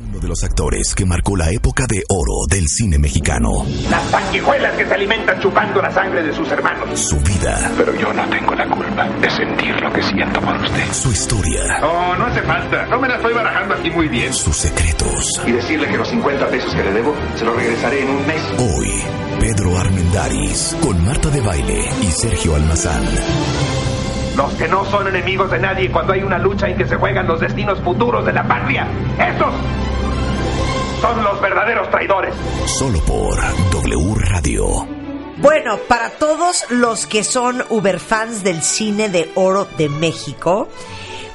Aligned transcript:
Uno 0.00 0.20
de 0.20 0.28
los 0.28 0.44
actores 0.44 0.94
que 0.94 1.04
marcó 1.04 1.36
la 1.36 1.50
época 1.50 1.84
de 1.88 2.04
oro 2.08 2.46
del 2.48 2.68
cine 2.68 2.98
mexicano. 2.98 3.66
Las 3.90 4.02
sanguijuelas 4.04 4.76
que 4.76 4.86
se 4.86 4.94
alimentan 4.94 5.40
chupando 5.40 5.82
la 5.82 5.90
sangre 5.90 6.22
de 6.22 6.32
sus 6.32 6.48
hermanos. 6.52 7.00
Su 7.00 7.18
vida. 7.20 7.72
Pero 7.76 7.92
yo 7.96 8.12
no 8.12 8.24
tengo 8.28 8.54
la 8.54 8.68
culpa 8.68 9.08
de 9.20 9.28
sentir 9.28 9.74
lo 9.80 9.92
que 9.92 10.00
siento 10.02 10.40
por 10.40 10.54
usted. 10.54 10.92
Su 10.92 11.10
historia. 11.10 11.80
No, 11.80 12.16
no 12.16 12.26
hace 12.26 12.42
falta. 12.42 12.86
No 12.86 13.00
me 13.00 13.08
la 13.08 13.16
estoy 13.16 13.34
barajando 13.34 13.74
aquí 13.74 13.90
muy 13.90 14.06
bien. 14.06 14.32
Sus 14.32 14.56
secretos. 14.56 15.42
Y 15.44 15.50
decirle 15.50 15.88
que 15.88 15.96
los 15.96 16.08
50 16.08 16.46
pesos 16.46 16.72
que 16.72 16.84
le 16.84 16.92
debo 16.92 17.14
se 17.34 17.44
los 17.44 17.56
regresaré 17.56 18.02
en 18.02 18.10
un 18.10 18.26
mes. 18.26 18.42
Hoy, 18.56 18.92
Pedro 19.40 19.78
Armendaris 19.78 20.76
con 20.80 21.04
Marta 21.04 21.28
de 21.28 21.40
Baile 21.40 21.90
y 22.02 22.06
Sergio 22.12 22.54
Almazán. 22.54 23.02
Los 24.36 24.52
que 24.54 24.68
no 24.68 24.84
son 24.84 25.08
enemigos 25.08 25.50
de 25.50 25.58
nadie 25.58 25.90
cuando 25.90 26.12
hay 26.12 26.22
una 26.22 26.38
lucha 26.38 26.68
en 26.68 26.76
que 26.76 26.86
se 26.86 26.94
juegan 26.94 27.26
los 27.26 27.40
destinos 27.40 27.80
futuros 27.80 28.24
de 28.24 28.32
la 28.32 28.46
patria. 28.46 28.86
Esos 29.18 29.52
son 31.00 31.22
los 31.22 31.40
verdaderos 31.40 31.90
traidores. 31.90 32.34
Solo 32.66 33.00
por 33.04 33.36
W 33.70 34.14
Radio. 34.20 34.86
Bueno, 35.38 35.78
para 35.88 36.10
todos 36.10 36.64
los 36.70 37.06
que 37.06 37.22
son 37.22 37.62
Uberfans 37.70 38.42
del 38.42 38.62
cine 38.62 39.08
de 39.08 39.30
oro 39.36 39.68
de 39.78 39.88
México, 39.88 40.68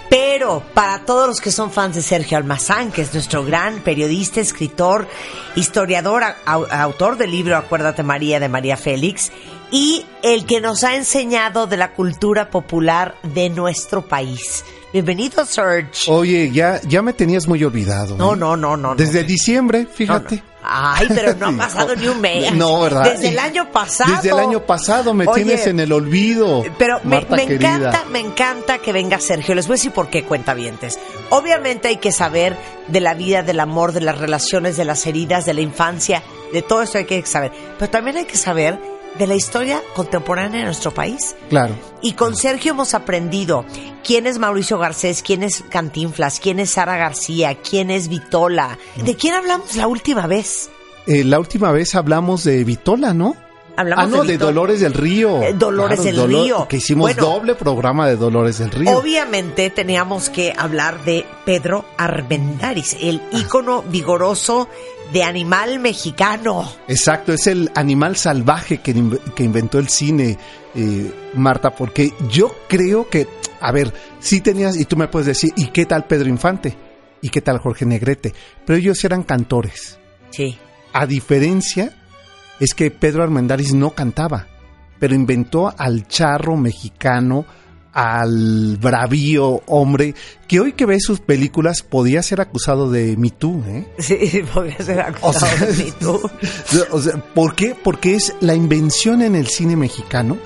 pero 0.09 0.61
para 0.73 1.05
todos 1.05 1.27
los 1.27 1.39
que 1.41 1.51
son 1.51 1.71
fans 1.71 1.95
de 1.95 2.01
Sergio 2.01 2.37
Almazán, 2.37 2.91
que 2.91 3.01
es 3.01 3.13
nuestro 3.13 3.45
gran 3.45 3.79
periodista, 3.79 4.41
escritor, 4.41 5.07
historiador, 5.55 6.23
au- 6.45 6.67
autor 6.69 7.17
del 7.17 7.31
libro 7.31 7.55
Acuérdate 7.55 8.03
María 8.03 8.39
de 8.41 8.49
María 8.49 8.75
Félix, 8.75 9.31
y 9.71 10.05
el 10.21 10.45
que 10.45 10.59
nos 10.61 10.83
ha 10.83 10.95
enseñado 10.95 11.65
de 11.65 11.77
la 11.77 11.93
cultura 11.93 12.49
popular 12.51 13.15
de 13.23 13.49
nuestro 13.49 14.03
país. 14.03 14.65
Bienvenido, 14.93 15.43
Serge. 15.43 16.11
Oye, 16.11 16.51
ya, 16.51 16.79
ya 16.83 17.01
me 17.01 17.13
tenías 17.13 17.47
muy 17.47 17.63
olvidado. 17.63 18.15
No, 18.15 18.35
¿eh? 18.35 18.37
no, 18.37 18.55
no, 18.55 18.77
no. 18.77 18.89
no. 18.89 18.95
Desde 18.95 19.23
diciembre, 19.23 19.87
fíjate. 19.91 20.43
Ay, 20.61 21.07
pero 21.09 21.33
no 21.33 21.47
ha 21.47 21.51
pasado 21.67 21.95
ni 21.95 22.07
un 22.07 22.21
mes. 22.21 22.53
No, 22.53 22.81
¿verdad? 22.81 23.03
Desde 23.11 23.29
el 23.29 23.39
año 23.39 23.71
pasado. 23.71 24.15
Desde 24.15 24.29
el 24.29 24.37
año 24.37 24.59
pasado 24.67 25.15
me 25.15 25.25
Oye, 25.25 25.43
tienes 25.43 25.65
en 25.65 25.79
el 25.79 25.91
olvido. 25.91 26.63
Pero 26.77 26.99
me, 27.03 27.15
Marta 27.15 27.35
me 27.35 27.47
querida. 27.47 27.75
encanta, 27.75 28.05
me 28.11 28.19
encanta 28.19 28.77
que 28.77 28.93
venga 28.93 29.19
Sergio. 29.19 29.55
Les 29.55 29.65
voy 29.65 29.73
a 29.73 29.77
decir 29.77 29.91
por 29.91 30.09
qué 30.11 30.25
cuentavientes. 30.25 30.99
Obviamente 31.31 31.87
hay 31.87 31.97
que 31.97 32.11
saber 32.11 32.55
de 32.87 32.99
la 32.99 33.15
vida, 33.15 33.41
del 33.41 33.61
amor, 33.61 33.93
de 33.93 34.01
las 34.01 34.19
relaciones, 34.19 34.77
de 34.77 34.85
las 34.85 35.07
heridas, 35.07 35.47
de 35.47 35.55
la 35.55 35.61
infancia, 35.61 36.21
de 36.53 36.61
todo 36.61 36.83
eso 36.83 36.99
hay 36.99 37.05
que 37.05 37.25
saber. 37.25 37.51
Pero 37.79 37.89
también 37.89 38.17
hay 38.17 38.25
que 38.25 38.37
saber 38.37 38.79
de 39.17 39.27
la 39.27 39.35
historia 39.35 39.81
contemporánea 39.95 40.59
de 40.59 40.65
nuestro 40.65 40.93
país. 40.93 41.35
Claro. 41.49 41.75
Y 42.01 42.13
con 42.13 42.35
Sergio 42.35 42.71
hemos 42.71 42.93
aprendido 42.93 43.65
quién 44.03 44.27
es 44.27 44.39
Mauricio 44.39 44.77
Garcés, 44.77 45.21
quién 45.21 45.43
es 45.43 45.63
Cantinflas, 45.69 46.39
quién 46.39 46.59
es 46.59 46.71
Sara 46.71 46.97
García, 46.97 47.55
quién 47.55 47.91
es 47.91 48.07
Vitola. 48.07 48.77
¿De 49.03 49.15
quién 49.15 49.33
hablamos 49.33 49.75
la 49.75 49.87
última 49.87 50.27
vez? 50.27 50.69
Eh, 51.05 51.23
la 51.23 51.39
última 51.39 51.71
vez 51.71 51.95
hablamos 51.95 52.43
de 52.43 52.63
Vitola, 52.63 53.13
¿no? 53.13 53.35
Hablamos 53.75 54.05
ah, 54.05 54.17
no, 54.17 54.23
de. 54.23 54.37
Dolores 54.37 54.79
del 54.81 54.93
Río. 54.93 55.41
Eh, 55.41 55.53
Dolores 55.53 56.03
del 56.03 56.27
Río. 56.27 56.67
Que 56.67 56.77
hicimos 56.77 57.13
Bueno. 57.15 57.21
doble 57.33 57.55
programa 57.55 58.07
de 58.07 58.15
Dolores 58.15 58.59
del 58.59 58.69
Río. 58.71 58.97
Obviamente 58.97 59.69
teníamos 59.71 60.29
que 60.29 60.53
hablar 60.55 61.03
de 61.05 61.25
Pedro 61.45 61.85
Armendáriz, 61.97 62.95
el 63.01 63.19
Ah. 63.31 63.37
ícono 63.39 63.83
vigoroso 63.83 64.67
de 65.11 65.23
animal 65.23 65.79
mexicano. 65.79 66.69
Exacto, 66.87 67.33
es 67.33 67.47
el 67.47 67.71
animal 67.75 68.15
salvaje 68.15 68.77
que, 68.79 68.93
que 69.35 69.43
inventó 69.43 69.79
el 69.79 69.89
cine, 69.89 70.37
eh, 70.75 71.11
Marta, 71.33 71.75
porque 71.75 72.13
yo 72.29 72.51
creo 72.67 73.09
que, 73.09 73.27
a 73.59 73.71
ver, 73.71 73.93
sí 74.19 74.41
tenías, 74.41 74.77
y 74.77 74.85
tú 74.85 74.95
me 74.97 75.07
puedes 75.07 75.27
decir, 75.27 75.51
¿y 75.55 75.67
qué 75.67 75.85
tal 75.85 76.05
Pedro 76.05 76.29
Infante? 76.29 76.75
¿Y 77.21 77.29
qué 77.29 77.41
tal 77.41 77.57
Jorge 77.59 77.85
Negrete? 77.85 78.33
Pero 78.65 78.77
ellos 78.77 79.03
eran 79.03 79.23
cantores. 79.23 79.97
Sí. 80.31 80.57
A 80.93 81.05
diferencia, 81.05 81.95
es 82.59 82.73
que 82.73 82.91
Pedro 82.91 83.23
Armendáriz 83.23 83.73
no 83.73 83.91
cantaba, 83.91 84.47
pero 84.99 85.15
inventó 85.15 85.73
al 85.77 86.07
charro 86.07 86.55
mexicano, 86.55 87.45
al 87.93 88.77
bravío 88.81 89.61
hombre, 89.67 90.15
que 90.47 90.59
hoy 90.59 90.73
que 90.73 90.85
ve 90.85 90.99
sus 90.99 91.19
películas 91.19 91.83
podía 91.83 92.23
ser 92.23 92.41
acusado 92.41 92.89
de 92.89 93.15
Me 93.17 93.29
Too, 93.29 93.63
¿eh? 93.67 93.87
Sí, 93.99 94.41
podría 94.53 94.77
ser 94.77 95.01
acusado 95.01 95.29
O 95.29 95.33
sea, 95.33 95.67
de 95.67 95.83
Me 95.83 95.91
Too. 95.91 96.21
O 96.91 97.01
sea, 97.01 97.17
¿Por 97.33 97.55
qué? 97.55 97.75
Porque 97.81 98.15
es 98.15 98.35
la 98.39 98.55
invención 98.55 99.21
en 99.21 99.35
el 99.35 99.47
cine 99.47 99.75
mexicano 99.75 100.37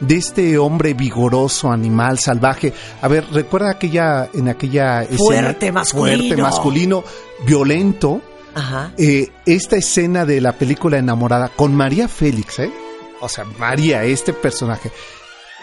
de 0.00 0.16
este 0.16 0.58
hombre 0.58 0.94
vigoroso, 0.94 1.70
animal, 1.70 2.18
salvaje. 2.18 2.72
A 3.00 3.08
ver, 3.08 3.24
recuerda 3.32 3.70
aquella, 3.70 4.28
en 4.32 4.48
aquella 4.48 5.02
escena. 5.02 5.18
Fuerte, 5.18 5.72
masculino. 5.72 6.18
Fuerte, 6.18 6.42
masculino, 6.42 7.04
violento. 7.46 8.20
Ajá. 8.54 8.92
eh, 8.98 9.30
esta 9.46 9.76
escena 9.76 10.24
de 10.24 10.40
la 10.40 10.52
película 10.52 10.98
Enamorada 10.98 11.48
con 11.48 11.74
María 11.74 12.08
Félix, 12.08 12.58
¿eh? 12.60 12.72
O 13.20 13.28
sea, 13.28 13.44
María, 13.44 14.04
este 14.04 14.32
personaje. 14.32 14.90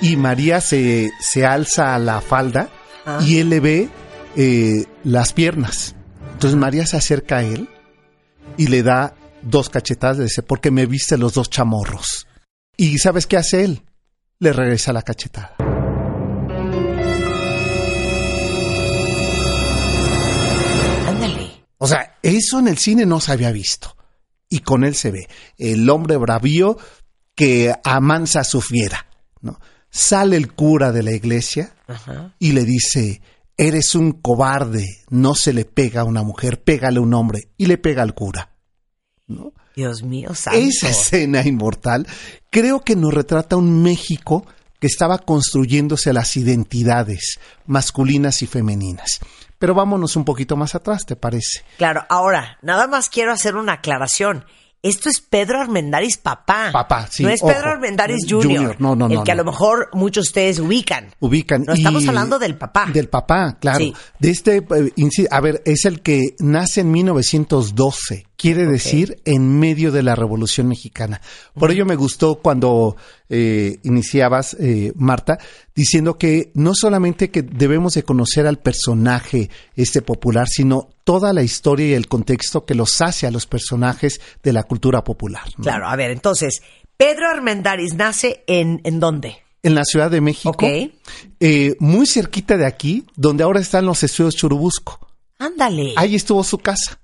Y 0.01 0.15
María 0.17 0.61
se, 0.61 1.11
se 1.19 1.45
alza 1.45 1.93
a 1.95 1.99
la 1.99 2.21
falda 2.21 2.69
Ah. 3.05 3.19
y 3.21 3.39
él 3.39 3.49
le 3.49 3.59
ve 3.59 3.89
eh, 4.35 4.85
las 5.03 5.33
piernas. 5.33 5.95
Entonces 6.33 6.57
María 6.59 6.85
se 6.85 6.97
acerca 6.97 7.37
a 7.37 7.43
él 7.43 7.67
y 8.57 8.67
le 8.67 8.83
da 8.83 9.15
dos 9.41 9.69
cachetadas. 9.69 10.17
Le 10.17 10.23
dice, 10.25 10.43
porque 10.43 10.69
me 10.71 10.85
viste 10.85 11.17
los 11.17 11.33
dos 11.33 11.49
chamorros. 11.49 12.27
¿Y 12.77 12.97
sabes 12.99 13.25
qué 13.27 13.37
hace 13.37 13.63
él? 13.63 13.83
Le 14.39 14.53
regresa 14.53 14.93
la 14.93 15.01
cachetada. 15.01 15.55
O 21.83 21.87
sea, 21.87 22.19
eso 22.21 22.59
en 22.59 22.67
el 22.67 22.77
cine 22.77 23.07
no 23.07 23.19
se 23.19 23.31
había 23.31 23.51
visto. 23.51 23.97
Y 24.47 24.59
con 24.59 24.83
él 24.83 24.93
se 24.93 25.09
ve 25.09 25.27
el 25.57 25.89
hombre 25.89 26.15
bravío 26.15 26.77
que 27.33 27.73
amansa 27.83 28.41
a 28.41 28.43
su 28.43 28.61
fiera. 28.61 29.07
¿no? 29.41 29.59
Sale 29.89 30.37
el 30.37 30.53
cura 30.53 30.91
de 30.91 31.01
la 31.01 31.11
iglesia 31.11 31.73
Ajá. 31.87 32.35
y 32.37 32.51
le 32.51 32.65
dice, 32.65 33.23
eres 33.57 33.95
un 33.95 34.11
cobarde, 34.11 34.85
no 35.09 35.33
se 35.33 35.53
le 35.53 35.65
pega 35.65 36.01
a 36.01 36.03
una 36.03 36.21
mujer, 36.21 36.61
pégale 36.61 36.99
a 36.99 37.01
un 37.01 37.15
hombre. 37.15 37.49
Y 37.57 37.65
le 37.65 37.79
pega 37.79 38.03
al 38.03 38.13
cura. 38.13 38.51
¿no? 39.25 39.51
Dios 39.75 40.03
mío, 40.03 40.35
santo. 40.35 40.59
Esa 40.59 40.87
escena 40.87 41.43
inmortal 41.43 42.05
creo 42.51 42.81
que 42.81 42.95
nos 42.95 43.11
retrata 43.11 43.55
un 43.55 43.81
México 43.81 44.45
que 44.79 44.85
estaba 44.85 45.17
construyéndose 45.17 46.13
las 46.13 46.37
identidades 46.37 47.39
masculinas 47.65 48.43
y 48.43 48.45
femeninas. 48.45 49.19
Pero 49.61 49.75
vámonos 49.75 50.15
un 50.15 50.25
poquito 50.25 50.57
más 50.57 50.73
atrás, 50.73 51.05
¿te 51.05 51.15
parece? 51.15 51.61
Claro, 51.77 52.03
ahora, 52.09 52.57
nada 52.63 52.87
más 52.87 53.09
quiero 53.09 53.31
hacer 53.31 53.55
una 53.55 53.73
aclaración. 53.73 54.43
Esto 54.81 55.07
es 55.09 55.21
Pedro 55.21 55.61
Armendáriz 55.61 56.17
papá. 56.17 56.71
Papá, 56.73 57.05
sí, 57.11 57.21
No 57.21 57.29
es 57.29 57.43
ojo. 57.43 57.53
Pedro 57.53 57.69
Armendáriz 57.69 58.25
Jr. 58.27 58.43
Junior, 58.43 58.75
no, 58.79 58.95
no, 58.95 59.05
El 59.05 59.13
no, 59.13 59.23
que 59.23 59.31
a 59.31 59.35
no. 59.35 59.43
lo 59.43 59.51
mejor 59.51 59.89
muchos 59.93 60.23
de 60.25 60.29
ustedes 60.29 60.57
ubican. 60.59 61.13
ubican. 61.19 61.63
No, 61.67 61.73
estamos 61.73 62.03
y- 62.03 62.07
hablando 62.07 62.39
del 62.39 62.57
papá. 62.57 62.87
Del 62.91 63.07
papá, 63.07 63.57
claro. 63.61 63.77
Sí. 63.77 63.93
De 64.17 64.31
este, 64.31 64.57
eh, 64.57 65.27
a 65.29 65.39
ver, 65.39 65.61
es 65.65 65.85
el 65.85 66.01
que 66.01 66.35
nace 66.39 66.81
en 66.81 66.89
1912, 66.89 68.25
quiere 68.41 68.65
decir 68.65 69.21
en 69.23 69.59
medio 69.59 69.91
de 69.91 70.01
la 70.01 70.15
Revolución 70.15 70.67
Mexicana. 70.67 71.21
Por 71.53 71.69
ello 71.69 71.85
me 71.85 71.95
gustó 71.95 72.37
cuando 72.41 72.95
eh, 73.29 73.77
iniciabas, 73.83 74.55
eh, 74.59 74.93
Marta, 74.95 75.37
diciendo 75.75 76.17
que 76.17 76.51
no 76.55 76.73
solamente 76.73 77.29
que 77.29 77.43
debemos 77.43 77.93
de 77.93 78.01
conocer 78.01 78.47
al 78.47 78.57
personaje 78.57 79.51
este 79.75 80.01
popular, 80.01 80.47
sino 80.47 80.89
toda 81.03 81.33
la 81.33 81.43
historia 81.43 81.89
y 81.89 81.93
el 81.93 82.07
contexto 82.07 82.65
que 82.65 82.73
los 82.73 82.99
hace 83.01 83.27
a 83.27 83.31
los 83.31 83.45
personajes 83.45 84.19
de 84.41 84.53
la 84.53 84.63
cultura 84.63 85.03
popular. 85.03 85.43
¿no? 85.57 85.63
Claro, 85.63 85.87
a 85.87 85.95
ver, 85.95 86.09
entonces, 86.09 86.63
Pedro 86.97 87.29
Armendáriz 87.29 87.93
nace 87.93 88.43
en, 88.47 88.81
¿en 88.85 88.99
dónde? 88.99 89.35
En 89.61 89.75
la 89.75 89.83
Ciudad 89.85 90.09
de 90.09 90.19
México, 90.21 90.49
Ok. 90.49 90.63
eh, 91.39 91.75
muy 91.77 92.07
cerquita 92.07 92.57
de 92.57 92.65
aquí, 92.65 93.05
donde 93.15 93.43
ahora 93.43 93.59
están 93.59 93.85
los 93.85 94.01
estudios 94.01 94.35
Churubusco. 94.35 95.07
Ándale. 95.37 95.93
Ahí 95.95 96.15
estuvo 96.15 96.43
su 96.43 96.57
casa. 96.57 97.00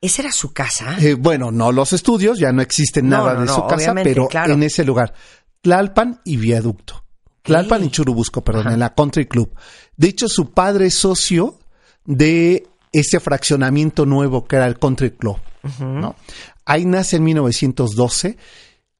¿Esa 0.00 0.22
era 0.22 0.32
su 0.32 0.52
casa? 0.52 0.96
Eh, 1.00 1.14
bueno, 1.14 1.50
no 1.50 1.72
los 1.72 1.92
estudios, 1.92 2.38
ya 2.38 2.52
no 2.52 2.62
existe 2.62 3.02
No, 3.02 3.16
nada 3.18 3.34
no, 3.34 3.40
de 3.40 3.46
no, 3.46 3.54
su 3.54 3.66
casa, 3.66 3.94
pero 4.02 4.28
claro. 4.28 4.54
en 4.54 4.62
ese 4.62 4.84
lugar. 4.84 5.14
Tlalpan 5.62 6.20
y 6.24 6.36
Viaducto. 6.36 7.04
Tlalpan 7.42 7.84
y 7.84 7.90
Churubusco, 7.90 8.42
perdón, 8.42 8.72
en 8.72 8.80
la 8.80 8.94
Country 8.94 9.26
Club. 9.26 9.54
De 9.96 10.08
hecho, 10.08 10.28
su 10.28 10.52
padre 10.52 10.86
es 10.86 10.94
socio 10.94 11.58
de 12.04 12.66
ese 12.92 13.20
fraccionamiento 13.20 14.06
nuevo 14.06 14.44
que 14.44 14.56
era 14.56 14.66
el 14.66 14.78
Country 14.78 15.12
Club. 15.12 15.38
¿no? 15.80 16.16
Ahí 16.64 16.84
nace 16.84 17.16
en 17.16 17.24
1912. 17.24 18.36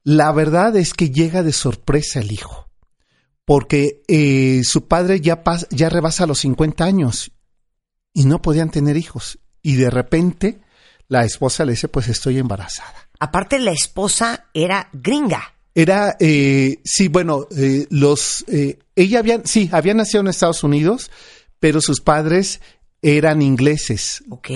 La 0.03 0.31
verdad 0.31 0.75
es 0.77 0.93
que 0.93 1.09
llega 1.09 1.43
de 1.43 1.51
sorpresa 1.51 2.19
el 2.19 2.31
hijo, 2.31 2.69
porque 3.45 4.01
eh, 4.07 4.61
su 4.63 4.87
padre 4.87 5.19
ya, 5.19 5.43
ya 5.69 5.89
rebasa 5.89 6.25
los 6.25 6.39
50 6.39 6.83
años 6.85 7.31
y 8.13 8.25
no 8.25 8.41
podían 8.41 8.69
tener 8.71 8.95
hijos. 8.97 9.39
Y 9.61 9.75
de 9.75 9.89
repente 9.89 10.61
la 11.07 11.23
esposa 11.23 11.65
le 11.65 11.71
dice, 11.71 11.87
pues 11.87 12.07
estoy 12.07 12.37
embarazada. 12.37 13.09
Aparte 13.19 13.59
la 13.59 13.71
esposa 13.71 14.45
era 14.53 14.89
gringa. 14.93 15.53
Era, 15.73 16.17
eh, 16.19 16.79
sí, 16.83 17.07
bueno, 17.07 17.47
eh, 17.55 17.85
los, 17.91 18.43
eh, 18.47 18.79
ella 18.95 19.19
había, 19.19 19.41
sí, 19.45 19.69
había 19.71 19.93
nacido 19.93 20.21
en 20.21 20.27
Estados 20.27 20.63
Unidos, 20.63 21.11
pero 21.59 21.81
sus 21.81 22.01
padres 22.01 22.61
eran 23.01 23.41
ingleses. 23.41 24.23
Ok. 24.29 24.49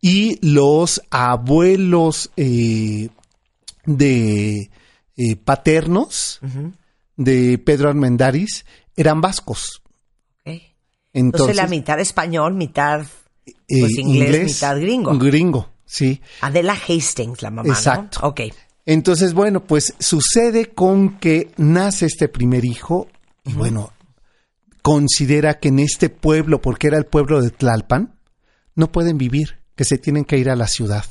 Y 0.00 0.38
los 0.46 1.00
abuelos 1.10 2.30
eh, 2.36 3.08
de 3.86 4.70
eh, 5.16 5.36
paternos 5.36 6.40
de 7.16 7.58
Pedro 7.58 7.88
Armendáriz 7.88 8.64
eran 8.96 9.20
vascos. 9.20 9.82
Okay. 10.40 10.74
Entonces, 11.12 11.54
la 11.54 11.68
mitad 11.68 12.00
español, 12.00 12.54
mitad 12.54 13.06
pues, 13.44 13.98
eh, 13.98 14.00
inglés, 14.00 14.54
mitad 14.54 14.80
gringo. 14.80 15.18
Gringo, 15.18 15.68
sí. 15.84 16.20
Adela 16.40 16.74
Hastings, 16.74 17.42
la 17.42 17.50
mamá. 17.50 17.68
Exacto. 17.68 18.20
Ok. 18.22 18.40
Entonces, 18.84 19.32
bueno, 19.34 19.64
pues 19.64 19.94
sucede 19.98 20.70
con 20.70 21.18
que 21.18 21.50
nace 21.56 22.06
este 22.06 22.28
primer 22.28 22.64
hijo 22.64 23.08
y 23.44 23.52
bueno, 23.52 23.92
considera 24.82 25.58
que 25.60 25.68
en 25.68 25.78
este 25.78 26.08
pueblo, 26.08 26.60
porque 26.60 26.88
era 26.88 26.98
el 26.98 27.06
pueblo 27.06 27.40
de 27.40 27.50
Tlalpan, 27.50 28.18
no 28.74 28.90
pueden 28.90 29.18
vivir, 29.18 29.58
que 29.76 29.84
se 29.84 29.98
tienen 29.98 30.24
que 30.24 30.38
ir 30.38 30.50
a 30.50 30.56
la 30.56 30.66
ciudad. 30.66 31.04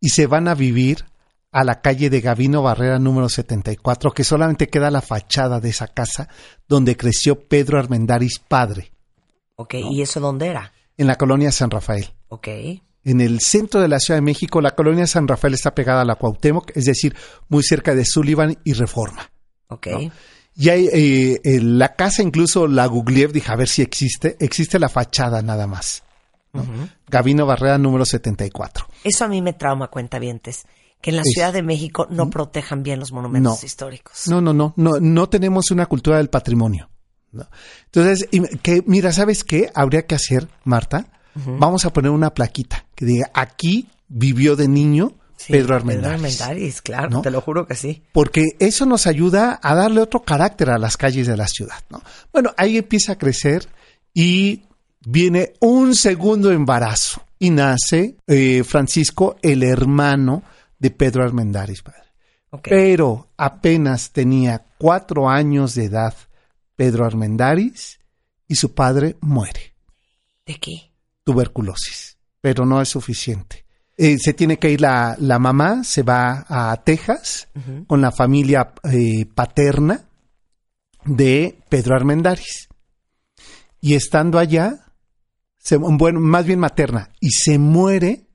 Y 0.00 0.10
se 0.10 0.26
van 0.26 0.48
a 0.48 0.54
vivir 0.54 1.06
a 1.50 1.64
la 1.64 1.80
calle 1.80 2.10
de 2.10 2.20
Gavino 2.20 2.62
Barrera 2.62 2.98
número 2.98 3.30
74, 3.30 4.12
que 4.12 4.24
solamente 4.24 4.68
queda 4.68 4.90
la 4.90 5.00
fachada 5.00 5.58
de 5.58 5.70
esa 5.70 5.88
casa 5.88 6.28
donde 6.68 6.96
creció 6.96 7.48
Pedro 7.48 7.78
Armendáriz 7.78 8.38
padre. 8.46 8.92
Ok, 9.54 9.74
¿y 9.90 10.02
eso 10.02 10.20
dónde 10.20 10.48
era? 10.48 10.72
En 10.96 11.06
la 11.06 11.16
colonia 11.16 11.52
San 11.52 11.70
Rafael. 11.70 12.08
Ok. 12.28 12.48
En 13.04 13.20
el 13.20 13.40
centro 13.40 13.80
de 13.80 13.88
la 13.88 14.00
Ciudad 14.00 14.18
de 14.18 14.22
México, 14.22 14.60
la 14.60 14.74
colonia 14.74 15.06
San 15.06 15.28
Rafael 15.28 15.54
está 15.54 15.74
pegada 15.74 16.02
a 16.02 16.04
la 16.04 16.16
Cuauhtémoc, 16.16 16.72
es 16.74 16.84
decir, 16.84 17.14
muy 17.48 17.62
cerca 17.62 17.94
de 17.94 18.04
Sullivan 18.04 18.58
y 18.64 18.72
Reforma. 18.72 19.30
Ok. 19.68 19.88
Y 20.56 20.68
hay, 20.70 20.88
eh, 20.92 21.60
la 21.62 21.94
casa 21.94 22.22
incluso 22.22 22.66
la 22.66 22.86
googleé, 22.86 23.28
dije 23.28 23.52
a 23.52 23.56
ver 23.56 23.68
si 23.68 23.82
existe. 23.82 24.36
Existe 24.40 24.78
la 24.78 24.88
fachada 24.88 25.42
nada 25.42 25.66
más. 25.66 26.02
Gabino 27.08 27.44
Barrera 27.44 27.76
número 27.76 28.06
74. 28.06 28.86
Eso 29.04 29.24
a 29.24 29.28
mí 29.28 29.42
me 29.42 29.52
trauma, 29.52 29.88
cuenta 29.88 30.18
vientes 30.18 30.64
que 31.00 31.10
en 31.10 31.16
la 31.16 31.22
Ciudad 31.24 31.52
de 31.52 31.62
México 31.62 32.06
no 32.10 32.30
protejan 32.30 32.82
bien 32.82 32.98
los 32.98 33.12
monumentos 33.12 33.62
históricos. 33.62 34.26
No, 34.26 34.40
no, 34.40 34.52
no, 34.52 34.72
no, 34.76 34.98
no 35.00 35.28
tenemos 35.28 35.70
una 35.70 35.86
cultura 35.86 36.16
del 36.16 36.30
patrimonio. 36.30 36.88
Entonces, 37.86 38.28
que, 38.62 38.82
mira, 38.86 39.12
¿sabes 39.12 39.44
qué 39.44 39.70
habría 39.74 40.06
que 40.06 40.14
hacer, 40.14 40.48
Marta? 40.64 41.06
Vamos 41.34 41.84
a 41.84 41.92
poner 41.92 42.10
una 42.10 42.32
plaquita 42.32 42.86
que 42.94 43.04
diga, 43.04 43.30
aquí 43.34 43.88
vivió 44.08 44.56
de 44.56 44.68
niño 44.68 45.12
Pedro 45.48 45.74
Armendáriz. 45.76 46.06
Pedro 46.06 46.14
Armendáriz, 46.14 46.82
claro, 46.82 47.20
te 47.20 47.30
lo 47.30 47.40
juro 47.40 47.66
que 47.66 47.74
sí. 47.74 48.02
Porque 48.12 48.42
eso 48.58 48.86
nos 48.86 49.06
ayuda 49.06 49.60
a 49.62 49.74
darle 49.74 50.00
otro 50.00 50.22
carácter 50.22 50.70
a 50.70 50.78
las 50.78 50.96
calles 50.96 51.26
de 51.26 51.36
la 51.36 51.46
ciudad, 51.46 51.78
¿no? 51.90 52.02
Bueno, 52.32 52.52
ahí 52.56 52.78
empieza 52.78 53.12
a 53.12 53.18
crecer 53.18 53.68
y 54.14 54.64
viene 55.04 55.52
un 55.60 55.94
segundo 55.94 56.50
embarazo 56.50 57.22
y 57.38 57.50
nace 57.50 58.16
eh, 58.26 58.64
Francisco, 58.64 59.36
el 59.42 59.62
hermano 59.62 60.42
de 60.78 60.90
Pedro 60.90 61.22
Armendáriz, 61.22 61.82
padre. 61.82 62.00
Pero 62.62 63.28
apenas 63.36 64.10
tenía 64.10 64.64
cuatro 64.78 65.28
años 65.28 65.74
de 65.74 65.84
edad 65.84 66.14
Pedro 66.76 67.04
Armendáriz 67.04 67.98
y 68.46 68.54
su 68.54 68.74
padre 68.74 69.16
muere. 69.20 69.74
¿De 70.44 70.54
qué? 70.56 70.92
Tuberculosis, 71.24 72.18
pero 72.40 72.64
no 72.64 72.80
es 72.80 72.88
suficiente. 72.88 73.64
Eh, 73.96 74.18
se 74.18 74.34
tiene 74.34 74.58
que 74.58 74.70
ir 74.70 74.82
la, 74.82 75.16
la, 75.18 75.38
mamá, 75.38 75.82
se 75.82 76.02
va 76.02 76.44
a 76.48 76.76
Texas 76.84 77.48
con 77.86 78.02
la 78.02 78.12
familia 78.12 78.74
eh, 78.84 79.24
paterna 79.34 80.04
de 81.04 81.58
Pedro 81.70 81.96
Armendáriz. 81.96 82.68
Y 83.80 83.94
estando 83.94 84.38
allá, 84.38 84.92
se, 85.56 85.76
bueno, 85.76 86.20
más 86.20 86.44
bien 86.44 86.58
materna, 86.58 87.10
y 87.20 87.30
se 87.30 87.58
muere 87.58 88.26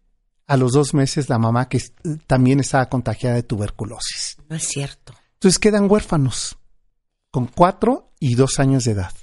a 0.47 0.57
los 0.57 0.73
dos 0.73 0.93
meses 0.93 1.29
la 1.29 1.37
mamá 1.37 1.69
que 1.69 1.79
también 2.25 2.59
estaba 2.59 2.89
contagiada 2.89 3.35
de 3.35 3.43
tuberculosis. 3.43 4.37
No 4.49 4.55
es 4.55 4.67
cierto. 4.67 5.13
Entonces 5.35 5.59
quedan 5.59 5.89
huérfanos 5.89 6.57
con 7.31 7.47
cuatro 7.47 8.11
y 8.19 8.35
dos 8.35 8.59
años 8.59 8.83
de 8.83 8.91
edad. 8.91 9.13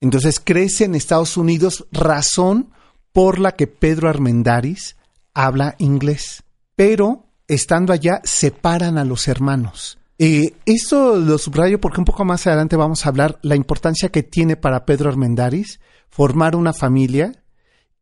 Entonces 0.00 0.38
crece 0.38 0.84
en 0.84 0.94
Estados 0.94 1.36
Unidos, 1.36 1.86
razón 1.90 2.70
por 3.12 3.38
la 3.38 3.52
que 3.52 3.66
Pedro 3.66 4.08
Armendáriz 4.08 4.96
habla 5.32 5.74
inglés. 5.78 6.44
Pero 6.76 7.26
estando 7.48 7.92
allá, 7.92 8.20
separan 8.24 8.98
a 8.98 9.04
los 9.04 9.28
hermanos. 9.28 9.98
Eh, 10.18 10.54
esto 10.66 11.16
lo 11.16 11.38
subrayo 11.38 11.80
porque 11.80 12.00
un 12.00 12.04
poco 12.04 12.24
más 12.24 12.46
adelante 12.46 12.76
vamos 12.76 13.04
a 13.04 13.08
hablar 13.08 13.38
la 13.42 13.56
importancia 13.56 14.10
que 14.10 14.22
tiene 14.22 14.56
para 14.56 14.84
Pedro 14.84 15.08
Armendáriz 15.08 15.80
formar 16.08 16.54
una 16.54 16.72
familia 16.72 17.32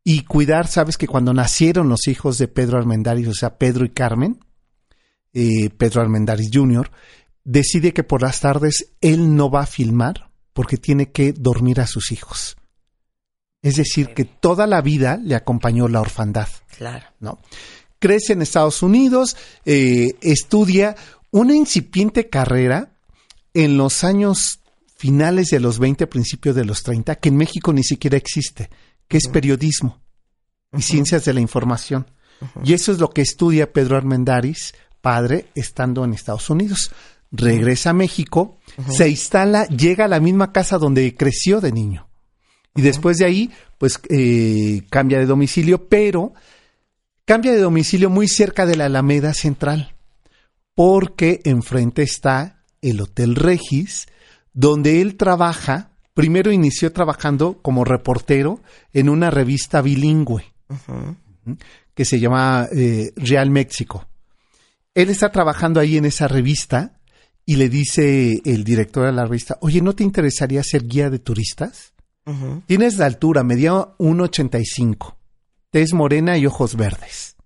y 0.04 0.24
cuidar, 0.24 0.66
sabes 0.66 0.98
que 0.98 1.06
cuando 1.06 1.32
nacieron 1.32 1.88
los 1.88 2.08
hijos 2.08 2.36
de 2.36 2.48
Pedro 2.48 2.78
Armendáriz, 2.78 3.28
o 3.28 3.34
sea, 3.34 3.56
Pedro 3.56 3.84
y 3.84 3.90
Carmen, 3.90 4.40
eh, 5.32 5.70
Pedro 5.70 6.02
Armendáriz 6.02 6.50
Jr., 6.52 6.90
decide 7.44 7.92
que 7.92 8.04
por 8.04 8.22
las 8.22 8.40
tardes 8.40 8.92
él 9.00 9.36
no 9.36 9.50
va 9.50 9.62
a 9.62 9.66
filmar 9.66 10.30
porque 10.52 10.76
tiene 10.76 11.10
que 11.10 11.32
dormir 11.32 11.80
a 11.80 11.86
sus 11.86 12.12
hijos. 12.12 12.56
Es 13.62 13.76
decir, 13.76 14.12
que 14.14 14.24
toda 14.24 14.66
la 14.66 14.82
vida 14.82 15.18
le 15.22 15.34
acompañó 15.34 15.88
la 15.88 16.00
orfandad. 16.00 16.48
Claro. 16.76 17.06
¿no? 17.20 17.38
Crece 17.98 18.32
en 18.32 18.42
Estados 18.42 18.82
Unidos, 18.82 19.36
eh, 19.64 20.16
estudia 20.20 20.96
una 21.30 21.54
incipiente 21.54 22.28
carrera 22.28 22.92
en 23.54 23.76
los 23.76 24.04
años 24.04 24.60
finales 24.96 25.48
de 25.48 25.60
los 25.60 25.78
20, 25.78 26.06
principios 26.06 26.54
de 26.54 26.64
los 26.64 26.82
30, 26.82 27.16
que 27.16 27.28
en 27.28 27.36
México 27.36 27.72
ni 27.72 27.82
siquiera 27.82 28.16
existe, 28.16 28.70
que 29.08 29.16
es 29.16 29.28
periodismo 29.28 30.00
y 30.76 30.82
ciencias 30.82 31.24
de 31.24 31.34
la 31.34 31.40
información. 31.40 32.06
Y 32.64 32.72
eso 32.72 32.90
es 32.92 32.98
lo 32.98 33.10
que 33.10 33.22
estudia 33.22 33.72
Pedro 33.72 33.96
Armendáriz, 33.96 34.74
padre, 35.00 35.46
estando 35.54 36.04
en 36.04 36.12
Estados 36.12 36.50
Unidos. 36.50 36.90
Regresa 37.32 37.90
a 37.90 37.94
México, 37.94 38.58
se 38.88 39.08
instala, 39.08 39.66
llega 39.66 40.04
a 40.04 40.08
la 40.08 40.20
misma 40.20 40.52
casa 40.52 40.76
donde 40.76 41.14
creció 41.16 41.60
de 41.60 41.72
niño. 41.72 42.08
Y 42.74 42.82
después 42.82 43.16
de 43.18 43.24
ahí, 43.24 43.50
pues 43.78 44.00
eh, 44.10 44.82
cambia 44.90 45.18
de 45.18 45.26
domicilio, 45.26 45.88
pero 45.88 46.34
cambia 47.24 47.52
de 47.52 47.60
domicilio 47.60 48.10
muy 48.10 48.28
cerca 48.28 48.66
de 48.66 48.76
la 48.76 48.86
Alameda 48.86 49.34
Central, 49.34 49.94
porque 50.74 51.40
enfrente 51.44 52.02
está 52.02 52.62
el 52.82 53.00
Hotel 53.00 53.34
Regis, 53.34 54.06
donde 54.52 55.00
él 55.00 55.16
trabaja, 55.16 55.90
primero 56.14 56.52
inició 56.52 56.92
trabajando 56.92 57.58
como 57.62 57.84
reportero 57.84 58.60
en 58.92 59.08
una 59.08 59.30
revista 59.30 59.80
bilingüe 59.80 60.52
que 61.94 62.04
se 62.04 62.20
llama 62.20 62.68
eh, 62.74 63.12
Real 63.16 63.50
México. 63.50 64.06
Él 64.94 65.08
está 65.08 65.30
trabajando 65.30 65.80
ahí 65.80 65.96
en 65.96 66.04
esa 66.04 66.28
revista 66.28 67.00
y 67.44 67.56
le 67.56 67.68
dice 67.68 68.40
el 68.44 68.64
director 68.64 69.06
de 69.06 69.12
la 69.12 69.24
revista, 69.24 69.58
oye, 69.60 69.80
¿no 69.80 69.94
te 69.94 70.04
interesaría 70.04 70.62
ser 70.62 70.86
guía 70.86 71.10
de 71.10 71.18
turistas? 71.18 71.92
Tienes 72.66 72.98
la 72.98 73.06
altura, 73.06 73.42
medía 73.42 73.72
1,85, 73.72 75.16
tez 75.70 75.92
morena 75.92 76.38
y 76.38 76.46
ojos 76.46 76.76
verdes. 76.76 77.36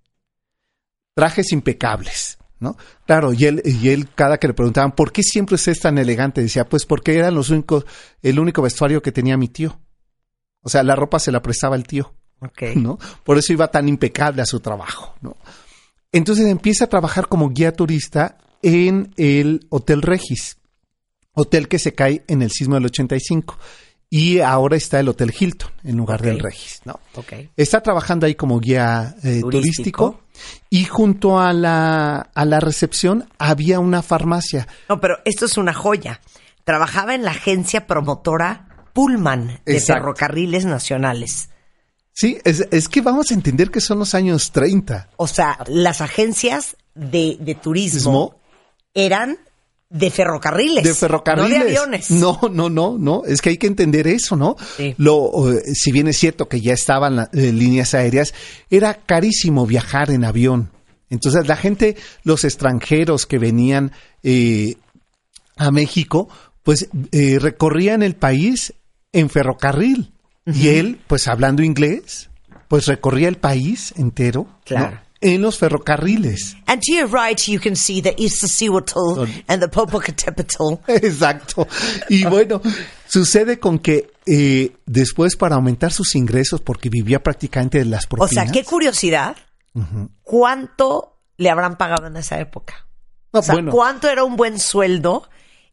Trajes 1.15 1.51
impecables, 1.53 2.37
¿no? 2.61 2.77
Claro, 3.07 3.33
y 3.33 3.47
él, 3.47 3.63
y 3.65 3.89
él 3.89 4.11
cada 4.15 4.37
que 4.37 4.49
le 4.49 4.55
preguntaban, 4.55 4.93
¿por 4.93 5.13
qué 5.13 5.23
siempre 5.23 5.57
es 5.57 5.81
tan 5.81 5.97
elegante? 5.97 6.43
Decía, 6.43 6.69
pues 6.69 6.85
porque 6.85 7.17
eran 7.17 7.35
los 7.35 7.49
únicos, 7.49 7.87
el 8.21 8.39
único 8.39 8.61
vestuario 8.61 9.01
que 9.01 9.13
tenía 9.13 9.39
mi 9.39 9.49
tío. 9.49 9.81
O 10.61 10.69
sea, 10.69 10.83
la 10.83 10.95
ropa 10.95 11.19
se 11.21 11.33
la 11.33 11.41
prestaba 11.41 11.75
el 11.75 11.87
tío. 11.87 12.13
¿no? 12.77 12.99
Por 13.25 13.39
eso 13.39 13.55
iba 13.55 13.69
tan 13.69 13.89
impecable 13.89 14.43
a 14.43 14.47
su 14.47 14.61
trabajo, 14.61 15.15
¿no? 15.23 15.37
Entonces 16.13 16.47
empieza 16.47 16.85
a 16.85 16.89
trabajar 16.89 17.29
como 17.29 17.49
guía 17.49 17.73
turista 17.73 18.39
en 18.63 19.13
el 19.17 19.67
Hotel 19.69 20.03
Regis, 20.03 20.59
hotel 21.33 21.69
que 21.69 21.79
se 21.79 21.95
cae 21.95 22.25
en 22.29 22.43
el 22.43 22.51
sismo 22.51 22.75
del 22.75 22.87
85 22.87 23.59
y 24.09 24.39
ahora 24.41 24.77
está 24.77 25.01
el 25.01 25.09
Hotel 25.09 25.35
Hilton 25.39 25.71
en 25.85 25.97
lugar 25.97 26.23
del 26.23 26.39
Regis, 26.39 26.81
¿no? 26.85 27.01
Está 27.57 27.83
trabajando 27.83 28.27
ahí 28.27 28.35
como 28.35 28.61
guía 28.61 29.17
eh, 29.23 29.41
turístico. 29.41 30.21
y 30.71 30.85
junto 30.85 31.41
a 31.41 31.53
la, 31.53 32.31
a 32.35 32.45
la 32.45 32.61
recepción 32.61 33.29
había 33.39 33.81
una 33.81 34.03
farmacia. 34.03 34.69
No, 34.89 35.01
pero 35.01 35.19
esto 35.25 35.47
es 35.47 35.57
una 35.57 35.75
joya. 35.75 36.21
Trabajaba 36.65 37.15
en 37.15 37.25
la 37.25 37.33
agencia 37.33 37.87
promotora 37.87 38.89
Pullman 38.93 39.61
de 39.65 39.81
Ferrocarriles 39.81 40.65
Nacionales. 40.65 41.51
Sí, 42.13 42.39
es, 42.45 42.67
es 42.71 42.89
que 42.89 43.03
vamos 43.03 43.31
a 43.31 43.35
entender 43.35 43.71
que 43.71 43.81
son 43.81 43.99
los 43.99 44.15
años 44.15 44.51
30. 44.53 45.11
O 45.17 45.27
sea, 45.27 45.59
las 45.67 46.01
agencias 46.01 46.77
de, 46.95 47.37
de 47.41 47.55
Turismo. 47.57 48.37
Eran 48.97 49.39
de 49.89 50.11
ferrocarriles. 50.11 50.83
De 50.83 50.95
ferrocarriles. 50.95 51.59
No 51.59 51.65
de 51.65 51.71
aviones. 51.71 52.11
No, 52.11 52.41
no, 52.51 52.69
no, 52.69 52.97
no. 52.99 53.23
Es 53.25 53.41
que 53.41 53.51
hay 53.51 53.59
que 53.59 53.69
entender 53.69 54.09
eso, 54.09 54.35
¿no? 54.35 54.57
Sí. 54.77 54.95
Lo, 54.99 55.53
eh, 55.53 55.63
si 55.75 55.93
bien 55.93 56.09
es 56.09 56.17
cierto 56.17 56.49
que 56.49 56.61
ya 56.61 56.73
estaban 56.73 57.15
las 57.15 57.33
líneas 57.33 57.95
aéreas, 57.95 58.35
era 58.69 58.95
carísimo 58.95 59.67
viajar 59.67 60.11
en 60.11 60.25
avión. 60.25 60.71
Entonces 61.09 61.47
la 61.47 61.57
gente, 61.57 61.97
los 62.25 62.43
extranjeros 62.43 63.27
que 63.27 63.39
venían 63.39 63.93
eh, 64.25 64.75
a 65.57 65.71
México, 65.71 66.29
pues 66.65 66.89
eh, 67.13 67.39
recorrían 67.41 68.03
el 68.03 68.17
país 68.17 68.75
en 69.13 69.31
ferrocarril. 69.31 70.13
Y 70.47 70.69
él, 70.69 71.01
pues 71.09 71.27
hablando 71.27 71.65
inglés, 71.65 72.31
pues 72.69 72.87
recorría 72.87 73.27
el 73.27 73.37
país 73.37 73.93
entero 73.97 74.47
¿no? 74.71 75.06
En 75.35 75.43
los 75.43 75.59
ferrocarriles. 75.59 76.57
And 76.67 76.81
to 76.83 76.93
your 76.93 77.09
right, 77.09 77.39
you 77.49 77.59
can 77.61 77.75
see 77.77 78.01
the 78.01 78.15
Iztaccíhuatl 78.17 79.27
and 79.49 79.61
the 79.63 79.69
Popocatépetl. 79.69 80.75
Exacto. 80.89 81.67
Y 82.09 82.25
bueno, 82.27 82.61
sucede 83.09 83.59
con 83.59 83.79
que 83.79 84.11
eh, 84.27 84.77
después 84.87 85.37
para 85.37 85.57
aumentar 85.57 85.93
sus 85.93 86.15
ingresos, 86.15 86.61
porque 86.61 86.89
vivía 86.91 87.23
prácticamente 87.23 87.79
de 87.79 87.87
las 87.87 88.05
O 88.07 88.09
propinas. 88.11 88.45
sea, 88.45 88.53
qué 88.53 88.65
curiosidad. 88.65 89.37
¿Cuánto 90.23 91.19
le 91.37 91.51
habrán 91.51 91.77
pagado 91.77 92.07
en 92.07 92.17
esa 92.17 92.39
época? 92.41 92.87
No, 93.33 93.41
o 93.41 93.43
sea, 93.43 93.55
bueno. 93.55 93.73
¿cuánto 93.73 94.09
era 94.09 94.25
un 94.25 94.37
buen 94.37 94.59
sueldo 94.59 95.29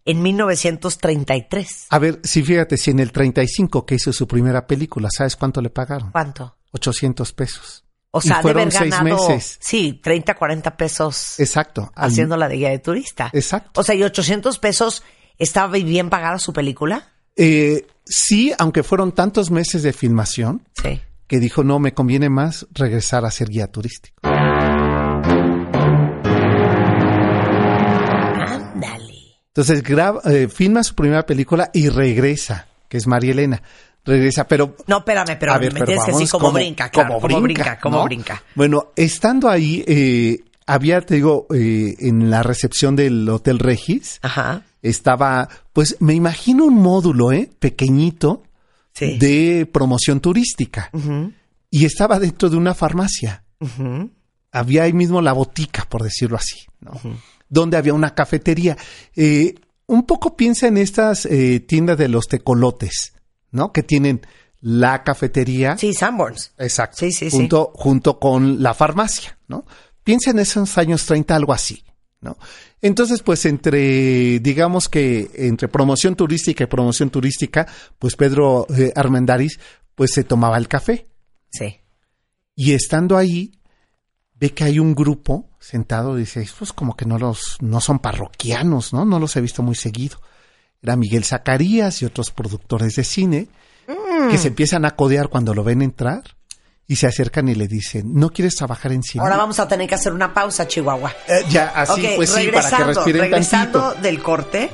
en 0.05 0.21
1933? 0.21 1.87
A 1.89 1.99
ver, 1.99 2.19
si 2.23 2.43
fíjate, 2.43 2.77
si 2.77 2.91
en 2.91 2.99
el 2.99 3.11
35 3.11 3.85
que 3.85 3.95
hizo 3.95 4.11
su 4.13 4.27
primera 4.27 4.67
película, 4.67 5.09
¿sabes 5.15 5.35
cuánto 5.35 5.61
le 5.61 5.69
pagaron? 5.69 6.11
¿Cuánto? 6.11 6.57
800 6.71 7.31
pesos. 7.33 7.85
O 8.15 8.21
sea, 8.21 8.41
de 8.43 8.51
haber 8.51 8.69
ganado, 8.69 9.03
meses. 9.29 9.57
sí, 9.59 9.99
30, 10.03 10.35
40 10.35 10.77
pesos 10.77 11.39
Exacto. 11.39 11.91
Al- 11.95 12.09
haciendo 12.11 12.37
la 12.37 12.47
de 12.47 12.57
guía 12.57 12.69
de 12.69 12.77
turista. 12.77 13.31
Exacto. 13.33 13.81
O 13.81 13.83
sea, 13.83 13.95
y 13.95 14.03
800 14.03 14.59
pesos 14.59 15.01
estaba 15.39 15.73
bien 15.79 16.11
pagada 16.11 16.37
su 16.37 16.53
película. 16.53 17.11
Eh, 17.35 17.87
sí, 18.05 18.53
aunque 18.59 18.83
fueron 18.83 19.13
tantos 19.13 19.49
meses 19.49 19.81
de 19.81 19.93
filmación, 19.93 20.61
Sí. 20.79 21.01
que 21.25 21.39
dijo, 21.39 21.63
no, 21.63 21.79
me 21.79 21.95
conviene 21.95 22.29
más 22.29 22.67
regresar 22.71 23.25
a 23.25 23.31
ser 23.31 23.49
guía 23.49 23.65
turístico. 23.67 24.15
Ándale. 28.35 29.13
Entonces 29.47 29.83
graba, 29.83 30.21
eh, 30.25 30.47
filma 30.47 30.83
su 30.83 30.95
primera 30.95 31.25
película 31.25 31.69
y 31.73 31.89
regresa, 31.89 32.67
que 32.89 32.97
es 32.97 33.07
María 33.07 33.31
Elena. 33.31 33.61
Regresa, 34.05 34.47
pero 34.47 34.75
No, 34.87 34.97
espérame, 34.99 35.37
pero 35.39 35.53
A 35.53 35.57
ver, 35.57 35.73
me 35.73 35.79
pero 35.79 35.85
tienes 35.85 36.03
que 36.05 36.11
decir 36.11 36.27
vamos, 36.27 36.31
cómo 36.31 36.45
¿cómo- 36.47 36.53
brinca, 36.55 36.89
claro, 36.89 37.09
cómo 37.15 37.21
cómo 37.21 37.41
brinca, 37.41 37.79
cómo 37.79 37.97
¿no? 37.99 38.03
brinca. 38.03 38.43
Bueno, 38.55 38.91
estando 38.95 39.49
ahí, 39.49 39.83
eh, 39.87 40.39
había, 40.65 41.01
te 41.01 41.15
digo, 41.15 41.47
eh, 41.53 41.95
en 41.99 42.29
la 42.29 42.43
recepción 42.43 42.95
del 42.95 43.27
Hotel 43.29 43.59
Regis, 43.59 44.19
Ajá. 44.21 44.63
estaba, 44.81 45.47
pues 45.71 45.95
me 46.01 46.13
imagino 46.13 46.65
un 46.65 46.75
módulo, 46.75 47.31
¿eh? 47.31 47.49
Pequeñito 47.59 48.43
Sí. 48.93 49.17
de 49.17 49.65
promoción 49.71 50.19
turística. 50.19 50.91
Y 51.71 51.85
estaba 51.85 52.19
dentro 52.19 52.49
de 52.49 52.57
una 52.57 52.73
farmacia. 52.75 53.43
Había 54.51 54.83
ahí 54.83 54.93
mismo 54.93 55.21
la 55.21 55.33
botica, 55.33 55.85
por 55.89 56.03
decirlo 56.03 56.37
así, 56.37 56.59
¿no? 56.79 56.91
Donde 57.49 57.77
había 57.77 57.93
una 57.93 58.13
cafetería. 58.13 58.77
Eh, 59.15 59.55
un 59.87 60.03
poco 60.05 60.35
piensa 60.35 60.67
en 60.67 60.77
estas 60.77 61.25
eh, 61.25 61.59
tiendas 61.61 61.97
de 61.97 62.07
los 62.07 62.27
tecolotes, 62.27 63.13
¿no? 63.53 63.71
Que 63.71 63.83
tienen 63.83 64.21
la 64.59 65.03
cafetería. 65.03 65.77
Sí, 65.77 65.93
Sanborns. 65.93 66.51
Exacto. 66.57 66.97
Sí, 66.97 67.13
sí, 67.13 67.29
sí. 67.29 67.37
junto, 67.37 67.71
junto 67.75 68.19
con 68.19 68.61
la 68.61 68.73
farmacia, 68.73 69.37
¿no? 69.47 69.65
Piensa 70.03 70.31
en 70.31 70.39
esos 70.39 70.77
años 70.77 71.05
30, 71.05 71.33
algo 71.35 71.53
así, 71.53 71.85
¿no? 72.19 72.37
Entonces, 72.81 73.21
pues 73.21 73.45
entre, 73.45 74.39
digamos 74.39 74.89
que 74.89 75.31
entre 75.35 75.69
promoción 75.69 76.15
turística 76.15 76.65
y 76.65 76.67
promoción 76.67 77.09
turística, 77.09 77.65
pues 77.97 78.17
Pedro 78.17 78.67
eh, 78.75 78.91
Armendáriz, 78.95 79.59
pues 79.95 80.11
se 80.11 80.25
tomaba 80.25 80.57
el 80.57 80.67
café. 80.67 81.07
Sí. 81.49 81.79
Y 82.55 82.73
estando 82.73 83.15
ahí, 83.15 83.59
ve 84.35 84.53
que 84.53 84.65
hay 84.65 84.79
un 84.79 84.95
grupo 84.95 85.49
sentado, 85.59 86.15
dice, 86.15 86.45
pues 86.57 86.73
como 86.73 86.97
que 86.97 87.05
no 87.05 87.17
los, 87.17 87.57
no 87.61 87.79
son 87.79 87.99
parroquianos, 87.99 88.91
¿no? 88.91 89.05
No 89.05 89.19
los 89.19 89.35
he 89.37 89.41
visto 89.41 89.63
muy 89.63 89.75
seguido. 89.75 90.19
Era 90.83 90.95
Miguel 90.97 91.23
Zacarías 91.23 92.01
y 92.01 92.05
otros 92.05 92.29
productores 92.31 92.95
de 92.95 93.03
cine 93.03 93.47
Mm. 93.87 94.29
que 94.31 94.37
se 94.37 94.49
empiezan 94.49 94.85
a 94.85 94.91
codear 94.91 95.27
cuando 95.29 95.53
lo 95.53 95.63
ven 95.63 95.81
entrar 95.81 96.21
y 96.87 96.95
se 96.97 97.07
acercan 97.07 97.47
y 97.49 97.55
le 97.55 97.67
dicen, 97.67 98.13
¿no 98.13 98.29
quieres 98.29 98.55
trabajar 98.55 98.91
en 98.93 99.01
cine? 99.03 99.21
Ahora 99.23 99.35
vamos 99.37 99.59
a 99.59 99.67
tener 99.67 99.87
que 99.89 99.95
hacer 99.95 100.13
una 100.13 100.33
pausa, 100.33 100.67
Chihuahua. 100.67 101.11
Eh, 101.27 101.43
ya, 101.49 101.67
así, 101.75 101.91
Ok, 102.05 102.11
pues 102.17 102.29
sí, 102.29 102.35
para 102.35 102.45
que 102.47 102.51
regresando, 102.51 102.85
respiren 102.93 103.21
regresando 103.21 103.79
tantito. 103.81 104.01
del 104.01 104.21
corte, 104.23 104.69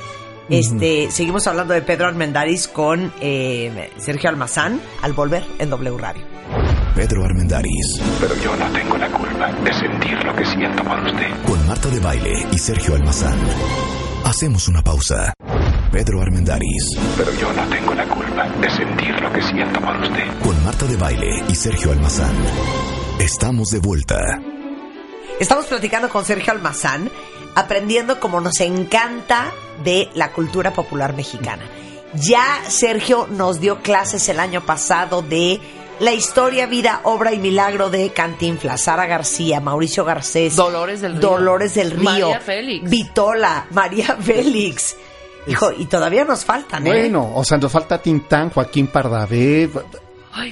este, 0.49 1.09
seguimos 1.11 1.45
hablando 1.47 1.73
de 1.73 1.81
Pedro 1.83 2.07
Armendáriz 2.07 2.67
con 2.67 3.11
eh, 3.21 3.91
Sergio 3.97 4.29
Almazán 4.29 4.79
al 5.01 5.13
volver 5.13 5.43
en 5.59 5.69
W 5.69 5.97
Radio. 5.97 6.23
Pedro 6.95 7.23
Armendáriz, 7.23 7.99
Pero 8.19 8.35
yo 8.43 8.55
no 8.55 8.71
tengo 8.71 8.97
la 8.97 9.11
culpa 9.11 9.51
de 9.63 9.73
sentir 9.73 10.23
lo 10.23 10.35
que 10.35 10.45
siento 10.45 10.83
por 10.83 10.99
usted. 11.03 11.43
con 11.45 11.67
Marta 11.67 11.87
de 11.89 11.99
Baile 11.99 12.47
y 12.51 12.57
Sergio 12.57 12.95
Almazán. 12.95 13.37
Hacemos 14.25 14.67
una 14.67 14.81
pausa. 14.83 15.33
Pedro 15.91 16.21
Armendáriz, 16.21 16.83
Pero 17.17 17.33
yo 17.33 17.51
no 17.53 17.67
tengo 17.69 17.93
la 17.93 18.05
culpa 18.07 18.47
de 18.61 18.69
sentir 18.69 19.09
lo 19.21 19.31
que 19.33 19.41
siento 19.41 19.79
por 19.81 19.95
usted. 19.97 20.23
con 20.43 20.63
Marta 20.63 20.85
de 20.85 20.95
Baile 20.97 21.43
y 21.47 21.55
Sergio 21.55 21.91
Almazán. 21.91 22.33
Estamos 23.19 23.69
de 23.69 23.79
vuelta. 23.79 24.17
Estamos 25.39 25.65
platicando 25.65 26.09
con 26.09 26.25
Sergio 26.25 26.53
Almazán, 26.53 27.09
aprendiendo 27.55 28.19
como 28.19 28.39
nos 28.39 28.59
encanta 28.59 29.51
de 29.83 30.09
la 30.13 30.31
cultura 30.31 30.71
popular 30.73 31.15
mexicana. 31.15 31.63
Ya 32.13 32.59
Sergio 32.67 33.27
nos 33.31 33.59
dio 33.59 33.81
clases 33.81 34.29
el 34.29 34.39
año 34.39 34.61
pasado 34.65 35.21
de 35.21 35.59
la 35.99 36.13
historia, 36.13 36.65
vida, 36.65 37.01
obra 37.03 37.33
y 37.33 37.39
milagro 37.39 37.89
de 37.89 38.11
Cantinflas, 38.11 38.81
Sara 38.81 39.05
García, 39.05 39.59
Mauricio 39.59 40.05
Garcés, 40.05 40.55
Dolores 40.55 41.01
del 41.01 41.13
Río. 41.17 41.21
Dolores 41.21 41.73
del 41.75 41.91
Río, 41.91 42.03
María 42.03 42.39
Félix. 42.39 42.89
Vitola, 42.89 43.65
María 43.71 44.15
Félix. 44.21 44.95
Hijo, 45.47 45.71
y 45.77 45.85
todavía 45.85 46.25
nos 46.25 46.45
faltan, 46.45 46.85
¿eh? 46.85 46.89
Bueno, 46.91 47.31
o 47.33 47.43
sea, 47.43 47.57
nos 47.57 47.71
falta 47.71 47.97
Tintán, 48.01 48.49
Joaquín 48.49 48.87
Pardavé, 48.87 49.69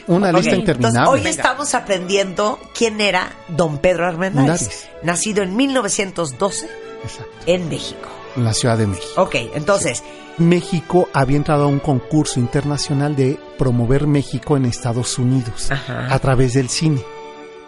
una 0.07 0.29
Ok, 0.29 0.35
lista 0.37 0.51
entonces, 0.55 0.57
interminable. 0.57 1.09
hoy 1.21 1.27
estamos 1.27 1.73
aprendiendo 1.75 2.59
quién 2.73 2.99
era 2.99 3.31
don 3.49 3.77
Pedro 3.77 4.07
Armendáriz, 4.07 4.87
nacido 5.03 5.43
en 5.43 5.55
1912 5.55 6.67
Exacto, 7.03 7.31
en 7.45 7.69
México. 7.69 8.07
en 8.35 8.43
la 8.43 8.53
Ciudad 8.53 8.77
de 8.77 8.87
México. 8.87 9.21
Ok, 9.21 9.35
entonces, 9.53 10.03
México 10.39 11.07
había 11.13 11.37
entrado 11.37 11.65
a 11.65 11.67
un 11.67 11.79
concurso 11.79 12.39
internacional 12.39 13.15
de 13.15 13.39
promover 13.57 14.07
México 14.07 14.57
en 14.57 14.65
Estados 14.65 15.17
Unidos 15.19 15.71
Ajá. 15.71 16.07
a 16.13 16.19
través 16.19 16.53
del 16.53 16.69
cine. 16.69 17.01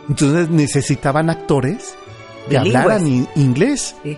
Entonces 0.08 0.50
necesitaban 0.50 1.30
actores 1.30 1.94
que 2.50 2.58
Bilingües. 2.58 2.76
hablaran 2.76 3.08
in- 3.08 3.28
inglés. 3.36 3.96
Sí. 4.04 4.18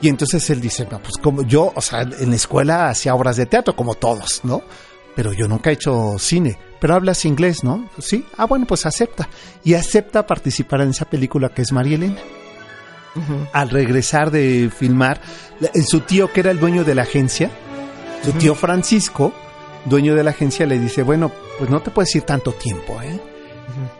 Y 0.00 0.08
entonces 0.08 0.48
él 0.50 0.60
dice, 0.60 0.86
no, 0.90 1.00
pues 1.00 1.14
como 1.16 1.42
yo, 1.42 1.72
o 1.74 1.80
sea, 1.80 2.02
en 2.02 2.30
la 2.30 2.36
escuela 2.36 2.88
hacía 2.88 3.14
obras 3.14 3.36
de 3.36 3.46
teatro 3.46 3.74
como 3.74 3.94
todos, 3.94 4.40
¿no? 4.44 4.62
Pero 5.16 5.32
yo 5.32 5.48
nunca 5.48 5.70
he 5.70 5.72
hecho 5.72 6.16
cine. 6.18 6.56
Pero 6.80 6.94
hablas 6.94 7.24
inglés, 7.24 7.64
¿no? 7.64 7.88
Sí. 7.98 8.24
Ah, 8.36 8.44
bueno, 8.44 8.66
pues 8.66 8.86
acepta. 8.86 9.28
Y 9.64 9.74
acepta 9.74 10.26
participar 10.26 10.82
en 10.82 10.90
esa 10.90 11.06
película 11.06 11.48
que 11.48 11.62
es 11.62 11.72
María 11.72 11.96
Elena. 11.96 12.20
Al 13.52 13.70
regresar 13.70 14.30
de 14.30 14.70
filmar, 14.72 15.20
su 15.84 16.00
tío 16.02 16.32
que 16.32 16.38
era 16.38 16.52
el 16.52 16.60
dueño 16.60 16.84
de 16.84 16.94
la 16.94 17.02
agencia, 17.02 17.50
su 18.24 18.30
tío 18.32 18.54
Francisco, 18.54 19.32
dueño 19.86 20.14
de 20.14 20.22
la 20.22 20.30
agencia, 20.30 20.66
le 20.66 20.78
dice, 20.78 21.02
bueno, 21.02 21.32
pues 21.58 21.68
no 21.68 21.80
te 21.80 21.90
puedes 21.90 22.14
ir 22.14 22.22
tanto 22.22 22.52
tiempo, 22.52 23.02
¿eh? 23.02 23.20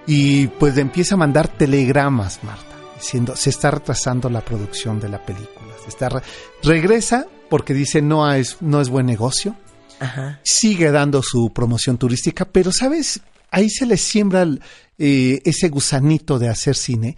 Y 0.07 0.47
pues 0.47 0.77
le 0.77 0.83
empieza 0.83 1.17
a 1.17 1.19
mandar 1.19 1.49
telegramas, 1.49 2.45
Marta, 2.45 2.77
diciendo, 2.95 3.35
se 3.35 3.51
está 3.51 3.73
retrasando 3.73 4.31
la 4.31 4.41
producción 4.41 5.01
de 5.01 5.09
la 5.09 5.21
película. 5.21 5.58
Está 5.89 6.09
re- 6.09 6.23
Regresa 6.63 7.27
porque 7.51 7.75
dice, 7.75 8.03
no 8.03 8.31
es, 8.33 8.59
no 8.61 8.81
es 8.81 8.89
buen 8.89 9.07
negocio. 9.07 9.57
Ajá. 10.01 10.41
Sigue 10.45 10.91
dando 10.91 11.23
su 11.23 11.53
promoción 11.53 11.99
turística, 11.99 12.45
pero, 12.45 12.71
¿sabes? 12.73 13.21
Ahí 13.51 13.69
se 13.71 13.87
le 13.87 13.97
siembra 13.97 14.43
el, 14.43 14.61
eh, 14.99 15.41
ese 15.45 15.69
gusanito 15.71 16.39
de 16.39 16.49
hacer 16.49 16.77
cine. 16.77 17.17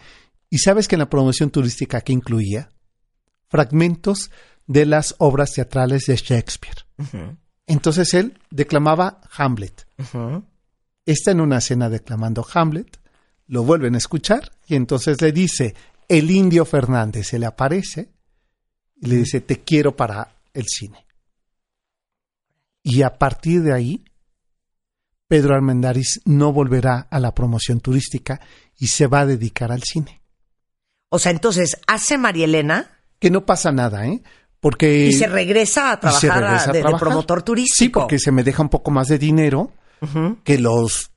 ¿Y 0.48 0.58
sabes 0.58 0.88
que 0.88 0.94
en 0.94 1.00
la 1.00 1.10
promoción 1.10 1.50
turística 1.50 2.00
que 2.00 2.12
incluía? 2.12 2.70
Fragmentos 3.48 4.30
de 4.66 4.86
las 4.86 5.14
obras 5.18 5.52
teatrales 5.52 6.06
de 6.06 6.16
Shakespeare. 6.16 6.86
Entonces 7.66 8.14
él 8.14 8.38
declamaba 8.50 9.20
Hamlet. 9.36 9.86
Está 11.04 11.32
en 11.32 11.40
una 11.40 11.58
escena 11.58 11.88
declamando 11.88 12.46
Hamlet, 12.54 12.98
lo 13.46 13.64
vuelven 13.64 13.94
a 13.96 13.98
escuchar 13.98 14.52
y 14.66 14.76
entonces 14.76 15.20
le 15.20 15.32
dice, 15.32 15.74
el 16.08 16.30
indio 16.30 16.64
Fernández 16.64 17.28
se 17.28 17.38
le 17.38 17.46
aparece 17.46 18.10
y 19.00 19.06
le 19.06 19.16
dice, 19.16 19.40
te 19.40 19.60
quiero 19.62 19.96
para 19.96 20.34
el 20.54 20.66
cine. 20.66 21.06
Y 22.82 23.02
a 23.02 23.18
partir 23.18 23.62
de 23.62 23.72
ahí, 23.74 24.04
Pedro 25.28 25.54
Armendáriz 25.54 26.20
no 26.24 26.52
volverá 26.52 27.06
a 27.10 27.20
la 27.20 27.34
promoción 27.34 27.80
turística 27.80 28.40
y 28.78 28.88
se 28.88 29.06
va 29.06 29.20
a 29.20 29.26
dedicar 29.26 29.70
al 29.70 29.82
cine. 29.82 30.22
O 31.10 31.18
sea, 31.18 31.32
entonces 31.32 31.76
hace 31.86 32.18
María 32.18 32.44
Elena 32.44 32.98
Que 33.18 33.30
no 33.30 33.44
pasa 33.44 33.70
nada, 33.72 34.06
¿eh? 34.06 34.22
Porque... 34.60 35.06
y 35.06 35.12
se 35.12 35.26
regresa 35.26 35.92
a 35.92 36.00
trabajar 36.00 36.30
a- 36.44 36.46
regresa 36.48 36.70
a 36.70 36.72
de, 36.72 36.78
de 36.78 36.82
trabajar. 36.82 37.00
promotor 37.08 37.42
turístico. 37.42 37.76
Sí, 37.84 37.88
porque 37.88 38.18
se 38.18 38.32
me 38.32 38.42
deja 38.44 38.62
un 38.62 38.68
poco 38.68 38.90
más 38.90 39.08
de 39.08 39.18
dinero 39.18 39.72
que 40.44 40.58
los 40.58 41.10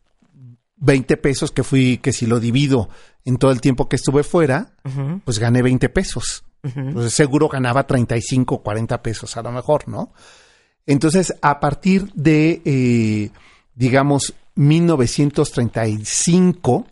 20 0.77 1.15
pesos 1.17 1.51
que 1.51 1.63
fui, 1.63 1.97
que 1.99 2.11
si 2.11 2.25
lo 2.25 2.39
divido 2.41 2.89
en 3.23 3.37
todo 3.37 3.51
el 3.51 3.61
tiempo 3.61 3.87
que 3.87 3.95
estuve 3.95 4.23
fuera, 4.23 4.73
pues 5.23 5.39
gané 5.39 5.61
20 5.61 5.87
pesos. 5.89 6.43
Entonces 6.63 7.13
seguro 7.13 7.49
ganaba 7.49 7.85
35 7.85 8.55
o 8.55 8.63
40 8.63 9.03
pesos 9.03 9.35
a 9.35 9.41
lo 9.41 9.51
mejor, 9.51 9.89
¿no? 9.89 10.13
Entonces, 10.85 11.33
a 11.41 11.59
partir 11.59 12.11
de, 12.13 12.61
eh, 12.65 13.31
digamos, 13.75 14.33
1935, 14.55 16.87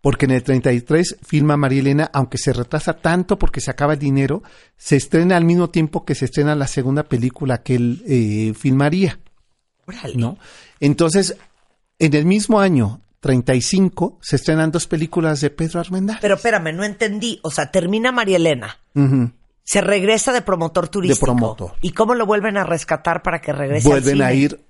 porque 0.00 0.24
en 0.26 0.32
el 0.32 0.42
33 0.42 1.18
filma 1.22 1.56
María 1.56 1.80
Elena, 1.80 2.10
aunque 2.12 2.36
se 2.38 2.52
retrasa 2.52 2.94
tanto 2.94 3.38
porque 3.38 3.60
se 3.60 3.70
acaba 3.70 3.92
el 3.94 3.98
dinero, 3.98 4.42
se 4.76 4.96
estrena 4.96 5.36
al 5.36 5.44
mismo 5.44 5.70
tiempo 5.70 6.04
que 6.04 6.14
se 6.14 6.26
estrena 6.26 6.54
la 6.54 6.66
segunda 6.66 7.04
película 7.04 7.62
que 7.62 7.76
él 7.76 8.02
eh, 8.06 8.52
filmaría. 8.54 9.18
¿no? 10.14 10.36
Entonces, 10.80 11.36
en 11.98 12.14
el 12.14 12.26
mismo 12.26 12.60
año, 12.60 13.00
35, 13.24 14.18
se 14.20 14.36
estrenan 14.36 14.70
dos 14.70 14.86
películas 14.86 15.40
de 15.40 15.48
Pedro 15.48 15.80
Armendáriz. 15.80 16.20
Pero 16.20 16.34
espérame, 16.34 16.74
no 16.76 16.84
entendí. 16.84 17.40
O 17.42 17.50
sea, 17.50 17.70
termina 17.70 18.12
María 18.12 18.36
Elena. 18.36 18.76
Se 19.64 19.80
regresa 19.80 20.30
de 20.34 20.42
promotor 20.42 20.88
turístico. 20.88 21.24
promotor. 21.24 21.72
¿Y 21.80 21.92
cómo 21.92 22.14
lo 22.14 22.26
vuelven 22.26 22.58
a 22.58 22.64
rescatar 22.64 23.22
para 23.22 23.40
que 23.40 23.54
regrese 23.54 23.88
al 23.88 23.92
Vuelven 24.02 24.20
a 24.22 24.28
cine? 24.28 24.40
ir 24.42 24.60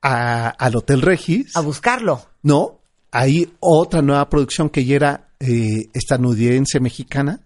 a- 0.00 0.48
al 0.50 0.76
Hotel 0.76 1.02
Regis. 1.02 1.56
a 1.56 1.60
buscarlo. 1.60 2.24
No, 2.42 2.78
hay 3.10 3.52
otra 3.58 4.00
nueva 4.00 4.28
producción 4.28 4.70
que 4.70 4.84
ya 4.84 4.94
era 4.94 5.28
eh, 5.40 5.88
estadounidense 5.92 6.78
mexicana. 6.78 7.40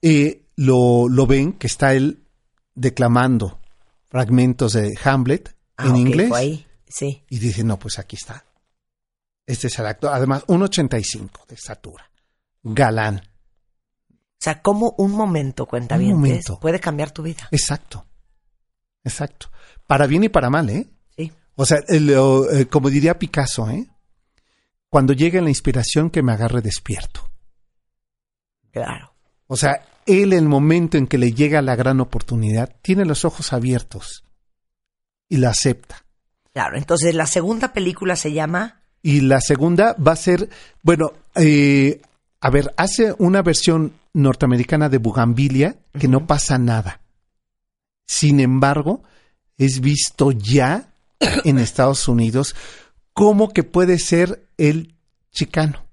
Eh, 0.00 0.42
lo, 0.54 1.08
lo 1.08 1.26
ven 1.26 1.54
que 1.54 1.66
está 1.66 1.92
él 1.94 2.20
declamando 2.76 3.58
fragmentos 4.10 4.74
de 4.74 4.92
Hamlet 5.04 5.54
Ah, 5.76 5.88
en 5.88 5.96
inglés. 5.96 6.28
fue 6.28 6.38
ahí. 6.38 6.66
Sí. 6.88 7.24
Y 7.28 7.38
dice, 7.40 7.64
no, 7.64 7.78
pues 7.80 7.98
aquí 7.98 8.14
está. 8.16 8.44
Este 9.46 9.66
es 9.66 9.78
el 9.78 9.86
actor. 9.86 10.12
Además, 10.12 10.44
1,85 10.46 11.46
de 11.46 11.54
estatura. 11.54 12.10
Galán. 12.62 13.16
O 13.16 14.44
sea, 14.44 14.60
como 14.60 14.94
un 14.98 15.12
momento, 15.12 15.66
cuenta 15.66 15.96
bien, 15.96 16.14
momento. 16.14 16.58
puede 16.58 16.80
cambiar 16.80 17.12
tu 17.12 17.22
vida. 17.22 17.48
Exacto. 17.50 18.06
Exacto. 19.04 19.50
Para 19.86 20.06
bien 20.06 20.24
y 20.24 20.28
para 20.28 20.50
mal, 20.50 20.68
¿eh? 20.70 20.88
Sí. 21.16 21.32
O 21.54 21.66
sea, 21.66 21.78
el, 21.88 22.14
o, 22.16 22.50
eh, 22.50 22.66
como 22.66 22.90
diría 22.90 23.18
Picasso, 23.18 23.68
¿eh? 23.70 23.88
Cuando 24.88 25.12
llegue 25.12 25.40
la 25.40 25.48
inspiración 25.48 26.10
que 26.10 26.22
me 26.22 26.32
agarre 26.32 26.60
despierto. 26.60 27.30
Claro. 28.72 29.14
O 29.46 29.56
sea, 29.56 29.86
él 30.06 30.32
el 30.32 30.48
momento 30.48 30.98
en 30.98 31.06
que 31.06 31.18
le 31.18 31.32
llega 31.32 31.62
la 31.62 31.76
gran 31.76 32.00
oportunidad, 32.00 32.74
tiene 32.82 33.04
los 33.04 33.24
ojos 33.24 33.52
abiertos 33.52 34.24
y 35.28 35.36
la 35.36 35.50
acepta. 35.50 36.04
Claro. 36.52 36.76
Entonces, 36.76 37.14
la 37.14 37.26
segunda 37.26 37.72
película 37.72 38.16
se 38.16 38.32
llama. 38.32 38.81
Y 39.02 39.20
la 39.20 39.40
segunda 39.40 39.94
va 39.94 40.12
a 40.12 40.16
ser, 40.16 40.48
bueno, 40.82 41.12
eh, 41.34 42.00
a 42.40 42.50
ver, 42.50 42.72
hace 42.76 43.14
una 43.18 43.42
versión 43.42 43.92
norteamericana 44.14 44.88
de 44.88 44.98
Bugambilia 44.98 45.76
que 45.98 46.08
no 46.08 46.26
pasa 46.26 46.58
nada. 46.58 47.00
Sin 48.06 48.40
embargo, 48.40 49.02
es 49.58 49.80
visto 49.80 50.32
ya 50.32 50.88
en 51.44 51.58
Estados 51.58 52.08
Unidos 52.08 52.54
como 53.12 53.52
que 53.52 53.62
puede 53.62 53.98
ser 53.98 54.46
el 54.56 54.94
chicano, 55.32 55.84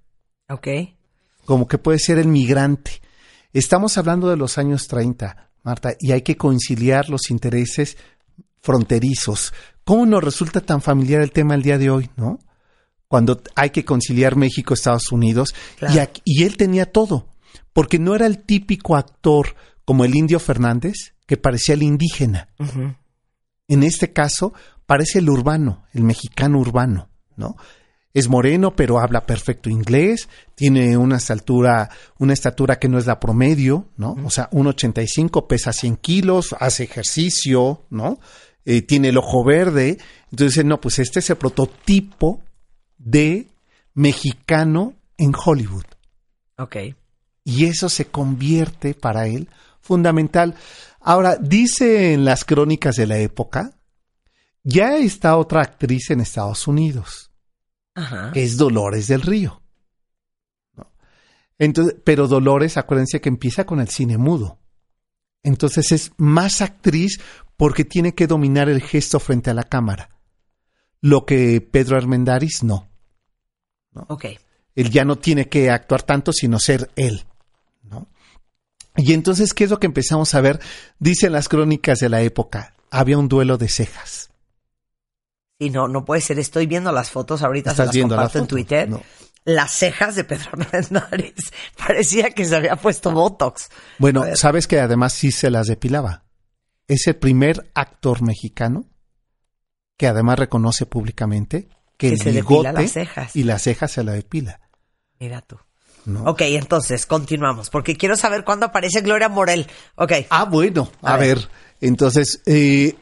Ok. 0.50 0.68
como 1.46 1.68
que 1.68 1.78
puede 1.78 2.00
ser 2.00 2.18
el 2.18 2.28
migrante. 2.28 3.01
Estamos 3.54 3.98
hablando 3.98 4.30
de 4.30 4.38
los 4.38 4.58
años 4.58 4.88
30, 4.88 5.50
Marta, 5.63 5.95
y 6.00 6.12
hay 6.12 6.22
que 6.22 6.38
conciliar 6.38 7.10
los 7.10 7.30
intereses 7.32 7.98
fronterizos. 8.62 9.54
¿Cómo 9.84 10.06
nos 10.06 10.24
resulta 10.24 10.62
tan 10.62 10.82
familiar 10.82 11.22
el 11.22 11.32
tema 11.32 11.56
el 11.56 11.63
día 11.63 11.78
de 11.78 11.89
hoy, 11.89 12.10
no? 12.15 12.39
Cuando 13.10 13.41
hay 13.56 13.72
que 13.72 13.84
conciliar 13.84 14.36
México, 14.36 14.74
Estados 14.76 15.12
Unidos, 15.12 15.56
Claro. 15.80 15.95
y, 15.95 15.98
aquí- 15.98 16.22
y 16.24 16.43
él 16.43 16.56
tenía 16.58 16.86
todo, 16.86 17.28
porque 17.74 17.98
no 17.98 18.13
era 18.15 18.28
el 18.28 18.38
típico 18.43 18.95
actor 18.95 19.56
como 19.84 20.06
el 20.06 20.15
indio 20.15 20.39
Fernández, 20.39 21.15
que 21.26 21.36
parecía 21.36 21.74
el 21.74 21.82
indígena. 21.82 22.50
En 23.67 23.84
este 23.84 24.13
caso, 24.13 24.54
parece 24.86 25.19
el 25.19 25.30
urbano, 25.30 25.86
el 25.93 26.04
mexicano 26.04 26.60
urbano, 26.60 27.10
¿no? 27.36 27.56
Es 28.13 28.28
moreno, 28.28 28.76
pero 28.76 29.00
habla 29.00 29.26
perfecto 29.26 29.69
inglés, 29.72 30.30
tiene 30.54 30.95
una 30.95 31.17
estatura, 31.17 31.89
una 32.19 32.34
estatura 32.34 32.78
que 32.78 32.89
no 32.89 33.00
es 33.00 33.08
la 33.08 33.19
promedio, 33.19 33.88
¿no? 33.98 34.15
O 34.24 34.30
sea, 34.30 34.50
1,85, 34.52 35.48
pesa 35.48 35.74
100 35.74 35.95
kilos, 35.98 36.56
hace 36.60 36.84
ejercicio, 36.84 37.86
¿no? 37.89 38.19
Eh, 38.65 38.84
tiene 38.84 39.10
el 39.10 39.17
ojo 39.17 39.43
verde. 39.43 39.98
Entonces, 40.32 40.63
no, 40.65 40.80
pues 40.80 41.00
este 41.00 41.19
es 41.19 41.30
el 41.32 41.38
prototipo 41.38 42.41
de 42.99 43.47
mexicano 43.95 44.93
en 45.17 45.33
Hollywood. 45.33 45.85
Ok. 46.57 46.75
Y 47.43 47.65
eso 47.65 47.89
se 47.89 48.05
convierte 48.05 48.93
para 48.93 49.27
él 49.27 49.49
fundamental. 49.81 50.55
Ahora, 50.99 51.38
dice 51.38 52.13
en 52.13 52.25
las 52.25 52.45
crónicas 52.45 52.95
de 52.95 53.07
la 53.07 53.17
época, 53.17 53.71
ya 54.63 54.97
está 54.97 55.35
otra 55.38 55.62
actriz 55.62 56.12
en 56.12 56.19
Estados 56.19 56.67
Unidos, 56.67 57.31
Ajá. 57.95 58.31
que 58.33 58.43
es 58.43 58.57
Dolores 58.57 59.07
del 59.07 59.21
Río. 59.21 59.62
¿no? 60.75 60.91
Entonces, 61.57 61.95
pero 62.03 62.27
Dolores, 62.27 62.77
acuérdense 62.77 63.21
que 63.21 63.29
empieza 63.29 63.65
con 63.65 63.79
el 63.79 63.88
cine 63.89 64.17
mudo. 64.17 64.59
Entonces 65.41 65.91
es 65.91 66.12
más 66.17 66.62
actriz 66.62 67.19
porque 67.55 67.85
tiene 67.85 68.13
que 68.13 68.27
dominar 68.27 68.69
el 68.69 68.81
gesto 68.81 69.19
frente 69.19 69.49
a 69.49 69.53
la 69.53 69.63
cámara. 69.63 70.09
Lo 71.01 71.25
que 71.25 71.62
Pedro 71.62 71.97
Armendáriz 71.97 72.62
no. 72.62 72.88
Ok. 73.93 74.25
Él 74.75 74.89
ya 74.91 75.04
no 75.06 75.17
tiene 75.17 75.49
que 75.49 75.69
actuar 75.69 76.04
tanto, 76.04 76.32
sino 76.32 76.60
ser 76.60 76.89
él. 76.95 77.25
¿no? 77.84 78.08
Y 78.95 79.13
entonces, 79.13 79.54
¿qué 79.54 79.65
es 79.65 79.69
lo 79.69 79.80
que 79.80 79.88
empezamos 79.88 80.34
a 80.36 80.41
ver? 80.41 80.60
Dicen 80.99 81.32
las 81.32 81.49
crónicas 81.49 81.99
de 81.99 82.10
la 82.10 82.21
época, 82.21 82.75
había 82.91 83.17
un 83.17 83.28
duelo 83.28 83.58
de 83.58 83.67
cejas. 83.69 84.30
Sí, 85.60 85.69
no, 85.69 85.88
no 85.88 86.06
puede 86.06 86.21
ser. 86.21 86.39
Estoy 86.39 86.67
viendo 86.67 86.91
las 86.91 87.12
fotos 87.12 87.43
ahorita, 87.43 87.71
se 87.71 87.73
¿Estás 87.73 87.88
las 87.88 87.95
viendo 87.95 88.15
comparto 88.15 88.38
en 88.38 88.43
foto? 88.45 88.56
Twitter. 88.56 88.89
No. 88.89 89.02
Las 89.45 89.71
cejas 89.73 90.15
de 90.15 90.23
Pedro 90.23 90.52
Hernández. 90.71 91.52
Parecía 91.78 92.32
que 92.32 92.45
se 92.45 92.56
había 92.56 92.75
puesto 92.75 93.12
Botox. 93.12 93.69
Bueno, 93.97 94.23
sabes 94.36 94.67
que 94.67 94.80
además 94.80 95.13
sí 95.13 95.32
se 95.32 95.49
las 95.49 95.67
depilaba. 95.67 96.23
Es 96.88 97.08
el 97.08 97.15
primer 97.15 97.69
actor 97.73 98.21
mexicano 98.21 98.86
que 99.97 100.08
además 100.08 100.39
reconoce 100.39 100.86
públicamente 100.86 101.67
que, 101.99 102.07
Que 102.07 102.13
el 102.15 102.19
se 102.21 102.31
depila 102.31 102.71
las 102.71 102.91
cejas. 102.93 103.35
y 103.35 103.43
la 103.43 103.59
ceja 103.59 103.88
se 103.89 104.03
la 104.03 104.13
depila. 104.13 104.59
Mira 105.19 105.41
tú. 105.41 105.57
¿no? 106.05 106.23
Ok, 106.23 106.41
entonces, 106.43 107.05
continuamos, 107.05 107.69
porque 107.69 107.95
quiero 107.97 108.15
saber 108.15 108.43
cuándo 108.45 108.65
aparece 108.67 109.01
Gloria 109.01 109.27
Morel. 109.29 109.67
Ok. 109.95 110.13
Ah, 110.29 110.45
bueno, 110.45 110.89
a, 111.03 111.13
A 111.13 111.17
ver. 111.17 111.38
ver. 111.38 111.49
Entonces, 111.81 112.41
eh, 112.45 112.95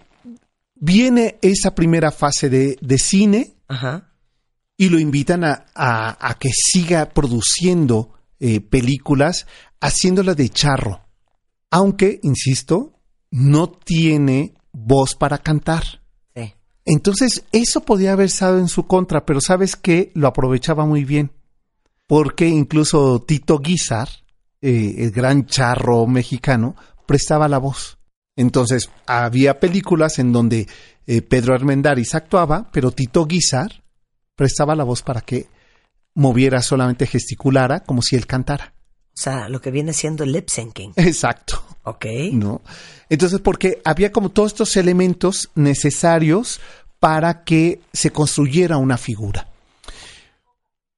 viene 0.76 1.38
esa 1.42 1.76
primera 1.76 2.12
fase 2.12 2.50
de, 2.50 2.78
de 2.82 2.98
cine 2.98 3.54
Ajá. 3.68 4.12
y 4.78 4.90
lo 4.90 5.00
invitan 5.00 5.44
a, 5.44 5.68
a- 5.76 6.18
a 6.30 6.34
que 6.40 6.50
siga 6.52 7.10
produciendo 7.10 8.14
eh, 8.40 8.62
películas, 8.62 9.46
haciéndola 9.80 10.34
de 10.34 10.50
charro. 10.50 11.02
Aunque, 11.70 12.20
insisto, 12.24 13.00
no 13.30 13.70
tiene 13.70 14.56
voz 14.72 15.16
para 15.16 15.38
cantar. 15.38 16.02
Entonces, 16.90 17.44
eso 17.52 17.82
podía 17.82 18.14
haber 18.14 18.28
estado 18.28 18.60
en 18.60 18.70
su 18.70 18.88
contra, 18.88 19.26
pero 19.26 19.42
sabes 19.42 19.76
que 19.76 20.10
lo 20.16 20.26
aprovechaba 20.26 20.86
muy 20.86 21.04
bien. 21.04 21.32
Porque 22.08 22.48
incluso 22.48 23.22
Tito 23.28 23.60
Guizar, 23.60 24.08
eh, 24.62 24.96
el 25.00 25.12
gran 25.12 25.46
charro 25.46 26.08
mexicano, 26.08 26.78
prestaba 27.06 27.50
la 27.50 27.58
voz. 27.58 27.98
Entonces, 28.38 28.90
había 29.06 29.60
películas 29.60 30.18
en 30.18 30.32
donde 30.32 30.66
eh, 31.06 31.22
Pedro 31.22 31.56
Armendáriz 31.56 32.16
actuaba, 32.16 32.70
pero 32.72 32.92
Tito 32.92 33.26
Guizar 33.26 33.84
prestaba 34.38 34.74
la 34.74 34.86
voz 34.86 35.02
para 35.02 35.20
que 35.20 35.50
moviera 36.14 36.62
solamente 36.62 37.06
gesticulara 37.06 37.82
como 37.82 38.02
si 38.02 38.16
él 38.16 38.26
cantara. 38.26 38.74
O 39.10 39.20
sea, 39.20 39.50
lo 39.50 39.60
que 39.60 39.72
viene 39.72 39.92
siendo 39.92 40.24
el 40.24 40.32
lip 40.32 40.48
syncing. 40.48 40.94
Exacto. 40.96 41.62
Ok. 41.88 42.06
¿no? 42.34 42.62
Entonces, 43.10 43.40
porque 43.40 43.82
había 43.86 44.12
como 44.12 44.30
todos 44.30 44.52
estos 44.52 44.76
elementos 44.76 45.50
necesarios 45.56 46.60
para 47.00 47.46
que 47.46 47.80
se 47.94 48.12
construyera 48.12 48.76
una 48.76 48.98
figura. 48.98 49.48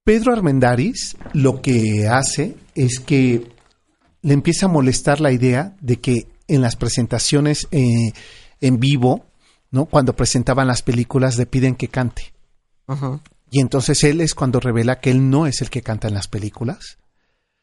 Pedro 0.04 0.34
Armendáriz 0.34 1.16
lo 1.34 1.62
que 1.62 2.08
hace 2.08 2.56
es 2.74 3.00
que 3.00 3.52
le 4.24 4.34
empieza 4.34 4.66
a 4.66 4.70
molestar 4.70 5.22
la 5.22 5.32
idea 5.32 5.76
de 5.80 5.98
que 5.98 6.28
en 6.48 6.62
las 6.62 6.76
presentaciones 6.76 7.68
eh, 7.70 8.14
en 8.60 8.80
vivo, 8.80 9.26
¿no? 9.70 9.86
Cuando 9.86 10.16
presentaban 10.16 10.68
las 10.68 10.82
películas 10.82 11.38
le 11.38 11.46
piden 11.46 11.76
que 11.76 11.90
cante. 11.90 12.34
Y 13.52 13.62
entonces 13.62 14.04
él 14.04 14.22
es 14.22 14.34
cuando 14.34 14.60
revela 14.60 15.00
que 15.00 15.12
él 15.12 15.30
no 15.30 15.46
es 15.46 15.62
el 15.62 15.70
que 15.70 15.84
canta 15.84 16.08
en 16.08 16.16
las 16.16 16.28
películas. 16.28 16.98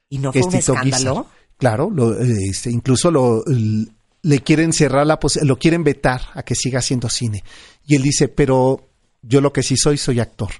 ¿Y 0.09 0.19
no 0.19 0.33
fue 0.33 0.43
un 0.43 0.55
es 0.55 0.61
Tito 0.61 0.75
escándalo? 0.75 1.27
Claro, 1.59 1.91
lo, 1.91 2.19
este, 2.21 2.71
incluso 2.71 3.11
lo, 3.11 3.43
le 4.23 4.41
quieren 4.41 4.73
cerrar 4.73 5.07
la 5.07 5.19
pos- 5.19 5.39
lo 5.43 5.59
quieren 5.59 5.85
vetar 5.85 6.23
a 6.35 6.43
que 6.43 6.55
siga 6.55 6.81
haciendo 6.81 7.09
cine. 7.09 7.43
Y 7.87 7.95
él 7.97 8.03
dice, 8.03 8.29
pero 8.29 8.89
yo 9.23 9.41
lo 9.41 9.53
que 9.53 9.63
sí 9.63 9.77
soy, 9.77 9.97
soy 9.97 10.21
actor. 10.21 10.51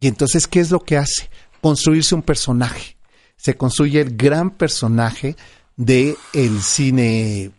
Y 0.00 0.08
entonces, 0.08 0.46
¿qué 0.48 0.60
es 0.60 0.70
lo 0.70 0.80
que 0.80 0.96
hace? 0.96 1.30
Construirse 1.60 2.14
un 2.14 2.22
personaje. 2.22 2.96
Se 3.36 3.56
construye 3.56 4.00
el 4.00 4.16
gran 4.16 4.50
personaje 4.50 5.36
de 5.76 6.16
el 6.32 6.60
cine 6.62 7.44
eh, 7.44 7.50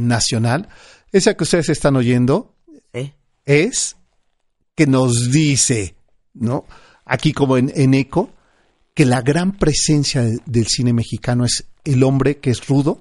nacional. 0.00 0.68
Esa 1.12 1.34
que 1.34 1.44
ustedes 1.44 1.68
están 1.68 1.94
oyendo 1.96 2.54
es 3.44 3.96
que 4.74 4.86
nos 4.86 5.30
dice, 5.30 5.94
¿no? 6.34 6.64
Aquí 7.04 7.32
como 7.32 7.56
en, 7.56 7.72
en 7.74 7.94
eco, 7.94 8.30
que 8.94 9.04
la 9.06 9.20
gran 9.22 9.52
presencia 9.52 10.22
de- 10.22 10.38
del 10.46 10.66
cine 10.66 10.92
mexicano 10.92 11.44
es 11.44 11.64
el 11.84 12.02
hombre 12.02 12.38
que 12.38 12.50
es 12.50 12.66
rudo, 12.66 13.00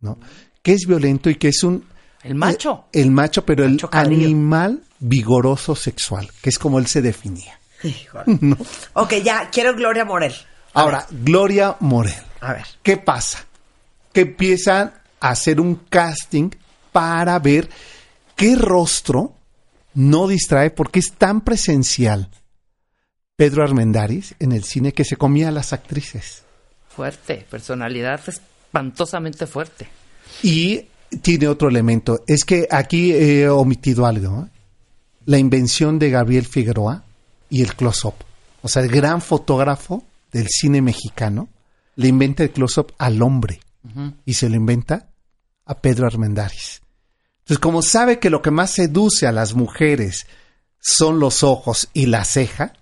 ¿no? 0.00 0.18
Que 0.62 0.72
es 0.72 0.86
violento 0.86 1.30
y 1.30 1.36
que 1.36 1.48
es 1.48 1.62
un... 1.62 1.84
El 2.22 2.34
macho. 2.34 2.84
eh, 2.92 3.00
el 3.02 3.10
macho, 3.10 3.44
pero 3.46 3.64
el 3.64 3.72
Macho 3.72 3.88
animal 3.92 4.82
vigoroso 4.98 5.74
sexual, 5.76 6.28
que 6.42 6.50
es 6.50 6.58
como 6.58 6.78
él 6.78 6.86
se 6.86 7.00
definía. 7.02 7.58
Híjole. 7.82 8.24
Ok, 8.94 9.14
ya, 9.24 9.48
quiero 9.50 9.74
Gloria 9.74 10.04
Morel. 10.04 10.34
A 10.74 10.80
Ahora, 10.82 11.06
Gloria 11.10 11.76
Morel. 11.80 12.14
A 12.40 12.52
ver. 12.54 12.66
¿Qué 12.82 12.96
pasa? 12.96 13.44
Que 14.12 14.22
empiezan 14.22 14.92
a 15.20 15.30
hacer 15.30 15.60
un 15.60 15.76
casting 15.88 16.50
para 16.92 17.38
ver 17.38 17.68
qué 18.36 18.56
rostro 18.56 19.34
no 19.94 20.26
distrae 20.28 20.70
porque 20.70 20.98
es 20.98 21.12
tan 21.12 21.40
presencial 21.40 22.28
Pedro 23.38 23.62
Armendáriz 23.62 24.34
en 24.40 24.50
el 24.50 24.64
cine 24.64 24.92
que 24.92 25.04
se 25.04 25.16
comía 25.16 25.50
a 25.50 25.52
las 25.52 25.72
actrices. 25.72 26.42
Fuerte. 26.88 27.46
Personalidad 27.48 28.20
espantosamente 28.26 29.46
fuerte. 29.46 29.86
Y 30.42 30.86
tiene 31.22 31.46
otro 31.46 31.68
elemento. 31.68 32.24
Es 32.26 32.44
que 32.44 32.66
aquí 32.68 33.12
he 33.12 33.48
omitido 33.48 34.06
algo. 34.06 34.42
¿eh? 34.42 34.50
La 35.26 35.38
invención 35.38 36.00
de 36.00 36.10
Gabriel 36.10 36.46
Figueroa 36.46 37.04
y 37.48 37.62
el 37.62 37.76
close-up. 37.76 38.14
O 38.60 38.66
sea, 38.66 38.82
el 38.82 38.90
gran 38.90 39.22
fotógrafo 39.22 40.02
del 40.32 40.48
cine 40.48 40.82
mexicano 40.82 41.48
le 41.94 42.08
inventa 42.08 42.42
el 42.42 42.50
close-up 42.50 42.92
al 42.98 43.22
hombre 43.22 43.60
y 44.26 44.34
se 44.34 44.48
lo 44.48 44.56
inventa 44.56 45.10
a 45.64 45.78
Pedro 45.78 46.08
Armendáriz. 46.08 46.82
Entonces, 47.42 47.60
como 47.60 47.82
sabe 47.82 48.18
que 48.18 48.30
lo 48.30 48.42
que 48.42 48.50
más 48.50 48.72
seduce 48.72 49.28
a 49.28 49.32
las 49.32 49.54
mujeres 49.54 50.26
son 50.80 51.20
los 51.20 51.44
ojos 51.44 51.88
y 51.92 52.06
la 52.06 52.24
ceja, 52.24 52.72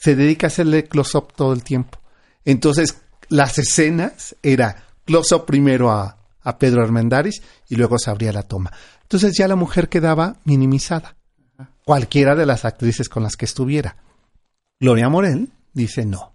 se 0.00 0.16
dedica 0.16 0.46
a 0.46 0.48
hacerle 0.48 0.84
close-up 0.84 1.34
todo 1.34 1.52
el 1.52 1.62
tiempo. 1.62 1.98
Entonces, 2.46 3.02
las 3.28 3.58
escenas 3.58 4.34
era 4.42 4.84
close-up 5.04 5.44
primero 5.44 5.90
a, 5.90 6.16
a 6.42 6.58
Pedro 6.58 6.82
Armendáriz 6.82 7.42
y 7.68 7.76
luego 7.76 7.98
se 7.98 8.10
abría 8.10 8.32
la 8.32 8.44
toma. 8.44 8.72
Entonces 9.02 9.34
ya 9.36 9.46
la 9.46 9.56
mujer 9.56 9.88
quedaba 9.88 10.36
minimizada. 10.44 11.16
Cualquiera 11.84 12.34
de 12.34 12.46
las 12.46 12.64
actrices 12.64 13.08
con 13.08 13.22
las 13.22 13.36
que 13.36 13.44
estuviera. 13.44 13.96
Gloria 14.78 15.08
Morel 15.10 15.50
dice 15.74 16.06
no. 16.06 16.32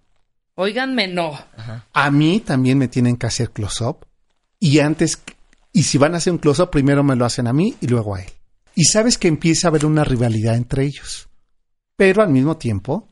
Óiganme, 0.54 1.08
no. 1.08 1.36
A 1.92 2.10
mí 2.10 2.40
también 2.40 2.78
me 2.78 2.88
tienen 2.88 3.16
que 3.16 3.26
hacer 3.26 3.50
close-up. 3.50 4.06
Y 4.60 4.78
antes, 4.78 5.20
y 5.72 5.82
si 5.82 5.98
van 5.98 6.14
a 6.14 6.18
hacer 6.18 6.32
un 6.32 6.38
close-up, 6.38 6.70
primero 6.70 7.02
me 7.02 7.16
lo 7.16 7.24
hacen 7.24 7.48
a 7.48 7.52
mí 7.52 7.74
y 7.80 7.88
luego 7.88 8.14
a 8.14 8.22
él. 8.22 8.30
Y 8.74 8.84
sabes 8.84 9.18
que 9.18 9.28
empieza 9.28 9.66
a 9.66 9.70
haber 9.70 9.84
una 9.84 10.04
rivalidad 10.04 10.54
entre 10.54 10.84
ellos. 10.84 11.28
Pero 11.96 12.22
al 12.22 12.30
mismo 12.30 12.56
tiempo, 12.56 13.08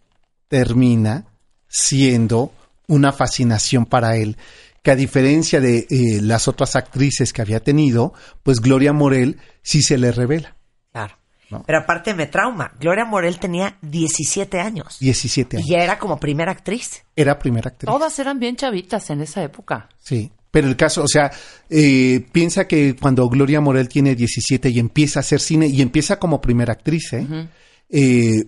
termina 0.54 1.24
siendo 1.66 2.52
una 2.86 3.10
fascinación 3.12 3.86
para 3.86 4.16
él, 4.16 4.36
que 4.84 4.92
a 4.92 4.94
diferencia 4.94 5.60
de 5.60 5.78
eh, 5.90 6.20
las 6.20 6.46
otras 6.46 6.76
actrices 6.76 7.32
que 7.32 7.42
había 7.42 7.58
tenido, 7.58 8.12
pues 8.44 8.60
Gloria 8.60 8.92
Morel 8.92 9.40
sí 9.62 9.82
se 9.82 9.98
le 9.98 10.12
revela. 10.12 10.56
Claro. 10.92 11.16
No. 11.50 11.64
Pero 11.66 11.80
aparte 11.80 12.14
me 12.14 12.28
trauma. 12.28 12.70
Gloria 12.78 13.04
Morel 13.04 13.40
tenía 13.40 13.78
17 13.82 14.60
años. 14.60 14.98
17 15.00 15.56
Y 15.56 15.58
años. 15.58 15.68
ya 15.68 15.78
era 15.82 15.98
como 15.98 16.20
primera 16.20 16.52
actriz. 16.52 17.02
Era 17.16 17.36
primera 17.36 17.70
actriz. 17.70 17.90
Todas 17.90 18.16
eran 18.20 18.38
bien 18.38 18.54
chavitas 18.54 19.10
en 19.10 19.22
esa 19.22 19.42
época. 19.42 19.88
Sí, 19.98 20.30
pero 20.52 20.68
el 20.68 20.76
caso, 20.76 21.02
o 21.02 21.08
sea, 21.08 21.32
eh, 21.68 22.24
piensa 22.30 22.68
que 22.68 22.94
cuando 22.94 23.28
Gloria 23.28 23.60
Morel 23.60 23.88
tiene 23.88 24.14
17 24.14 24.68
y 24.70 24.78
empieza 24.78 25.18
a 25.18 25.22
hacer 25.22 25.40
cine, 25.40 25.66
y 25.66 25.82
empieza 25.82 26.20
como 26.20 26.40
primera 26.40 26.74
actriz, 26.74 27.12
¿eh? 27.12 27.26
Eh, 27.90 28.44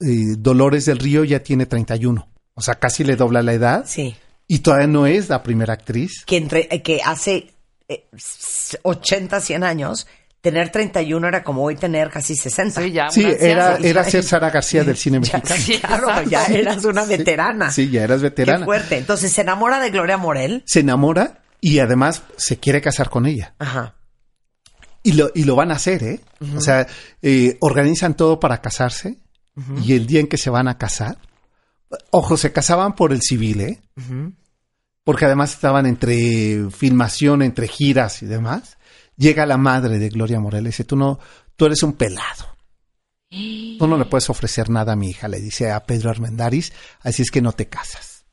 eh, 0.00 0.34
Dolores 0.38 0.86
del 0.86 0.98
Río 0.98 1.24
ya 1.24 1.42
tiene 1.42 1.66
31. 1.66 2.28
O 2.54 2.60
sea, 2.62 2.74
casi 2.76 3.04
le 3.04 3.16
dobla 3.16 3.42
la 3.42 3.52
edad. 3.52 3.84
Sí. 3.86 4.14
Y 4.46 4.58
todavía 4.60 4.86
no 4.88 5.06
es 5.06 5.28
la 5.28 5.42
primera 5.42 5.74
actriz. 5.74 6.24
Que, 6.26 6.36
entre, 6.36 6.68
eh, 6.70 6.82
que 6.82 7.00
hace 7.04 7.52
eh, 7.88 8.06
s- 8.16 8.78
80, 8.82 9.40
100 9.40 9.62
años, 9.64 10.06
tener 10.40 10.70
31 10.70 11.28
era 11.28 11.42
como 11.44 11.62
hoy 11.62 11.76
tener 11.76 12.10
casi 12.10 12.34
60. 12.34 12.82
Sí, 12.82 12.90
ya. 12.92 13.10
Sí, 13.10 13.24
era, 13.38 13.76
era 13.76 14.04
ser 14.04 14.24
Sara 14.24 14.50
García 14.50 14.82
del 14.84 14.96
cine 14.96 15.20
Ya, 15.22 15.38
mexicano. 15.38 15.60
sí, 15.60 15.78
claro, 15.78 16.22
ya 16.28 16.44
eras 16.46 16.84
una 16.84 17.04
veterana. 17.04 17.70
Sí, 17.70 17.90
ya 17.90 18.02
eras 18.04 18.18
Qué 18.18 18.24
veterana. 18.30 18.64
fuerte. 18.64 18.98
Entonces 18.98 19.30
se 19.32 19.42
enamora 19.42 19.78
de 19.80 19.90
Gloria 19.90 20.16
Morel. 20.16 20.62
Se 20.66 20.80
enamora 20.80 21.42
y 21.60 21.78
además 21.78 22.22
se 22.36 22.56
quiere 22.58 22.80
casar 22.80 23.08
con 23.10 23.26
ella. 23.26 23.54
Ajá. 23.58 23.94
Y 25.02 25.12
lo, 25.12 25.30
y 25.34 25.44
lo 25.44 25.56
van 25.56 25.70
a 25.70 25.76
hacer, 25.76 26.02
¿eh? 26.02 26.20
O 26.56 26.60
sea, 26.60 26.86
eh, 27.22 27.56
organizan 27.60 28.14
todo 28.16 28.38
para 28.40 28.60
casarse 28.60 29.16
y 29.82 29.92
el 29.94 30.06
día 30.06 30.20
en 30.20 30.26
que 30.28 30.38
se 30.38 30.48
van 30.50 30.68
a 30.68 30.78
casar, 30.78 31.18
ojo, 32.10 32.36
se 32.36 32.52
casaban 32.52 32.94
por 32.94 33.12
el 33.12 33.20
civil, 33.20 33.60
¿eh? 33.60 33.80
Porque 35.04 35.24
además 35.26 35.52
estaban 35.52 35.86
entre 35.86 36.70
filmación, 36.70 37.42
entre 37.42 37.68
giras 37.68 38.22
y 38.22 38.26
demás. 38.26 38.78
Llega 39.16 39.44
la 39.46 39.56
madre 39.58 39.98
de 39.98 40.08
Gloria 40.08 40.40
Morel 40.40 40.64
y 40.64 40.66
dice, 40.68 40.84
tú 40.84 40.96
no, 40.96 41.18
tú 41.56 41.66
eres 41.66 41.82
un 41.82 41.92
pelado. 41.94 42.46
Tú 43.30 43.86
no 43.86 43.96
le 43.96 44.06
puedes 44.06 44.28
ofrecer 44.30 44.70
nada 44.70 44.92
a 44.92 44.96
mi 44.96 45.10
hija, 45.10 45.28
le 45.28 45.40
dice 45.40 45.70
a 45.70 45.84
Pedro 45.84 46.10
Armendáriz, 46.10 46.72
así 47.00 47.22
es 47.22 47.30
que 47.30 47.40
no 47.42 47.52
te 47.52 47.68
casas. 47.68 48.24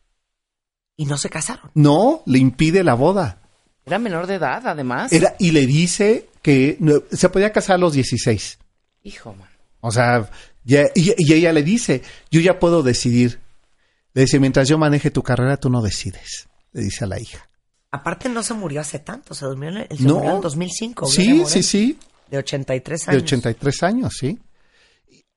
Y 0.96 1.06
no 1.06 1.18
se 1.18 1.30
casaron. 1.30 1.70
No, 1.76 2.24
le 2.26 2.40
impide 2.40 2.84
la 2.84 2.96
boda. 2.96 3.42
Era 3.86 4.00
menor 4.00 4.26
de 4.28 4.36
edad, 4.36 4.66
además. 4.68 5.14
Era, 5.14 5.36
y 5.40 5.52
le 5.52 5.66
dice 5.68 6.30
que 6.42 6.78
no- 6.80 7.04
se 7.12 7.30
podía 7.30 7.52
casar 7.52 7.76
a 7.76 7.80
los 7.80 7.94
16. 7.94 8.58
Hijo, 9.04 9.34
man. 9.36 9.48
O 9.82 9.92
sea, 9.92 10.30
ya- 10.68 10.90
y, 10.96 11.14
y 11.18 11.34
ella 11.34 11.52
le 11.54 11.64
dice, 11.64 12.02
yo 12.30 12.40
ya 12.42 12.60
puedo 12.60 12.84
decidir. 12.84 13.40
Le 14.14 14.22
dice, 14.24 14.40
mientras 14.40 14.68
yo 14.68 14.78
maneje 14.78 15.12
tu 15.12 15.24
carrera, 15.24 15.58
tú 15.58 15.70
no 15.70 15.82
decides. 15.82 16.48
Le 16.74 16.82
dice 16.84 17.04
a 17.06 17.08
la 17.08 17.20
hija. 17.20 17.48
Aparte 17.92 18.30
no 18.30 18.44
se 18.44 18.54
murió 18.54 18.82
hace 18.82 19.00
tanto, 19.00 19.34
se 19.34 19.46
durmió 19.46 19.70
en 19.70 19.78
el, 19.78 19.88
No. 20.00 20.16
murió 20.16 20.30
en 20.32 20.36
el 20.38 20.42
2005. 20.42 21.06
Gloria 21.06 21.24
Sí, 21.24 21.34
Morel, 21.34 21.48
sí, 21.48 21.64
sí, 21.64 22.00
De 22.30 22.38
83 22.38 23.06
de 23.06 23.12
años. 23.12 23.24
83 23.24 23.84
años, 23.84 24.14
sí. 24.20 24.40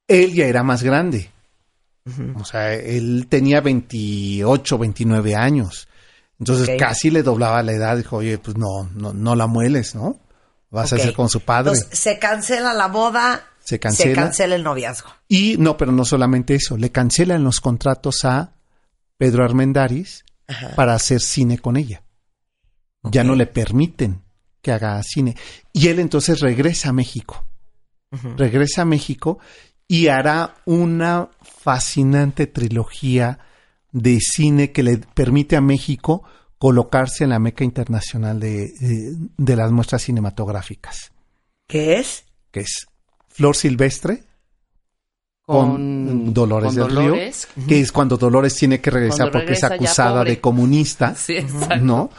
Él 0.09 0.35
ya 0.35 0.47
era 0.47 0.63
más 0.63 0.83
grande. 0.83 1.31
O 2.35 2.45
sea, 2.45 2.75
él 2.75 3.27
tenía 3.29 3.61
28, 3.61 4.79
29 4.79 5.37
años. 5.37 5.87
Entonces 6.41 6.71
casi 6.79 7.11
le 7.11 7.23
doblaba 7.23 7.63
la 7.63 7.73
edad. 7.73 7.97
Dijo, 7.97 8.17
oye, 8.17 8.39
pues 8.39 8.57
no, 8.57 8.89
no, 8.95 9.13
no 9.13 9.37
la 9.37 9.47
mueles, 9.47 9.95
¿no? 9.95 10.19
Vas 10.71 10.93
a 10.93 10.99
ser 10.99 11.13
con 11.15 11.29
su 11.29 11.41
padre. 11.41 11.73
Entonces, 11.75 11.99
se 11.99 12.19
cancela 12.19 12.73
la 12.75 12.89
boda. 12.89 13.45
Se 13.71 13.81
cancela. 13.81 14.11
Se 14.15 14.21
cancela 14.21 14.55
el 14.57 14.63
noviazgo. 14.65 15.09
Y 15.29 15.57
no, 15.59 15.77
pero 15.77 15.93
no 15.93 16.05
solamente 16.05 16.55
eso, 16.55 16.77
le 16.77 16.91
cancelan 16.91 17.43
los 17.45 17.61
contratos 17.61 18.25
a 18.25 18.53
Pedro 19.17 19.45
Armendáriz 19.45 20.25
para 20.77 20.95
hacer 20.95 21.21
cine 21.21 21.59
con 21.59 21.77
ella. 21.77 22.03
Ya 23.05 23.25
no 23.25 23.35
le 23.35 23.47
permiten 23.47 24.23
que 24.61 24.73
haga 24.73 25.03
cine. 25.03 25.37
Y 25.73 25.89
él 25.89 26.01
entonces 26.01 26.41
regresa 26.41 26.91
a 26.91 26.93
México. 26.93 27.45
Regresa 28.37 28.83
a 28.83 28.85
México 28.85 29.39
y 29.89 30.09
hará 30.09 30.57
una 30.67 31.29
fascinante 31.43 32.47
trilogía 32.47 33.39
de 33.93 34.19
cine 34.21 34.73
que 34.73 34.83
le 34.83 34.99
permite 34.99 35.57
a 35.57 35.61
México 35.61 36.23
colocarse 36.59 37.25
en 37.25 37.31
la 37.31 37.39
meca 37.39 37.65
internacional 37.65 38.39
de, 38.41 38.69
de- 38.81 39.17
de 39.37 39.57
las 39.57 39.71
muestras 39.73 40.03
cinematográficas, 40.03 41.11
¿Qué 41.67 41.99
es? 41.99 42.25
que 42.51 42.61
es 42.61 42.87
Flor 43.41 43.57
Silvestre, 43.57 44.23
con, 45.47 46.35
Dolores 46.35 46.75
con 46.75 46.89
del 46.89 46.95
Dolores. 46.95 47.49
Río, 47.57 47.67
que 47.67 47.81
es 47.81 47.91
cuando 47.91 48.19
Dolores 48.19 48.55
tiene 48.55 48.83
que 48.83 48.91
regresar 48.91 49.31
Cuando 49.31 49.33
porque 49.33 49.53
es 49.55 49.63
regresa 49.63 49.75
acusada 49.75 50.25
de 50.25 50.39
comunista, 50.43 51.15
Sí. 51.17 51.39
¿no? 51.81 52.11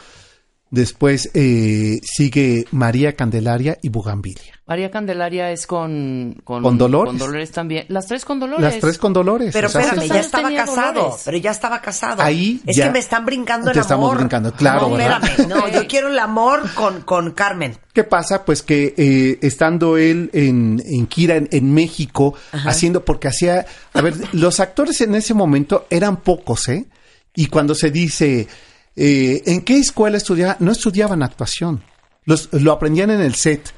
Después 0.72 1.30
eh, 1.34 2.00
sigue 2.02 2.64
María 2.70 3.12
Candelaria 3.12 3.76
y 3.82 3.90
Bugambilia. 3.90 4.54
María 4.66 4.90
Candelaria 4.90 5.50
es 5.52 5.66
con, 5.66 6.40
con, 6.44 6.62
Con 6.62 6.78
Dolores. 6.78 7.10
Con 7.10 7.18
Dolores 7.18 7.50
también. 7.50 7.84
Las 7.88 8.06
tres 8.06 8.24
con 8.24 8.40
Dolores. 8.40 8.62
Las 8.62 8.78
tres 8.80 8.96
con 8.96 9.12
Dolores. 9.12 9.50
Pero 9.52 9.68
o 9.68 9.70
sea, 9.70 9.82
espérame, 9.82 10.08
ya 10.08 10.20
estaba 10.20 10.50
casado. 10.54 10.92
Dolores? 11.02 11.22
Pero 11.26 11.36
ya 11.36 11.50
estaba 11.50 11.80
casado. 11.82 12.22
Ahí 12.22 12.62
es 12.64 12.74
ya- 12.74 12.86
que 12.86 12.92
me 12.92 12.98
están 13.00 13.26
brincando 13.26 13.66
el 13.68 13.74
Te 13.74 13.80
amor. 13.80 13.84
estamos 13.84 14.16
brincando, 14.16 14.52
claro, 14.54 14.88
No, 14.88 14.94
¿verdad? 14.96 15.22
espérame. 15.22 15.48
No, 15.50 15.68
yo 15.68 15.86
quiero 15.88 16.08
el 16.08 16.18
amor 16.18 16.62
con, 16.74 17.02
con 17.02 17.32
Carmen. 17.32 17.76
¿Qué 17.92 18.04
pasa? 18.04 18.46
Pues 18.46 18.62
que 18.62 18.94
eh, 18.96 19.38
estando 19.42 19.98
él 19.98 20.30
en, 20.32 20.82
en 20.86 21.06
gira 21.06 21.36
en, 21.36 21.50
en 21.52 21.74
México, 21.74 22.32
haciendo, 22.64 23.04
porque 23.04 23.28
hacía, 23.28 23.66
a 23.92 24.00
ver, 24.00 24.14
los 24.32 24.58
actores 24.58 25.02
en 25.02 25.14
ese 25.16 25.34
momento 25.34 25.84
eran 25.90 26.16
pocos, 26.22 26.66
¿eh? 26.70 26.86
Y 27.34 27.48
cuando 27.48 27.74
se 27.74 27.90
dice, 27.90 28.48
eh, 28.94 29.42
¿en 29.46 29.62
qué 29.62 29.78
escuela 29.78 30.16
estudiaba? 30.16 30.56
No 30.60 30.72
estudiaban 30.72 31.22
actuación, 31.22 31.82
los, 32.24 32.48
lo 32.52 32.72
aprendían 32.72 33.10
en 33.10 33.20
el 33.20 33.34
set. 33.34 33.72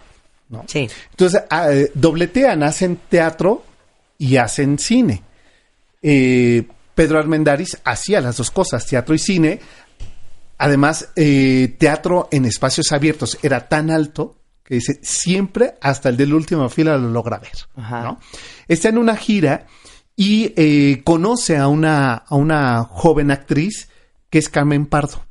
¿no? 0.49 0.65
Sí. 0.67 0.89
Entonces, 1.11 1.43
ah, 1.51 1.73
eh, 1.73 1.91
dobletean, 1.95 2.63
hacen 2.63 3.01
teatro 3.09 3.65
y 4.19 4.37
hacen 4.37 4.79
cine. 4.79 5.23
Eh, 6.03 6.67
Pedro 6.95 7.19
Armendáriz 7.19 7.79
hacía 7.85 8.21
las 8.21 8.37
dos 8.37 8.51
cosas, 8.51 8.87
teatro 8.87 9.15
y 9.15 9.19
cine. 9.19 9.61
Además, 10.59 11.09
teatro 11.15 12.29
en 12.31 12.45
espacios 12.45 12.93
abiertos 12.93 13.39
era 13.43 13.69
tan 13.69 13.91
alto 13.91 14.37
que 14.63 14.77
dice, 14.77 15.01
siempre 15.03 15.75
hasta 15.81 16.09
el 16.09 16.17
de 16.17 16.27
la 16.27 16.37
última 16.37 16.71
fila 16.71 16.97
lo 16.97 17.11
logra 17.11 17.39
ver. 17.39 17.51
¿no? 17.77 18.21
Está 18.69 18.89
en 18.89 18.99
una 18.99 19.17
gira 19.17 19.67
y 20.15 20.97
conoce 20.99 21.57
a 21.57 21.67
una, 21.67 22.15
a 22.15 22.37
una 22.37 22.85
joven 22.85 23.33
actriz 23.33 23.89
que 24.35 24.39
es 24.41 24.49
Carmen 24.49 24.87
Pardo. 24.87 25.25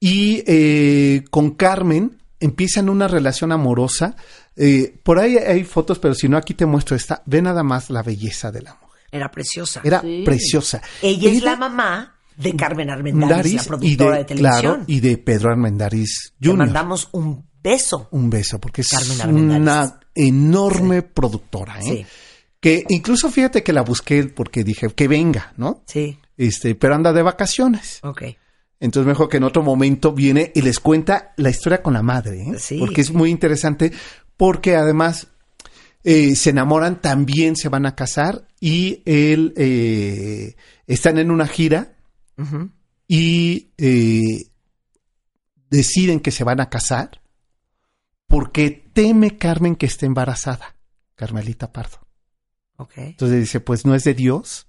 Y 0.00 0.42
eh, 0.46 1.22
con 1.30 1.50
Carmen 1.50 2.16
empiezan 2.40 2.88
una 2.88 3.08
relación 3.08 3.52
amorosa. 3.52 4.16
Eh, 4.56 4.98
por 5.02 5.18
ahí 5.18 5.36
hay 5.36 5.64
fotos, 5.64 5.98
pero 5.98 6.14
si 6.14 6.30
no, 6.30 6.38
aquí 6.38 6.54
te 6.54 6.64
muestro 6.64 6.96
esta. 6.96 7.22
Ve 7.26 7.42
nada 7.42 7.62
más 7.62 7.90
la 7.90 8.02
belleza 8.02 8.50
de 8.50 8.62
la 8.62 8.72
mujer. 8.80 9.02
Era 9.12 9.30
preciosa. 9.30 9.82
Era 9.84 10.00
Sí. 10.00 10.22
preciosa. 10.24 10.80
Ella 11.02 11.30
es 11.30 11.42
la 11.42 11.56
mamá 11.56 12.16
de 12.38 12.56
Carmen 12.56 12.88
Armendáriz, 12.88 13.54
la 13.56 13.64
productora 13.64 14.16
de, 14.16 14.24
televisión. 14.24 14.60
Claro, 14.62 14.84
y 14.86 15.00
de 15.00 15.18
Pedro 15.18 15.50
Armendáriz 15.50 16.32
Le 16.40 16.48
Jr. 16.48 16.56
mandamos 16.64 17.10
un 17.12 17.46
beso. 17.62 18.08
Un 18.12 18.30
beso, 18.30 18.58
porque 18.58 18.80
es 18.80 18.88
Carmen 18.88 19.50
una 19.50 20.00
enorme 20.14 21.02
productora, 21.02 21.80
¿eh? 21.80 21.82
Sí. 21.82 22.06
Que 22.60 22.82
incluso 22.88 23.30
fíjate 23.30 23.62
que 23.62 23.74
la 23.74 23.82
busqué 23.82 24.24
porque 24.24 24.64
dije 24.64 24.88
que 24.96 25.06
venga, 25.06 25.52
¿no? 25.58 25.84
Sí, 25.86 26.18
Este, 26.36 26.74
pero 26.74 26.94
anda 26.94 27.12
de 27.12 27.22
vacaciones. 27.22 28.00
ok. 28.02 28.22
Entonces 28.80 29.06
mejor 29.06 29.28
que 29.28 29.36
en 29.38 29.44
otro 29.44 29.62
momento 29.62 30.12
viene 30.12 30.50
y 30.54 30.60
les 30.60 30.78
cuenta 30.78 31.32
la 31.36 31.48
historia 31.48 31.80
con 31.82 31.94
la 31.94 32.02
madre, 32.02 32.42
¿eh? 32.42 32.58
Sí. 32.58 32.76
porque 32.78 33.00
es 33.00 33.12
muy 33.12 33.30
interesante, 33.30 33.92
porque 34.36 34.76
además 34.76 35.28
eh, 36.02 36.34
se 36.34 36.50
enamoran, 36.50 37.00
también 37.00 37.56
se 37.56 37.68
van 37.70 37.86
a 37.86 37.94
casar 37.94 38.46
y 38.60 39.02
él 39.06 39.54
eh, 39.56 40.56
están 40.86 41.16
en 41.18 41.30
una 41.30 41.46
gira 41.46 41.96
Ujú. 42.36 42.68
y 43.08 43.70
eh, 43.78 44.50
deciden 45.70 46.20
que 46.20 46.30
se 46.32 46.44
van 46.44 46.60
a 46.60 46.68
casar 46.68 47.22
porque 48.26 48.70
teme 48.92 49.38
Carmen 49.38 49.76
que 49.76 49.86
esté 49.86 50.04
embarazada, 50.04 50.76
Carmelita 51.14 51.72
Pardo. 51.72 52.00
Ok. 52.76 52.92
Entonces 52.96 53.40
dice, 53.40 53.60
pues 53.60 53.86
no 53.86 53.94
es 53.94 54.04
de 54.04 54.14
Dios 54.14 54.66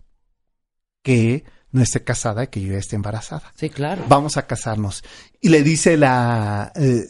que 1.01 1.43
no 1.75 1.83
esté 1.83 2.03
casada 2.03 2.45
y 2.45 2.47
que 2.47 2.61
yo 2.61 2.71
ya 2.71 2.77
esté 2.79 2.95
embarazada 2.95 3.51
Sí, 3.55 3.69
claro. 3.69 4.05
vamos 4.07 4.37
a 4.37 4.47
casarnos. 4.47 5.03
Y 5.41 5.49
le 5.49 5.61
dice 5.61 5.97
la, 5.97 6.71
eh, 6.73 7.05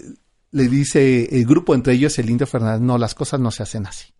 le 0.51 0.67
dice 0.67 1.30
el 1.38 1.45
grupo, 1.45 1.75
entre 1.75 1.93
ellos 1.93 2.17
el 2.17 2.32
Indio 2.32 2.47
Fernández, 2.47 2.82
no, 2.82 2.97
las 2.97 3.13
cosas 3.13 3.39
no 3.39 3.51
se 3.51 3.62
hacen 3.62 3.86
así. 3.86 4.13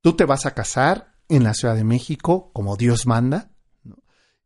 Tú 0.00 0.14
te 0.16 0.24
vas 0.24 0.46
a 0.46 0.54
casar 0.54 1.14
en 1.28 1.44
la 1.44 1.54
Ciudad 1.54 1.76
de 1.76 1.84
México 1.84 2.50
como 2.52 2.76
Dios 2.76 3.06
manda. 3.06 3.52
¿no? 3.84 3.96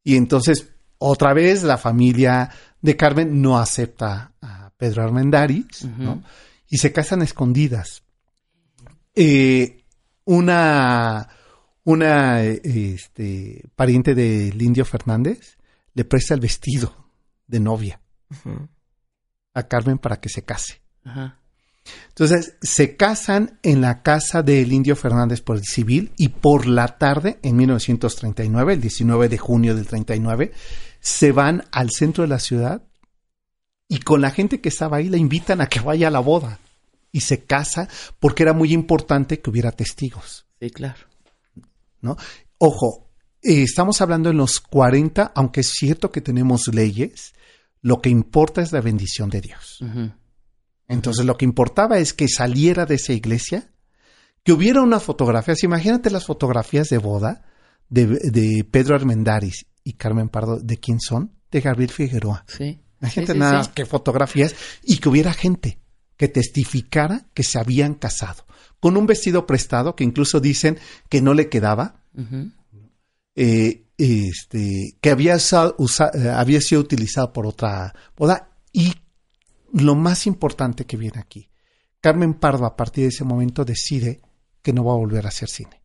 Y 0.04 0.16
entonces, 0.16 0.68
otra 0.98 1.32
vez, 1.32 1.62
la 1.62 1.78
familia 1.78 2.50
de 2.82 2.96
Carmen 2.96 3.40
no 3.40 3.58
acepta 3.58 4.34
a 4.42 4.70
Pedro 4.76 5.02
Armendáriz, 5.02 5.82
¿no? 5.96 6.22
Y 6.68 6.76
se 6.76 6.92
casan 6.92 7.22
escondidas. 7.22 8.02
Eh, 9.14 9.86
una 10.26 11.26
una 11.86 12.42
este, 12.42 13.64
pariente 13.76 14.16
del 14.16 14.60
Indio 14.60 14.84
Fernández 14.84 15.56
le 15.94 16.04
presta 16.04 16.34
el 16.34 16.40
vestido 16.40 17.10
de 17.46 17.60
novia 17.60 18.00
a 19.54 19.62
Carmen 19.62 19.98
para 19.98 20.20
que 20.20 20.28
se 20.28 20.42
case. 20.42 20.82
Ajá. 21.04 21.38
Entonces 22.08 22.56
se 22.60 22.96
casan 22.96 23.60
en 23.62 23.80
la 23.80 24.02
casa 24.02 24.42
del 24.42 24.72
Indio 24.72 24.96
Fernández 24.96 25.40
por 25.42 25.56
el 25.56 25.62
civil 25.62 26.12
y 26.16 26.30
por 26.30 26.66
la 26.66 26.98
tarde, 26.98 27.38
en 27.42 27.54
1939, 27.54 28.74
el 28.74 28.80
19 28.80 29.28
de 29.28 29.38
junio 29.38 29.76
del 29.76 29.86
39, 29.86 30.52
se 30.98 31.30
van 31.30 31.66
al 31.70 31.90
centro 31.92 32.22
de 32.22 32.28
la 32.28 32.40
ciudad 32.40 32.82
y 33.88 34.00
con 34.00 34.20
la 34.20 34.32
gente 34.32 34.60
que 34.60 34.70
estaba 34.70 34.96
ahí 34.96 35.08
le 35.08 35.18
invitan 35.18 35.60
a 35.60 35.68
que 35.68 35.78
vaya 35.78 36.08
a 36.08 36.10
la 36.10 36.18
boda 36.18 36.58
y 37.12 37.20
se 37.20 37.44
casa 37.44 37.88
porque 38.18 38.42
era 38.42 38.54
muy 38.54 38.72
importante 38.72 39.38
que 39.38 39.50
hubiera 39.50 39.70
testigos. 39.70 40.46
Sí, 40.58 40.70
claro. 40.70 41.15
¿No? 42.06 42.16
Ojo, 42.58 43.10
eh, 43.42 43.62
estamos 43.62 44.00
hablando 44.00 44.30
en 44.30 44.38
los 44.38 44.60
40, 44.60 45.32
aunque 45.34 45.60
es 45.60 45.68
cierto 45.68 46.10
que 46.10 46.20
tenemos 46.20 46.68
leyes, 46.68 47.34
lo 47.82 48.00
que 48.00 48.08
importa 48.08 48.62
es 48.62 48.72
la 48.72 48.80
bendición 48.80 49.28
de 49.30 49.40
Dios. 49.40 49.80
Entonces 50.88 51.24
lo 51.26 51.36
que 51.36 51.44
importaba 51.44 51.98
es 51.98 52.14
que 52.14 52.28
saliera 52.28 52.86
de 52.86 52.94
esa 52.94 53.12
iglesia, 53.12 53.70
que 54.42 54.52
hubiera 54.52 54.80
unas 54.80 55.02
fotografías, 55.02 55.62
imagínate 55.62 56.10
las 56.10 56.24
fotografías 56.24 56.88
de 56.88 56.98
boda 56.98 57.44
de, 57.88 58.06
de 58.06 58.64
Pedro 58.70 58.94
Armendáriz 58.94 59.66
y 59.84 59.92
Carmen 59.94 60.28
Pardo, 60.28 60.58
¿de 60.58 60.78
quién 60.78 61.00
son? 61.00 61.32
De 61.50 61.60
Gabriel 61.60 61.90
Figueroa. 61.90 62.44
Sí. 62.48 62.80
Imagínate 63.00 63.32
Sí, 63.32 63.36
sí, 63.36 63.38
nada 63.38 63.50
sí. 63.52 63.56
más 63.58 63.68
que 63.68 63.86
fotografías 63.86 64.54
y 64.82 64.98
que 64.98 65.08
hubiera 65.08 65.32
gente 65.32 65.78
que 66.16 66.28
testificara 66.28 67.26
que 67.34 67.42
se 67.42 67.58
habían 67.58 67.94
casado 67.94 68.46
con 68.80 68.96
un 68.96 69.06
vestido 69.06 69.46
prestado 69.46 69.96
que 69.96 70.04
incluso 70.04 70.40
dicen 70.40 70.78
que 71.08 71.20
no 71.22 71.34
le 71.34 71.48
quedaba, 71.48 72.00
eh, 73.34 73.84
este, 73.98 74.96
que 75.00 75.10
había, 75.10 75.36
usa- 75.36 75.74
usa- 75.78 76.10
eh, 76.14 76.28
había 76.30 76.60
sido 76.60 76.80
utilizado 76.80 77.32
por 77.32 77.46
otra 77.46 77.94
boda. 78.16 78.50
Y 78.72 78.94
lo 79.72 79.94
más 79.94 80.26
importante 80.26 80.84
que 80.84 80.96
viene 80.96 81.18
aquí, 81.18 81.48
Carmen 82.00 82.34
Pardo 82.34 82.66
a 82.66 82.76
partir 82.76 83.04
de 83.04 83.08
ese 83.08 83.24
momento 83.24 83.64
decide 83.64 84.20
que 84.62 84.72
no 84.72 84.84
va 84.84 84.92
a 84.92 84.96
volver 84.96 85.24
a 85.24 85.28
hacer 85.28 85.48
cine. 85.48 85.82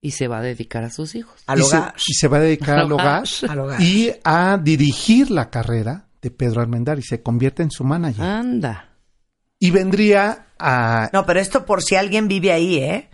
Y 0.00 0.12
se 0.12 0.26
va 0.26 0.38
a 0.38 0.42
dedicar 0.42 0.82
a 0.82 0.90
sus 0.90 1.14
hijos. 1.14 1.42
Al 1.46 1.60
y, 1.60 1.62
se, 1.62 1.76
y 2.08 2.14
se 2.14 2.26
va 2.28 2.38
a 2.38 2.40
dedicar 2.40 2.78
al 2.80 2.90
hogar 2.92 3.24
Al 3.48 3.58
hogar. 3.60 3.80
y 3.80 4.10
a 4.24 4.58
dirigir 4.62 5.30
la 5.30 5.48
carrera 5.50 6.08
de 6.20 6.30
Pedro 6.30 6.60
Almendar 6.60 6.98
y 6.98 7.02
se 7.02 7.22
convierte 7.22 7.62
en 7.62 7.70
su 7.70 7.84
manager. 7.84 8.24
Anda. 8.24 8.91
Y 9.62 9.70
vendría 9.70 10.46
a... 10.58 11.08
No, 11.12 11.24
pero 11.24 11.38
esto 11.38 11.64
por 11.64 11.84
si 11.84 11.94
alguien 11.94 12.26
vive 12.26 12.50
ahí, 12.50 12.78
¿eh? 12.78 13.08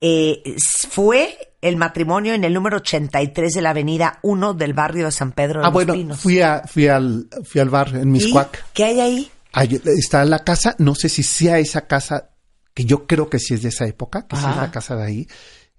Eh, 0.00 0.56
fue 0.88 1.36
el 1.60 1.76
matrimonio 1.76 2.32
en 2.32 2.42
el 2.42 2.54
número 2.54 2.78
83 2.78 3.52
de 3.52 3.60
la 3.60 3.68
avenida 3.68 4.18
1 4.22 4.54
del 4.54 4.72
barrio 4.72 5.04
de 5.04 5.12
San 5.12 5.32
Pedro 5.32 5.60
de 5.60 5.66
ah, 5.66 5.68
los 5.68 5.74
bueno, 5.74 5.92
Pinos. 5.92 6.18
fui, 6.18 6.40
a, 6.40 6.62
fui, 6.66 6.88
al, 6.88 7.28
fui 7.44 7.60
al 7.60 7.68
bar 7.68 7.88
en 7.88 8.08
¿Y 8.08 8.12
Miscuac. 8.12 8.72
¿Qué 8.72 8.84
hay 8.84 9.00
ahí? 9.00 9.30
Ahí 9.52 9.78
está 9.98 10.24
la 10.24 10.38
casa, 10.38 10.74
no 10.78 10.94
sé 10.94 11.10
si 11.10 11.22
sea 11.22 11.58
esa 11.58 11.86
casa, 11.86 12.30
que 12.72 12.86
yo 12.86 13.06
creo 13.06 13.28
que 13.28 13.38
sí 13.38 13.52
es 13.52 13.60
de 13.60 13.68
esa 13.68 13.84
época, 13.84 14.26
que 14.26 14.36
sí 14.36 14.46
es 14.48 14.56
la 14.56 14.70
casa 14.70 14.96
de 14.96 15.04
ahí. 15.04 15.28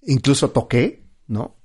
Incluso 0.04 0.52
toqué, 0.52 1.04
¿no? 1.26 1.56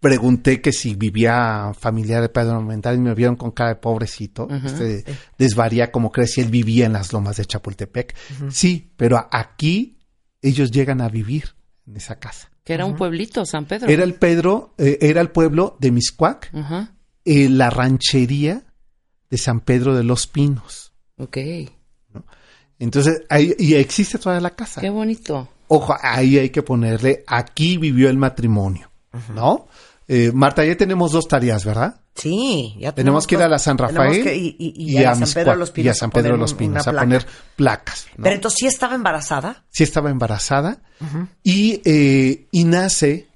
Pregunté 0.00 0.60
que 0.60 0.72
si 0.72 0.94
vivía 0.94 1.72
familiar 1.78 2.22
de 2.22 2.28
Pedro 2.28 2.62
Mental 2.62 2.96
y 2.96 3.00
me 3.00 3.14
vieron 3.14 3.36
con 3.36 3.50
cara 3.50 3.70
de 3.70 3.76
pobrecito. 3.76 4.48
este, 4.64 5.04
desvaría 5.38 5.90
como 5.90 6.12
crees 6.12 6.32
si 6.32 6.40
él 6.40 6.48
vivía 6.50 6.86
en 6.86 6.92
las 6.92 7.12
lomas 7.12 7.36
de 7.36 7.44
Chapultepec. 7.44 8.14
Sí, 8.50 8.92
pero 8.96 9.28
aquí 9.30 9.98
ellos 10.42 10.70
llegan 10.70 11.00
a 11.00 11.08
vivir 11.08 11.54
en 11.86 11.96
esa 11.96 12.18
casa. 12.18 12.50
Que 12.64 12.74
era 12.74 12.84
un 12.84 12.96
pueblito, 12.96 13.44
San 13.46 13.64
Pedro. 13.64 13.88
Era 13.88 14.04
el 14.04 14.14
Pedro, 14.14 14.74
eh, 14.76 14.98
era 15.00 15.20
el 15.22 15.30
pueblo 15.30 15.76
de 15.80 15.90
Miscuac, 15.90 16.50
Ajá. 16.54 16.92
eh, 17.24 17.48
la 17.48 17.70
ranchería 17.70 18.62
de 19.30 19.38
San 19.38 19.60
Pedro 19.60 19.96
de 19.96 20.04
los 20.04 20.26
Pinos. 20.26 20.92
Ok. 21.16 21.38
Entonces, 22.78 23.22
ahí, 23.28 23.54
y 23.58 23.74
existe 23.74 24.18
toda 24.18 24.40
la 24.40 24.50
casa. 24.50 24.80
Qué 24.80 24.90
bonito. 24.90 25.48
Ojo, 25.68 25.94
ahí 26.00 26.38
hay 26.38 26.50
que 26.50 26.62
ponerle, 26.62 27.24
aquí 27.26 27.76
vivió 27.76 28.08
el 28.08 28.16
matrimonio, 28.16 28.90
¿no? 29.34 29.66
Eh, 30.10 30.32
Marta, 30.32 30.64
ya 30.64 30.74
tenemos 30.74 31.12
dos 31.12 31.28
tareas, 31.28 31.64
¿verdad? 31.66 32.00
Sí, 32.14 32.74
ya 32.80 32.92
Tenemos 32.94 33.26
que 33.26 33.34
ir 33.34 33.42
a 33.42 33.48
la 33.48 33.58
San 33.58 33.76
tenemos 33.76 33.94
Rafael 33.98 34.22
que- 34.24 34.34
y, 34.36 34.56
y- 34.58 34.92
y 34.98 35.04
a, 35.04 35.14
San 35.14 35.28
Pedro 35.34 35.52
de 35.52 35.58
los 35.58 35.70
Pinos. 35.70 35.84
y 35.86 35.88
a 35.90 35.94
San 35.94 36.10
Pedro 36.10 36.22
de 36.22 36.28
poner 36.30 36.40
los 36.40 36.54
Pinos 36.54 36.88
a 36.88 36.92
poner 36.92 37.26
placas. 37.54 38.06
¿no? 38.16 38.22
Pero 38.24 38.34
entonces 38.36 38.58
sí 38.58 38.66
estaba 38.66 38.94
embarazada. 38.94 39.64
sí 39.68 39.84
estaba 39.84 40.10
embarazada 40.10 40.80
y, 41.44 41.80
eh, 41.84 42.48
y 42.50 42.64
nace, 42.64 43.28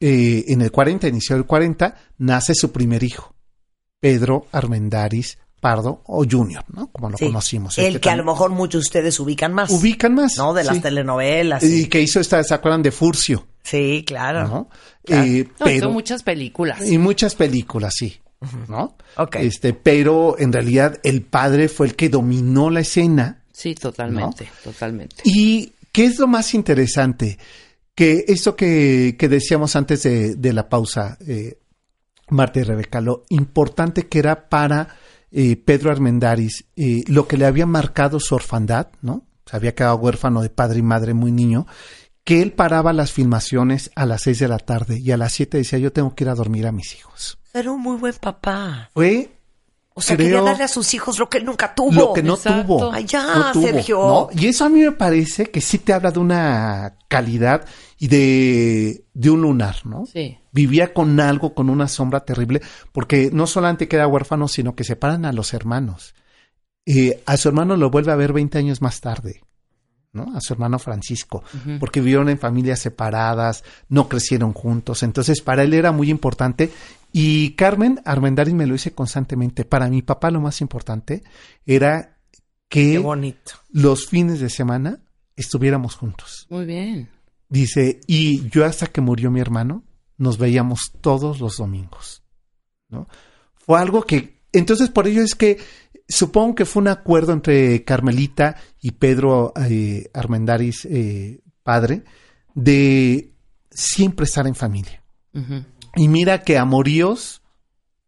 eh, 0.00 0.44
en 0.48 0.60
el 0.62 0.70
40, 0.70 1.08
inició 1.08 1.34
el 1.36 1.44
40, 1.46 1.96
nace 2.18 2.54
su 2.54 2.70
primer 2.70 3.02
hijo, 3.02 3.34
Pedro 3.98 4.46
Armendaris 4.52 5.38
Pardo 5.60 6.02
o 6.06 6.24
Junior, 6.30 6.64
¿no? 6.68 6.86
Como 6.92 7.10
lo 7.10 7.18
Sí. 7.18 7.26
conocimos. 7.26 7.76
El 7.78 7.86
Este 7.86 8.00
que 8.02 8.10
a 8.10 8.14
lo 8.16 8.22
mejor 8.24 8.50
muchos 8.50 8.82
de 8.82 8.86
ustedes 8.86 9.18
ubican 9.18 9.52
más. 9.52 9.70
ubican 9.70 10.14
más. 10.14 10.36
¿No? 10.36 10.54
De 10.54 10.62
las 10.62 10.76
sí. 10.76 10.82
telenovelas. 10.82 11.64
Y 11.64 11.88
que 11.88 12.00
hizo 12.00 12.20
esta, 12.20 12.44
¿se 12.44 12.54
acuerdan 12.54 12.80
de 12.82 12.92
Furcio? 12.92 13.47
Sí, 13.62 14.04
claro. 14.06 14.46
¿no? 14.48 14.68
Claro. 15.04 15.24
Eh, 15.24 15.48
No, 15.58 15.64
pero, 15.66 15.90
muchas 15.90 16.22
películas. 16.22 16.86
y 16.90 16.98
muchas 16.98 17.34
películas, 17.34 17.94
sí. 17.96 18.18
¿No? 18.68 18.96
Ok. 19.16 19.36
Este, 19.36 19.72
pero 19.72 20.38
en 20.38 20.52
realidad 20.52 21.00
el 21.02 21.22
padre 21.22 21.68
fue 21.68 21.88
el 21.88 21.96
que 21.96 22.08
dominó 22.08 22.70
la 22.70 22.80
escena. 22.80 23.42
Sí, 23.52 23.74
totalmente, 23.74 24.48
totalmente. 24.62 25.16
¿Y 25.24 25.72
qué 25.90 26.04
es 26.06 26.18
lo 26.20 26.28
más 26.28 26.54
interesante? 26.54 27.36
Que 27.96 28.24
esto 28.28 28.54
que, 28.54 29.16
que 29.18 29.28
decíamos 29.28 29.74
antes 29.74 30.04
de, 30.04 30.36
de 30.36 30.52
la 30.52 30.68
pausa, 30.68 31.18
eh, 31.26 31.58
Marta 32.30 32.60
y 32.60 32.62
Rebeca, 32.62 33.00
lo 33.00 33.24
importante 33.30 34.06
que 34.06 34.20
era 34.20 34.48
para 34.48 34.94
eh, 35.32 35.56
Pedro 35.56 35.90
Armendaris, 35.90 36.64
eh, 36.76 37.02
lo 37.08 37.26
que 37.26 37.36
le 37.36 37.44
había 37.46 37.66
marcado 37.66 38.20
su 38.20 38.36
orfandad, 38.36 38.86
¿no? 39.02 39.26
Se 39.46 39.56
había 39.56 39.74
quedado 39.74 39.96
huérfano 39.96 40.42
de 40.42 40.50
padre 40.50 40.78
y 40.78 40.82
madre 40.82 41.12
muy 41.12 41.32
niño, 41.32 41.66
que 42.28 42.42
él 42.42 42.52
paraba 42.52 42.92
las 42.92 43.10
filmaciones 43.10 43.90
a 43.94 44.04
las 44.04 44.20
seis 44.20 44.38
de 44.38 44.48
la 44.48 44.58
tarde 44.58 44.98
y 45.00 45.12
a 45.12 45.16
las 45.16 45.32
siete 45.32 45.56
decía, 45.56 45.78
yo 45.78 45.92
tengo 45.94 46.14
que 46.14 46.24
ir 46.24 46.28
a 46.28 46.34
dormir 46.34 46.66
a 46.66 46.72
mis 46.72 46.94
hijos. 46.94 47.38
Era 47.54 47.70
un 47.70 47.80
muy 47.80 47.96
buen 47.96 48.12
papá. 48.20 48.90
Fue 48.92 49.30
O 49.94 50.02
sea, 50.02 50.14
Creo- 50.14 50.26
quería 50.28 50.42
darle 50.42 50.64
a 50.64 50.68
sus 50.68 50.92
hijos 50.92 51.18
lo 51.18 51.30
que 51.30 51.38
él 51.38 51.46
nunca 51.46 51.74
tuvo. 51.74 51.90
lo 51.92 52.12
que 52.12 52.22
no 52.22 52.34
Exacto. 52.34 52.62
tuvo. 52.66 52.92
Ay, 52.92 53.06
ya, 53.06 53.34
no 53.34 53.52
tuvo, 53.52 53.66
Sergio. 53.66 53.98
¿no? 53.98 54.28
Y 54.38 54.46
eso 54.46 54.66
a 54.66 54.68
mí 54.68 54.80
me 54.80 54.92
parece 54.92 55.50
que 55.50 55.62
sí 55.62 55.78
te 55.78 55.94
habla 55.94 56.10
de 56.10 56.18
una 56.20 56.98
calidad 57.08 57.64
y 57.98 58.08
de, 58.08 59.06
de 59.14 59.30
un 59.30 59.40
lunar, 59.40 59.76
¿no? 59.86 60.04
Sí. 60.04 60.36
Vivía 60.52 60.92
con 60.92 61.18
algo, 61.20 61.54
con 61.54 61.70
una 61.70 61.88
sombra 61.88 62.20
terrible, 62.26 62.60
porque 62.92 63.30
no 63.32 63.46
solamente 63.46 63.88
queda 63.88 64.06
huérfano, 64.06 64.48
sino 64.48 64.76
que 64.76 64.84
separan 64.84 65.24
a 65.24 65.32
los 65.32 65.54
hermanos. 65.54 66.14
Eh, 66.84 67.22
a 67.26 67.36
su 67.38 67.48
hermano 67.48 67.76
lo 67.78 67.90
vuelve 67.90 68.12
a 68.12 68.16
ver 68.16 68.32
20 68.34 68.58
años 68.58 68.82
más 68.82 69.00
tarde, 69.00 69.40
¿no? 70.18 70.36
A 70.36 70.40
su 70.40 70.52
hermano 70.52 70.78
Francisco, 70.78 71.42
porque 71.80 72.00
vivieron 72.00 72.28
en 72.28 72.38
familias 72.38 72.80
separadas, 72.80 73.64
no 73.88 74.08
crecieron 74.08 74.52
juntos. 74.52 75.02
Entonces, 75.02 75.40
para 75.40 75.62
él 75.62 75.72
era 75.72 75.92
muy 75.92 76.10
importante. 76.10 76.70
Y 77.12 77.52
Carmen 77.52 78.00
Armendáriz 78.04 78.52
me 78.52 78.66
lo 78.66 78.74
dice 78.74 78.92
constantemente. 78.92 79.64
Para 79.64 79.88
mi 79.88 80.02
papá, 80.02 80.30
lo 80.30 80.40
más 80.40 80.60
importante 80.60 81.22
era 81.64 82.18
Qué 82.68 82.92
que 82.92 82.98
bonito. 82.98 83.52
los 83.70 84.08
fines 84.08 84.40
de 84.40 84.50
semana 84.50 85.00
estuviéramos 85.36 85.94
juntos. 85.94 86.46
Muy 86.50 86.66
bien. 86.66 87.08
Dice, 87.48 88.00
y 88.06 88.48
yo 88.50 88.66
hasta 88.66 88.88
que 88.88 89.00
murió 89.00 89.30
mi 89.30 89.40
hermano, 89.40 89.84
nos 90.18 90.36
veíamos 90.36 90.92
todos 91.00 91.40
los 91.40 91.56
domingos. 91.56 92.22
¿no? 92.90 93.08
Fue 93.54 93.80
algo 93.80 94.02
que, 94.02 94.42
entonces 94.52 94.90
por 94.90 95.06
ello 95.06 95.22
es 95.22 95.34
que 95.34 95.58
supongo 96.08 96.54
que 96.54 96.64
fue 96.64 96.82
un 96.82 96.88
acuerdo 96.88 97.32
entre 97.32 97.84
Carmelita 97.84 98.56
y 98.80 98.92
Pedro 98.92 99.52
eh, 99.68 100.10
Armendáriz, 100.14 100.86
eh, 100.86 101.40
padre, 101.62 102.04
de 102.54 103.32
siempre 103.70 104.24
estar 104.24 104.46
en 104.46 104.54
familia. 104.54 105.02
Y 105.94 106.08
mira 106.08 106.42
que 106.42 106.58
amoríos, 106.58 107.42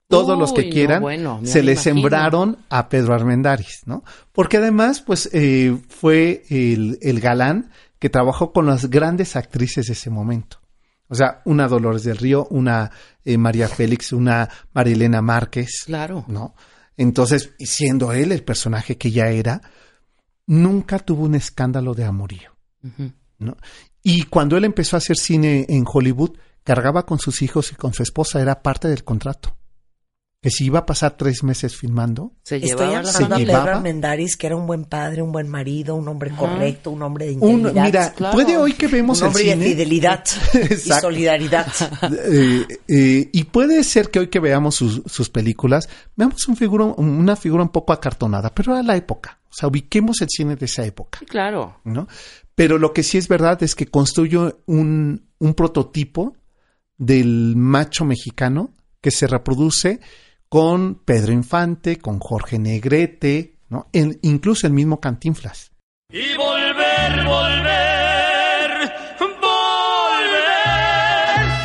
todos 0.08 0.36
los 0.36 0.52
que 0.52 0.64
no, 0.64 0.70
quieran, 0.70 1.02
bueno, 1.02 1.40
se 1.44 1.62
le 1.62 1.76
sembraron 1.76 2.58
a 2.68 2.88
Pedro 2.88 3.14
Armendáriz, 3.14 3.82
¿no? 3.86 4.02
Porque 4.32 4.56
además, 4.56 5.00
pues, 5.02 5.30
eh, 5.32 5.76
fue 5.88 6.42
el, 6.50 6.98
el 7.02 7.20
galán 7.20 7.70
que 8.00 8.10
trabajó 8.10 8.52
con 8.52 8.66
las 8.66 8.90
grandes 8.90 9.36
actrices 9.36 9.86
de 9.86 9.92
ese 9.92 10.10
momento. 10.10 10.60
O 11.08 11.14
sea, 11.14 11.42
una 11.44 11.68
Dolores 11.68 12.04
del 12.04 12.16
Río, 12.16 12.46
una 12.50 12.90
eh, 13.24 13.36
María 13.36 13.68
Félix, 13.68 14.12
una 14.12 14.48
Marilena 14.72 15.20
Márquez, 15.20 15.82
Claro. 15.84 16.24
¿no? 16.28 16.54
Entonces, 17.00 17.54
siendo 17.58 18.12
él 18.12 18.30
el 18.30 18.44
personaje 18.44 18.98
que 18.98 19.10
ya 19.10 19.28
era, 19.28 19.62
nunca 20.46 20.98
tuvo 20.98 21.24
un 21.24 21.34
escándalo 21.34 21.94
de 21.94 22.04
amorío. 22.04 22.54
¿no? 23.38 23.56
Y 24.02 24.24
cuando 24.24 24.58
él 24.58 24.66
empezó 24.66 24.96
a 24.96 24.98
hacer 24.98 25.16
cine 25.16 25.64
en 25.70 25.86
Hollywood, 25.90 26.36
cargaba 26.62 27.06
con 27.06 27.18
sus 27.18 27.40
hijos 27.40 27.72
y 27.72 27.74
con 27.74 27.94
su 27.94 28.02
esposa, 28.02 28.42
era 28.42 28.62
parte 28.62 28.86
del 28.88 29.02
contrato. 29.02 29.56
Que 30.42 30.48
si 30.50 30.64
iba 30.64 30.78
a 30.78 30.86
pasar 30.86 31.18
tres 31.18 31.42
meses 31.42 31.76
filmando, 31.76 32.32
Se 32.42 32.56
Estoy 32.56 32.70
llevaba 32.70 32.90
la 32.90 32.98
hablando 33.10 33.36
Se 33.36 33.40
de. 33.40 33.46
Pedro 33.46 33.60
Armendáriz, 33.60 34.36
que 34.38 34.46
era 34.46 34.56
un 34.56 34.66
buen 34.66 34.86
padre, 34.86 35.20
un 35.20 35.32
buen 35.32 35.48
marido, 35.48 35.94
un 35.96 36.08
hombre 36.08 36.30
correcto, 36.30 36.90
un 36.90 37.02
hombre 37.02 37.26
de 37.26 37.32
un, 37.32 37.58
integridad. 37.60 37.84
mira, 37.84 38.12
claro. 38.14 38.32
puede 38.32 38.56
hoy 38.56 38.72
que 38.72 38.86
vemos 38.86 39.20
un 39.20 39.24
el 39.24 39.28
hombre 39.28 39.44
de 39.44 39.56
fidelidad 39.56 40.24
y 40.54 40.74
solidaridad. 41.00 41.66
eh, 42.32 42.66
eh, 42.88 43.28
y 43.30 43.44
puede 43.44 43.84
ser 43.84 44.10
que 44.10 44.20
hoy 44.20 44.28
que 44.28 44.40
veamos 44.40 44.76
sus, 44.76 45.02
sus 45.04 45.28
películas, 45.28 45.90
veamos 46.16 46.48
un 46.48 46.56
figura, 46.56 46.86
una 46.86 47.36
figura 47.36 47.62
un 47.62 47.68
poco 47.68 47.92
acartonada, 47.92 48.54
pero 48.54 48.72
era 48.72 48.82
la 48.82 48.96
época. 48.96 49.40
O 49.50 49.52
sea, 49.52 49.68
ubiquemos 49.68 50.22
el 50.22 50.28
cine 50.30 50.56
de 50.56 50.64
esa 50.64 50.86
época. 50.86 51.18
Sí, 51.18 51.26
claro. 51.26 51.80
¿no? 51.84 52.08
Pero 52.54 52.78
lo 52.78 52.94
que 52.94 53.02
sí 53.02 53.18
es 53.18 53.28
verdad 53.28 53.62
es 53.62 53.74
que 53.74 53.86
construye 53.88 54.38
un, 54.64 55.28
un 55.38 55.54
prototipo 55.54 56.34
del 56.96 57.56
macho 57.56 58.06
mexicano 58.06 58.74
que 59.00 59.10
se 59.10 59.26
reproduce 59.26 60.00
con 60.50 60.96
Pedro 60.96 61.32
Infante, 61.32 61.98
con 61.98 62.18
Jorge 62.18 62.58
Negrete, 62.58 63.54
¿no? 63.68 63.86
El- 63.92 64.18
incluso 64.22 64.66
el 64.66 64.72
mismo 64.72 65.00
Cantinflas. 65.00 65.70
Y 66.12 66.36
volver, 66.36 67.24
volver, 67.24 68.92
volver. 69.40 70.50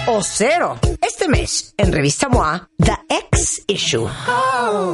o 0.08 0.22
cero. 0.22 0.80
Este 1.06 1.28
mes, 1.28 1.76
en 1.78 1.92
Revista 1.92 2.30
MOA, 2.30 2.68
The 2.78 2.98
X 3.32 3.62
Issue. 3.68 4.10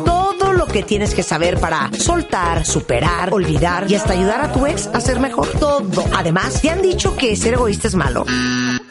Todo 0.05 0.51
lo 0.51 0.65
que 0.65 0.83
tienes 0.83 1.13
que 1.13 1.23
saber 1.23 1.57
para 1.57 1.89
soltar, 1.93 2.65
superar, 2.65 3.33
olvidar 3.33 3.89
y 3.89 3.95
hasta 3.95 4.11
ayudar 4.11 4.41
a 4.41 4.51
tu 4.51 4.65
ex 4.65 4.87
a 4.87 4.99
ser 4.99 5.21
mejor. 5.21 5.47
Todo. 5.47 6.03
Además, 6.13 6.61
¿te 6.61 6.69
han 6.69 6.81
dicho 6.81 7.15
que 7.15 7.35
ser 7.37 7.53
egoísta 7.53 7.87
es 7.87 7.95
malo? 7.95 8.25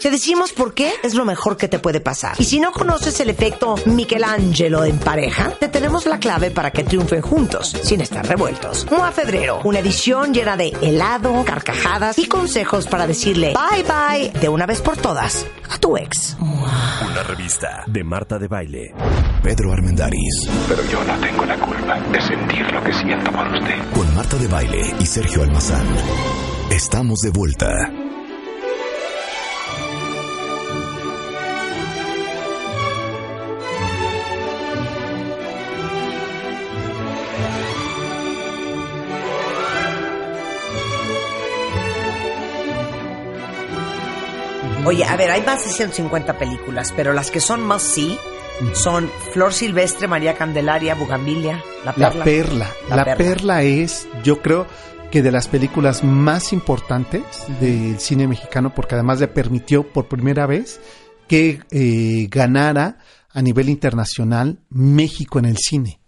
Te 0.00 0.10
decimos 0.10 0.52
por 0.52 0.72
qué 0.72 0.94
es 1.02 1.14
lo 1.14 1.26
mejor 1.26 1.58
que 1.58 1.68
te 1.68 1.78
puede 1.78 2.00
pasar. 2.00 2.36
Y 2.38 2.44
si 2.44 2.58
no 2.58 2.72
conoces 2.72 3.20
el 3.20 3.28
efecto 3.28 3.74
Michelangelo 3.84 4.84
en 4.84 4.98
pareja, 4.98 5.50
te 5.60 5.68
tenemos 5.68 6.06
la 6.06 6.18
clave 6.18 6.50
para 6.50 6.70
que 6.70 6.84
triunfen 6.84 7.20
juntos, 7.20 7.76
sin 7.82 8.00
estar 8.00 8.26
revueltos. 8.26 8.86
MOA 8.90 9.12
Febrero, 9.12 9.60
una 9.64 9.80
edición 9.80 10.32
llena 10.32 10.56
de 10.56 10.68
helado, 10.80 11.44
carcajadas 11.44 12.18
y 12.18 12.26
consejos 12.26 12.86
para 12.86 13.06
decirle 13.06 13.52
bye 13.52 13.82
bye 13.82 14.40
de 14.40 14.48
una 14.48 14.64
vez 14.64 14.80
por 14.80 14.96
todas 14.96 15.44
a 15.68 15.78
tu 15.78 15.98
ex. 15.98 16.36
Una 17.10 17.24
revista 17.24 17.82
de 17.88 18.04
Marta 18.04 18.38
de 18.38 18.46
Baile. 18.46 18.94
Pedro 19.42 19.72
Armendáriz. 19.72 20.48
Pero 20.68 20.84
yo 20.84 21.02
no 21.02 21.18
tengo 21.18 21.44
la 21.44 21.58
culpa 21.58 21.98
de 21.98 22.20
sentir 22.20 22.72
lo 22.72 22.84
que 22.84 22.92
siento 22.92 23.32
por 23.32 23.46
usted. 23.48 23.92
Con 23.92 24.14
Marta 24.14 24.36
de 24.36 24.46
Baile 24.46 24.94
y 25.00 25.06
Sergio 25.06 25.42
Almazán. 25.42 25.86
Estamos 26.70 27.18
de 27.20 27.30
vuelta. 27.30 27.99
Oye, 44.84 45.04
a 45.04 45.16
ver, 45.16 45.30
hay 45.30 45.42
más 45.42 45.64
de 45.64 45.70
150 45.70 46.38
películas, 46.38 46.92
pero 46.96 47.12
las 47.12 47.30
que 47.30 47.40
son 47.40 47.62
más 47.62 47.82
sí 47.82 48.18
son 48.74 49.10
Flor 49.32 49.52
Silvestre, 49.52 50.08
María 50.08 50.34
Candelaria, 50.34 50.94
Bugambilia, 50.94 51.62
La 51.84 51.94
La 51.96 52.12
Perla. 52.24 52.68
La 52.88 52.96
La, 52.96 53.04
Perla. 53.04 53.16
perla. 53.16 53.62
es, 53.62 54.08
yo 54.22 54.40
creo, 54.42 54.66
que 55.10 55.22
de 55.22 55.32
las 55.32 55.48
películas 55.48 56.04
más 56.04 56.52
importantes 56.52 57.22
del 57.60 57.98
cine 57.98 58.28
mexicano, 58.28 58.74
porque 58.74 58.94
además 58.94 59.20
le 59.20 59.28
permitió 59.28 59.82
por 59.92 60.08
primera 60.08 60.46
vez 60.46 60.80
que 61.26 61.60
eh, 61.70 62.28
ganara 62.30 62.98
a 63.30 63.42
nivel 63.42 63.68
internacional 63.68 64.60
México 64.68 65.38
en 65.38 65.46
el 65.46 65.56
cine. 65.58 66.00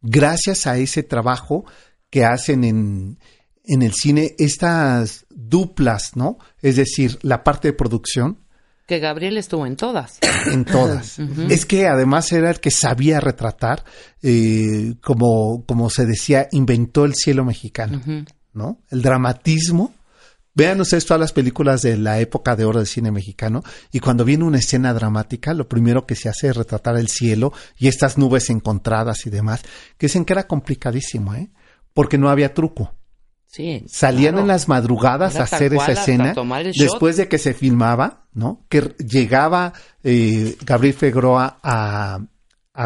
Gracias 0.00 0.66
a 0.66 0.76
ese 0.78 1.02
trabajo 1.02 1.64
que 2.10 2.24
hacen 2.24 2.64
en, 2.64 3.18
en 3.68 3.82
el 3.82 3.92
cine, 3.92 4.34
estas 4.38 5.26
duplas, 5.30 6.16
¿no? 6.16 6.38
Es 6.62 6.76
decir, 6.76 7.18
la 7.22 7.44
parte 7.44 7.68
de 7.68 7.74
producción, 7.74 8.38
Que 8.86 9.00
Gabriel 9.00 9.36
estuvo 9.36 9.66
en 9.66 9.76
todas. 9.76 10.18
en 10.52 10.64
todas. 10.64 11.18
Es 11.50 11.66
que 11.66 11.86
además 11.86 12.32
era 12.32 12.50
el 12.50 12.58
que 12.58 12.70
sabía 12.70 13.20
retratar, 13.20 13.84
eh, 14.22 14.94
como, 15.02 15.64
como 15.66 15.90
se 15.90 16.06
decía, 16.06 16.48
inventó 16.52 17.04
el 17.04 17.14
cielo 17.14 17.44
mexicano. 17.44 18.00
¿no? 18.54 18.80
El 18.90 19.02
dramatismo. 19.02 19.94
Vean 20.54 20.80
ustedes 20.80 21.06
todas 21.06 21.20
las 21.20 21.32
películas 21.32 21.82
de 21.82 21.96
la 21.96 22.18
época 22.18 22.56
de 22.56 22.64
oro 22.64 22.80
del 22.80 22.88
cine 22.88 23.12
mexicano 23.12 23.62
y 23.92 24.00
cuando 24.00 24.24
viene 24.24 24.42
una 24.42 24.58
escena 24.58 24.92
dramática, 24.92 25.54
lo 25.54 25.68
primero 25.68 26.04
que 26.04 26.16
se 26.16 26.28
hace 26.28 26.48
es 26.48 26.56
retratar 26.56 26.96
el 26.96 27.06
cielo 27.06 27.52
y 27.76 27.86
estas 27.86 28.18
nubes 28.18 28.50
encontradas 28.50 29.24
y 29.26 29.30
demás, 29.30 29.62
que 29.96 30.08
dicen 30.08 30.24
que 30.24 30.32
era 30.32 30.48
complicadísimo, 30.48 31.36
¿eh? 31.36 31.48
Porque 31.94 32.18
no 32.18 32.28
había 32.28 32.54
truco. 32.54 32.97
Sí. 33.50 33.82
Salían 33.88 34.32
claro. 34.34 34.42
en 34.42 34.48
las 34.48 34.68
madrugadas 34.68 35.34
Era 35.34 35.42
a 35.42 35.44
hacer 35.46 35.74
cual, 35.74 35.90
esa 35.90 36.00
escena 36.02 36.34
tomar 36.34 36.66
el 36.66 36.72
shot. 36.72 36.90
después 36.90 37.16
de 37.16 37.28
que 37.28 37.38
se 37.38 37.54
filmaba, 37.54 38.26
¿no? 38.34 38.64
Que 38.68 38.94
llegaba 38.98 39.72
eh, 40.04 40.54
Gabriel 40.64 40.94
Figueroa 40.94 41.58
a, 41.62 42.20
a, 42.74 42.84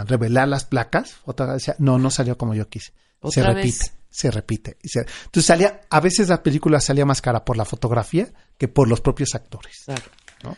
a 0.00 0.04
revelar 0.04 0.48
las 0.48 0.64
placas, 0.64 1.16
otra 1.26 1.46
vez 1.46 1.54
decía, 1.56 1.76
no, 1.78 1.98
no 1.98 2.10
salió 2.10 2.36
como 2.38 2.54
yo 2.54 2.66
quise. 2.68 2.92
Se 3.28 3.40
¿Otra 3.42 3.52
repite, 3.54 3.78
vez? 3.78 3.94
se 4.10 4.30
repite. 4.30 4.76
y 4.82 4.88
se- 4.88 5.00
Entonces 5.00 5.44
salía, 5.44 5.80
a 5.90 6.00
veces 6.00 6.28
la 6.28 6.42
película 6.42 6.80
salía 6.80 7.04
más 7.06 7.20
cara 7.22 7.44
por 7.44 7.56
la 7.58 7.64
fotografía 7.66 8.28
que 8.58 8.68
por 8.68 8.88
los 8.88 9.00
propios 9.02 9.34
actores. 9.34 9.82
Claro. 9.84 10.02
Oigan, 10.42 10.56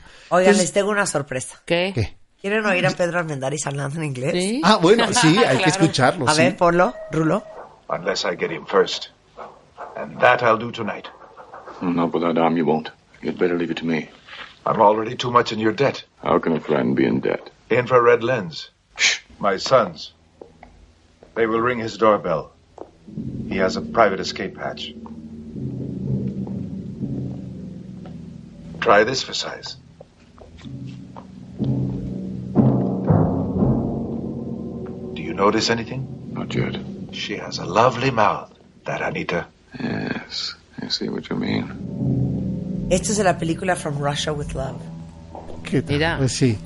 Entonces- 0.52 0.58
les 0.58 0.72
tengo 0.72 0.90
una 0.90 1.06
sorpresa. 1.06 1.60
¿Qué? 1.66 1.92
¿Qué? 1.94 2.16
¿Quieren 2.40 2.64
oír 2.66 2.86
a 2.86 2.90
Pedro 2.90 3.18
Armendáriz 3.18 3.66
hablando 3.66 3.98
en 3.98 4.04
inglés? 4.04 4.32
¿Sí? 4.32 4.60
Ah, 4.62 4.76
bueno, 4.76 5.06
sí, 5.12 5.36
hay 5.38 5.56
que 5.58 5.64
Claro. 5.64 5.70
escucharlo. 5.70 6.28
A 6.28 6.34
sí. 6.34 6.42
ver, 6.42 6.56
ponlo, 6.56 6.94
Rulo. 7.10 7.44
Unless 7.88 8.24
I 8.24 8.36
get 8.38 8.50
him 8.50 8.66
first. 8.66 9.06
And 9.96 10.20
that 10.20 10.42
I'll 10.42 10.58
do 10.58 10.70
tonight. 10.70 11.08
Not 11.80 12.12
with 12.12 12.22
that 12.22 12.36
arm, 12.36 12.56
you 12.58 12.66
won't. 12.66 12.90
You'd 13.22 13.38
better 13.38 13.56
leave 13.58 13.70
it 13.70 13.78
to 13.78 13.86
me. 13.86 14.10
I'm 14.66 14.80
already 14.80 15.16
too 15.16 15.30
much 15.30 15.52
in 15.52 15.58
your 15.58 15.72
debt. 15.72 16.04
How 16.22 16.38
can 16.38 16.52
a 16.52 16.60
friend 16.60 16.94
be 16.94 17.06
in 17.06 17.20
debt? 17.20 17.50
Infrared 17.70 18.22
lens. 18.22 18.68
My 19.38 19.56
sons. 19.56 20.12
They 21.34 21.46
will 21.46 21.60
ring 21.60 21.78
his 21.78 21.96
doorbell. 21.96 22.52
He 23.48 23.56
has 23.56 23.76
a 23.76 23.80
private 23.80 24.20
escape 24.20 24.58
hatch. 24.58 24.92
Try 28.80 29.04
this 29.04 29.22
for 29.22 29.32
size. 29.32 29.76
Do 35.14 35.22
you 35.22 35.32
notice 35.32 35.70
anything? 35.70 36.32
Not 36.32 36.54
yet. 36.54 36.76
She 37.12 37.36
has 37.36 37.58
a 37.58 37.64
lovely 37.64 38.10
mouth, 38.10 38.52
that 38.84 39.00
Anita. 39.00 39.46
Yes, 39.80 40.56
I 40.82 40.88
see 40.90 41.08
what 41.08 41.22
you 41.30 41.36
mean. 41.36 42.86
Esto 42.90 43.12
es 43.12 43.18
de 43.18 43.24
la 43.24 43.36
película 43.38 43.76
From 43.76 43.98
Russia 43.98 44.32
with 44.32 44.52
Love. 44.54 44.76
¿Qué 45.64 45.82
tal? 45.82 45.94
Mira. 45.94 46.18
Pues 46.18 46.32
sí. 46.36 46.56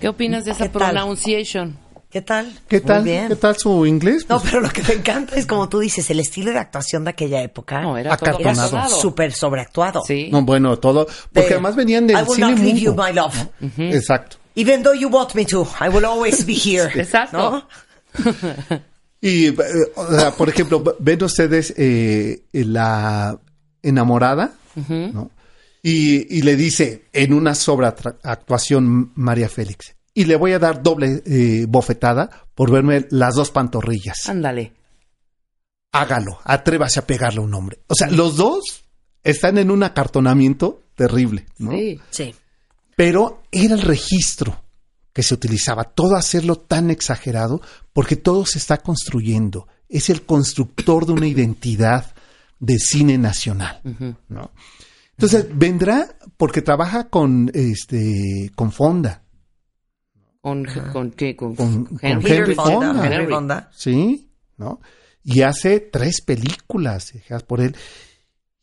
¿Qué 0.00 0.08
opinas 0.08 0.44
de 0.44 0.52
esa 0.52 0.70
pronunciation? 0.70 1.76
¿Qué 2.10 2.22
tal? 2.22 2.50
¿Qué 2.68 2.78
Muy 2.78 2.86
tal? 2.86 3.04
bien. 3.04 3.28
¿Qué 3.28 3.36
tal 3.36 3.56
su 3.58 3.84
inglés? 3.84 4.26
No, 4.28 4.38
Pues, 4.38 4.50
pero 4.50 4.62
lo 4.62 4.70
que 4.70 4.82
me 4.82 4.94
encanta 4.94 5.36
es 5.36 5.44
como 5.44 5.68
tú 5.68 5.80
dices, 5.80 6.08
el 6.10 6.20
estilo 6.20 6.50
de 6.52 6.58
actuación 6.58 7.04
de 7.04 7.10
aquella 7.10 7.42
época 7.42 7.80
No, 7.82 7.98
era 7.98 8.14
Acartonado. 8.14 8.88
súper 8.88 9.32
sobreactuado. 9.32 10.02
Sí. 10.06 10.30
no, 10.32 10.42
bueno, 10.42 10.78
todo. 10.78 11.06
Porque 11.32 11.48
De, 11.48 11.54
además 11.54 11.76
venían 11.76 12.06
del 12.06 12.16
I 12.16 12.20
will 12.22 12.34
cine 12.36 12.50
not 12.52 12.58
leave 12.60 12.78
you, 12.80 12.94
my 12.94 13.12
love. 13.12 13.34
Exacto. 13.78 14.38
Even 14.54 14.82
though 14.82 14.94
you 14.98 15.08
want 15.08 15.34
me 15.34 15.44
to, 15.44 15.66
I 15.78 15.88
will 15.90 16.06
always 16.06 16.46
be 16.46 16.54
here. 16.64 16.90
Exacto. 16.98 17.36
¿No? 17.36 17.68
Y, 19.20 19.48
eh, 19.48 19.54
o 19.94 20.06
sea, 20.14 20.30
por 20.32 20.48
ejemplo, 20.48 20.82
ven 20.98 21.22
ustedes 21.22 21.74
eh, 21.76 22.44
la 22.52 23.38
enamorada, 23.82 24.54
¿no? 24.88 25.30
Y, 25.82 26.38
y 26.38 26.42
le 26.42 26.56
dice 26.56 27.04
en 27.12 27.32
una 27.32 27.54
sobreactuación 27.54 29.12
María 29.14 29.48
Félix, 29.48 29.94
y 30.12 30.24
le 30.24 30.36
voy 30.36 30.52
a 30.52 30.58
dar 30.58 30.82
doble 30.82 31.22
eh, 31.26 31.66
bofetada 31.68 32.48
por 32.54 32.70
verme 32.70 33.06
las 33.10 33.34
dos 33.34 33.50
pantorrillas. 33.50 34.28
Ándale. 34.28 34.72
Hágalo, 35.92 36.38
atrévase 36.44 37.00
a 37.00 37.06
pegarle 37.06 37.40
a 37.40 37.42
un 37.42 37.54
hombre. 37.54 37.80
O 37.86 37.94
sea, 37.94 38.10
los 38.10 38.36
dos 38.36 38.84
están 39.22 39.58
en 39.58 39.70
un 39.70 39.82
acartonamiento 39.82 40.82
terrible, 40.94 41.46
¿no? 41.58 41.72
Sí. 41.72 42.00
Sí. 42.10 42.34
Pero 42.96 43.42
era 43.52 43.74
el 43.74 43.82
registro 43.82 44.65
que 45.16 45.22
se 45.22 45.32
utilizaba, 45.32 45.84
todo 45.84 46.14
hacerlo 46.14 46.56
tan 46.56 46.90
exagerado, 46.90 47.62
porque 47.94 48.16
todo 48.16 48.44
se 48.44 48.58
está 48.58 48.76
construyendo. 48.76 49.66
Es 49.88 50.10
el 50.10 50.26
constructor 50.26 51.06
de 51.06 51.12
una 51.12 51.26
identidad 51.26 52.14
del 52.58 52.78
cine 52.80 53.16
nacional. 53.16 53.80
¿no? 54.28 54.50
Entonces, 55.12 55.46
vendrá 55.54 56.18
porque 56.36 56.60
trabaja 56.60 57.08
con 57.08 57.50
este 57.54 58.52
con 58.54 58.72
Fonda, 58.72 59.22
¿Con, 60.42 60.66
con 60.92 61.10
qué? 61.12 61.34
Con, 61.34 61.56
con, 61.56 61.86
con 61.86 61.98
Henry. 62.02 62.32
Henry, 62.32 62.54
Fonda, 62.54 62.92
Fonda. 62.92 63.06
Henry 63.06 63.32
Fonda. 63.32 63.70
Sí, 63.72 64.30
¿no? 64.58 64.82
Y 65.24 65.40
hace 65.40 65.80
tres 65.80 66.20
películas 66.20 67.14
por 67.46 67.62
él. 67.62 67.74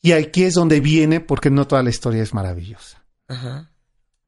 Y 0.04 0.12
aquí 0.12 0.43
es 0.43 0.54
donde 0.54 0.82
viene, 0.82 1.20
porque 1.20 1.49
no 1.49 1.66
toda 1.66 1.82
la 1.82 1.89
historia 1.89 2.22
es 2.22 2.32
maravillosa. 2.32 3.04
Ajá. 3.28 3.72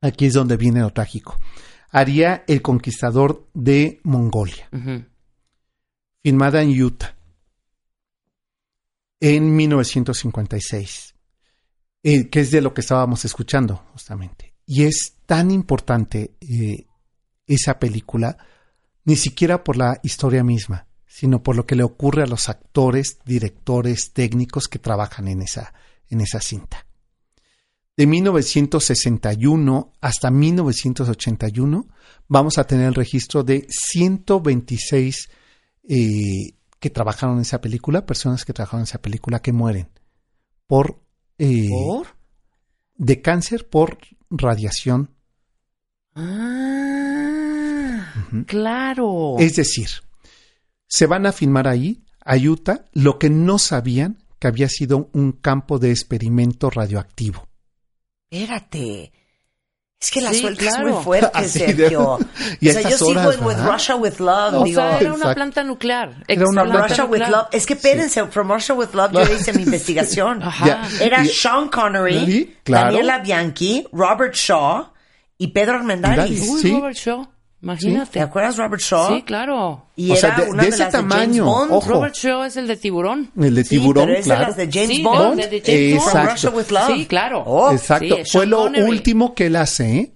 Aquí 0.02 0.26
es 0.26 0.34
donde 0.34 0.58
viene 0.58 0.80
lo 0.80 0.90
trágico. 0.90 1.38
Haría 1.98 2.44
El 2.46 2.62
Conquistador 2.62 3.48
de 3.54 4.02
Mongolia, 4.04 4.68
Ujú. 4.74 5.06
filmada 6.22 6.62
en 6.62 6.82
Utah, 6.82 7.16
en 9.22 9.56
1956, 9.56 11.16
eh, 12.04 12.28
que 12.28 12.42
es 12.42 12.52
de 12.52 12.60
lo 12.60 12.74
que 12.74 12.82
estábamos 12.82 13.24
escuchando, 13.24 13.86
justamente. 13.94 14.56
Y 14.66 14.84
es 14.84 15.20
tan 15.26 15.52
importante 15.52 16.36
eh, 16.42 16.86
esa 17.48 17.80
película, 17.80 18.40
ni 19.06 19.16
siquiera 19.16 19.64
por 19.64 19.78
la 19.78 19.98
historia 20.04 20.44
misma, 20.44 20.88
sino 21.08 21.44
por 21.44 21.56
lo 21.56 21.66
que 21.66 21.78
le 21.78 21.84
ocurre 21.84 22.24
a 22.24 22.28
los 22.28 22.50
actores, 22.50 23.20
directores, 23.24 24.12
técnicos 24.12 24.68
que 24.68 24.80
trabajan 24.80 25.30
en 25.30 25.44
esa, 25.44 25.74
en 26.10 26.20
esa 26.20 26.42
cinta. 26.42 26.86
De 27.98 28.06
1961 28.08 29.94
hasta 30.02 30.30
1981 30.30 31.88
vamos 32.28 32.58
a 32.58 32.68
tener 32.68 32.88
el 32.88 32.96
registro 32.96 33.44
de 33.44 33.66
126 33.70 35.30
eh, 35.88 36.56
que 36.80 36.90
trabajaron 36.90 37.36
en 37.38 37.44
esa 37.44 37.62
película, 37.62 38.06
personas 38.06 38.44
que 38.44 38.52
trabajaron 38.54 38.82
en 38.82 38.86
esa 38.86 39.02
película 39.02 39.42
que 39.42 39.54
mueren 39.54 39.88
por, 40.68 41.00
eh, 41.38 41.70
¿Por? 41.70 42.08
de 42.96 43.22
cáncer 43.22 43.70
por 43.70 43.98
radiación. 44.30 45.12
Ah, 46.16 48.14
claro. 48.46 49.36
Es 49.40 49.56
decir, 49.56 49.90
se 50.88 51.06
van 51.06 51.26
a 51.26 51.32
filmar 51.32 51.68
ahí, 51.68 52.04
a 52.26 52.36
Utah, 52.38 52.86
lo 52.94 53.20
que 53.20 53.30
no 53.30 53.60
sabían 53.60 54.24
que 54.40 54.48
había 54.48 54.68
sido 54.68 55.10
un 55.14 55.32
campo 55.32 55.80
de 55.80 55.92
experimento 55.92 56.70
radioactivo. 56.70 57.48
Espérate. 58.30 59.12
Es 60.00 60.12
que 60.12 60.22
la 60.22 60.32
Sí, 60.34 60.42
suelta 60.42 60.62
claro. 60.62 60.88
es 60.90 60.94
muy 60.96 61.04
fuerte, 61.04 61.32
Así 61.34 61.60
de- 61.60 61.66
Sergio. 61.78 62.20
Y 62.60 62.70
o 62.70 62.74
sea, 62.74 62.82
yo 62.90 62.98
sigo 62.98 63.32
en 63.32 63.44
With. 63.44 63.58
Russia 63.66 63.96
with 63.96 64.20
Love. 64.20 64.54
o 64.56 64.64
digo, 64.64 64.82
sea, 64.82 65.00
era 65.00 65.14
una 65.14 65.34
planta 65.34 65.64
nuclear. 65.64 66.24
Era 66.28 66.46
una 66.48 66.64
planta- 66.64 66.88
Russia 66.90 67.06
with. 67.06 67.20
Love. 67.28 67.48
Es 67.52 67.66
que 67.66 67.74
espérense, 67.74 68.26
From 68.28 68.52
Russia 68.52 68.76
with 68.76 68.90
Love 68.94 69.12
yo 69.14 69.22
hice 69.40 69.54
mi 69.54 69.64
investigación. 69.64 70.44
Ajá. 70.44 70.88
Era 71.00 71.24
Y- 71.24 71.30
Sean 71.30 71.70
Connery, 71.70 72.26
Sí, 72.26 72.56
claro. 72.64 72.88
Daniela 72.88 73.20
Bianchi, 73.20 73.88
Robert 73.92 74.36
Shaw 74.36 74.92
y 75.38 75.48
Pedro 75.48 75.76
Armendáriz. 75.78 76.20
Armendáriz. 76.20 76.50
Uy, 76.50 76.62
Sí. 76.62 76.72
Robert 76.72 76.96
Shaw. 76.98 77.26
Imagínate. 77.66 78.12
¿Te 78.12 78.22
acuerdas 78.22 78.58
Robert 78.58 78.82
Shaw? 78.82 79.16
Sí, 79.16 79.24
claro. 79.24 79.88
Y 79.96 80.12
O 80.12 80.16
sea, 80.16 80.36
era 80.36 80.46
de- 80.46 80.52
una 80.52 80.64
de 80.64 80.70
de, 80.70 80.76
ese 80.76 80.84
las 80.84 80.92
de 80.94 80.98
James 81.00 81.10
tamaño, 81.16 81.46
Bond. 81.46 81.72
ojo. 81.72 81.90
Robert 81.90 82.14
Shaw 82.16 82.44
es 82.44 82.58
el 82.58 82.68
de 82.68 82.78
tiburón. 82.78 83.32
El 83.36 83.56
de 83.56 83.64
Sí, 83.64 83.70
tiburón, 83.80 84.06
pero 84.06 84.20
es 84.20 84.26
claro. 84.26 84.42
de 84.42 84.48
las 84.48 84.56
de 84.58 84.70
James 84.72 84.96
Sí, 84.98 85.04
Bond. 85.04 85.42
de- 85.42 85.48
de 85.50 85.62
James 85.66 85.96
Bond. 85.98 86.12
From 86.12 86.22
Exacto. 86.22 86.32
Russia 86.32 86.50
with 86.52 86.70
Love. 86.72 86.96
Sí, 87.00 87.06
claro. 87.08 87.44
Oh, 87.46 87.72
Exacto. 87.72 88.16
sí, 88.24 88.32
Fue 88.32 88.46
lo 88.46 88.58
Connery. 88.60 88.88
último 88.90 89.34
que 89.34 89.48
él 89.48 89.56
hace, 89.56 89.98
¿eh? 89.98 90.12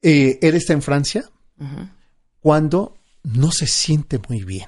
Eh, 0.01 0.39
él 0.41 0.55
está 0.55 0.73
en 0.73 0.81
Francia 0.81 1.29
Ajá. 1.59 1.95
Cuando 2.43 2.95
no 3.23 3.51
se 3.51 3.65
siente 3.65 4.19
muy 4.29 4.43
bien. 4.43 4.67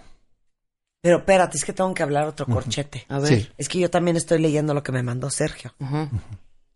Pero 1.01 1.17
espérate, 1.17 1.57
es 1.57 1.65
que 1.65 1.73
tengo 1.73 1.93
que 1.93 2.01
hablar 2.01 2.25
otro 2.25 2.47
corchete. 2.47 3.05
A 3.09 3.19
ver. 3.19 3.41
Sí. 3.41 3.47
Es 3.57 3.69
que 3.69 3.77
yo 3.77 3.91
también 3.91 4.17
estoy 4.17 4.39
leyendo 4.39 4.73
lo 4.73 4.81
que 4.81 4.91
me 4.91 5.03
mandó 5.03 5.29
Sergio. 5.29 5.75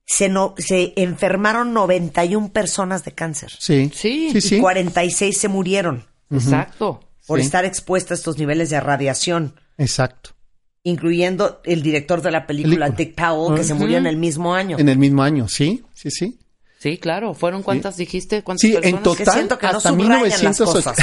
Se, 0.06 0.30
no, 0.30 0.54
se 0.58 0.94
enfermaron 0.98 1.74
91 1.74 2.50
personas 2.52 3.04
de 3.06 3.14
cáncer. 3.14 3.52
Sí, 3.58 3.90
Sí. 3.94 4.30
sí, 4.34 4.42
sí. 4.42 4.56
Y 4.58 4.60
46 4.60 5.36
se 5.38 5.48
murieron 5.48 6.06
Exacto. 6.30 7.00
por 7.26 7.40
Sí. 7.40 7.46
estar 7.46 7.66
expuestos 7.66 8.12
a 8.12 8.16
estos 8.16 8.38
niveles 8.38 8.70
de 8.70 8.80
radiación, 8.82 9.56
Exacto. 9.78 10.32
incluyendo 10.84 11.62
el 11.64 11.82
director 11.82 12.22
de 12.22 12.32
la 12.32 12.46
película, 12.46 12.88
Película. 12.88 12.98
Dick 12.98 13.16
Powell, 13.16 13.56
que 13.58 13.64
se 13.64 13.74
murió 13.74 13.98
en 13.98 14.06
el 14.08 14.18
mismo 14.18 14.54
año. 14.54 14.78
En 14.78 14.90
el 14.90 14.98
mismo 14.98 15.24
año, 15.24 15.48
sí, 15.48 15.84
sí, 15.94 16.12
sí. 16.12 16.40
Sí, 16.82 16.98
claro. 16.98 17.34
¿Fueron 17.34 17.62
cuántas 17.62 17.98
dijiste? 17.98 18.42
¿Cuántas 18.42 18.62
Sí, 18.62 18.68
en 18.74 18.82
personas? 18.82 19.04
total, 19.04 19.26
Que 19.26 19.32
siento 19.32 19.58
que 19.60 19.68
no 19.68 19.78
hasta 19.78 19.90
subrayan 19.90 20.22
las 20.30 20.40
1980. 20.42 20.66
cosas. 20.66 20.98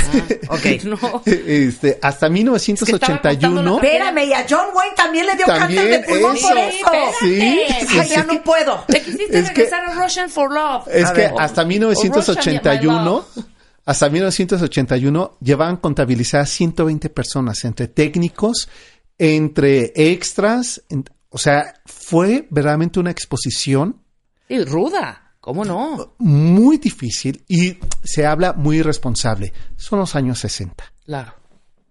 Ah, 0.49 0.55
Ok. 0.55 0.85
No. 0.85 1.23
este, 1.27 1.99
hasta 2.01 2.29
1981. 2.31 3.75
Espérame, 3.77 4.25
y 4.27 4.33
a 4.33 4.47
John 4.49 4.69
Wayne 4.75 4.95
también 4.97 5.27
le 5.27 5.35
dio 5.37 5.45
También 5.45 5.83
cáncer 5.83 6.01
de 6.01 6.09
pulmón 6.09 6.37
eso. 6.37 6.49
por 6.49 6.59
eso. 6.59 6.87
Sí, 7.21 7.41
sí, 7.89 7.99
Ay, 8.01 8.09
ya 8.09 8.25
no 8.25 8.43
puedo. 8.43 8.85
Te 8.89 9.03
quisiste 9.03 9.39
Es 9.39 9.51
que- 9.51 9.55
regresar 9.65 9.85
a 9.85 10.03
Russian 10.03 10.31
for 10.31 10.51
Love. 10.51 10.89
Es 10.91 11.05
A 11.05 11.13
que 11.13 11.21
ver. 11.21 11.31
hasta 11.39 11.61
O 11.63 11.65
Russian, 11.65 11.69
my 11.69 11.75
1981, 11.75 13.05
love. 13.05 13.45
hasta 13.85 14.09
1981 14.09 15.37
llevaban 15.43 15.77
contabilizadas 15.77 16.49
120 16.51 17.11
personas 17.11 17.63
entre 17.67 17.89
técnicos, 17.89 18.69
entre 19.19 19.93
extras, 19.95 20.83
en- 20.89 21.05
o 21.29 21.37
sea, 21.39 21.75
fue 21.85 22.47
verdaderamente 22.51 22.99
una 22.99 23.11
exposición 23.11 24.01
Y 24.49 24.61
ruda. 24.65 25.26
¿Cómo 25.47 25.65
no? 25.65 26.15
muy 26.19 26.77
difícil 26.79 27.45
y 27.47 27.79
se 28.03 28.27
habla 28.27 28.53
muy 28.53 28.79
irresponsable. 28.79 29.53
Son 29.77 30.01
los 30.01 30.17
años 30.17 30.41
60. 30.41 30.93
Claro. 31.05 31.35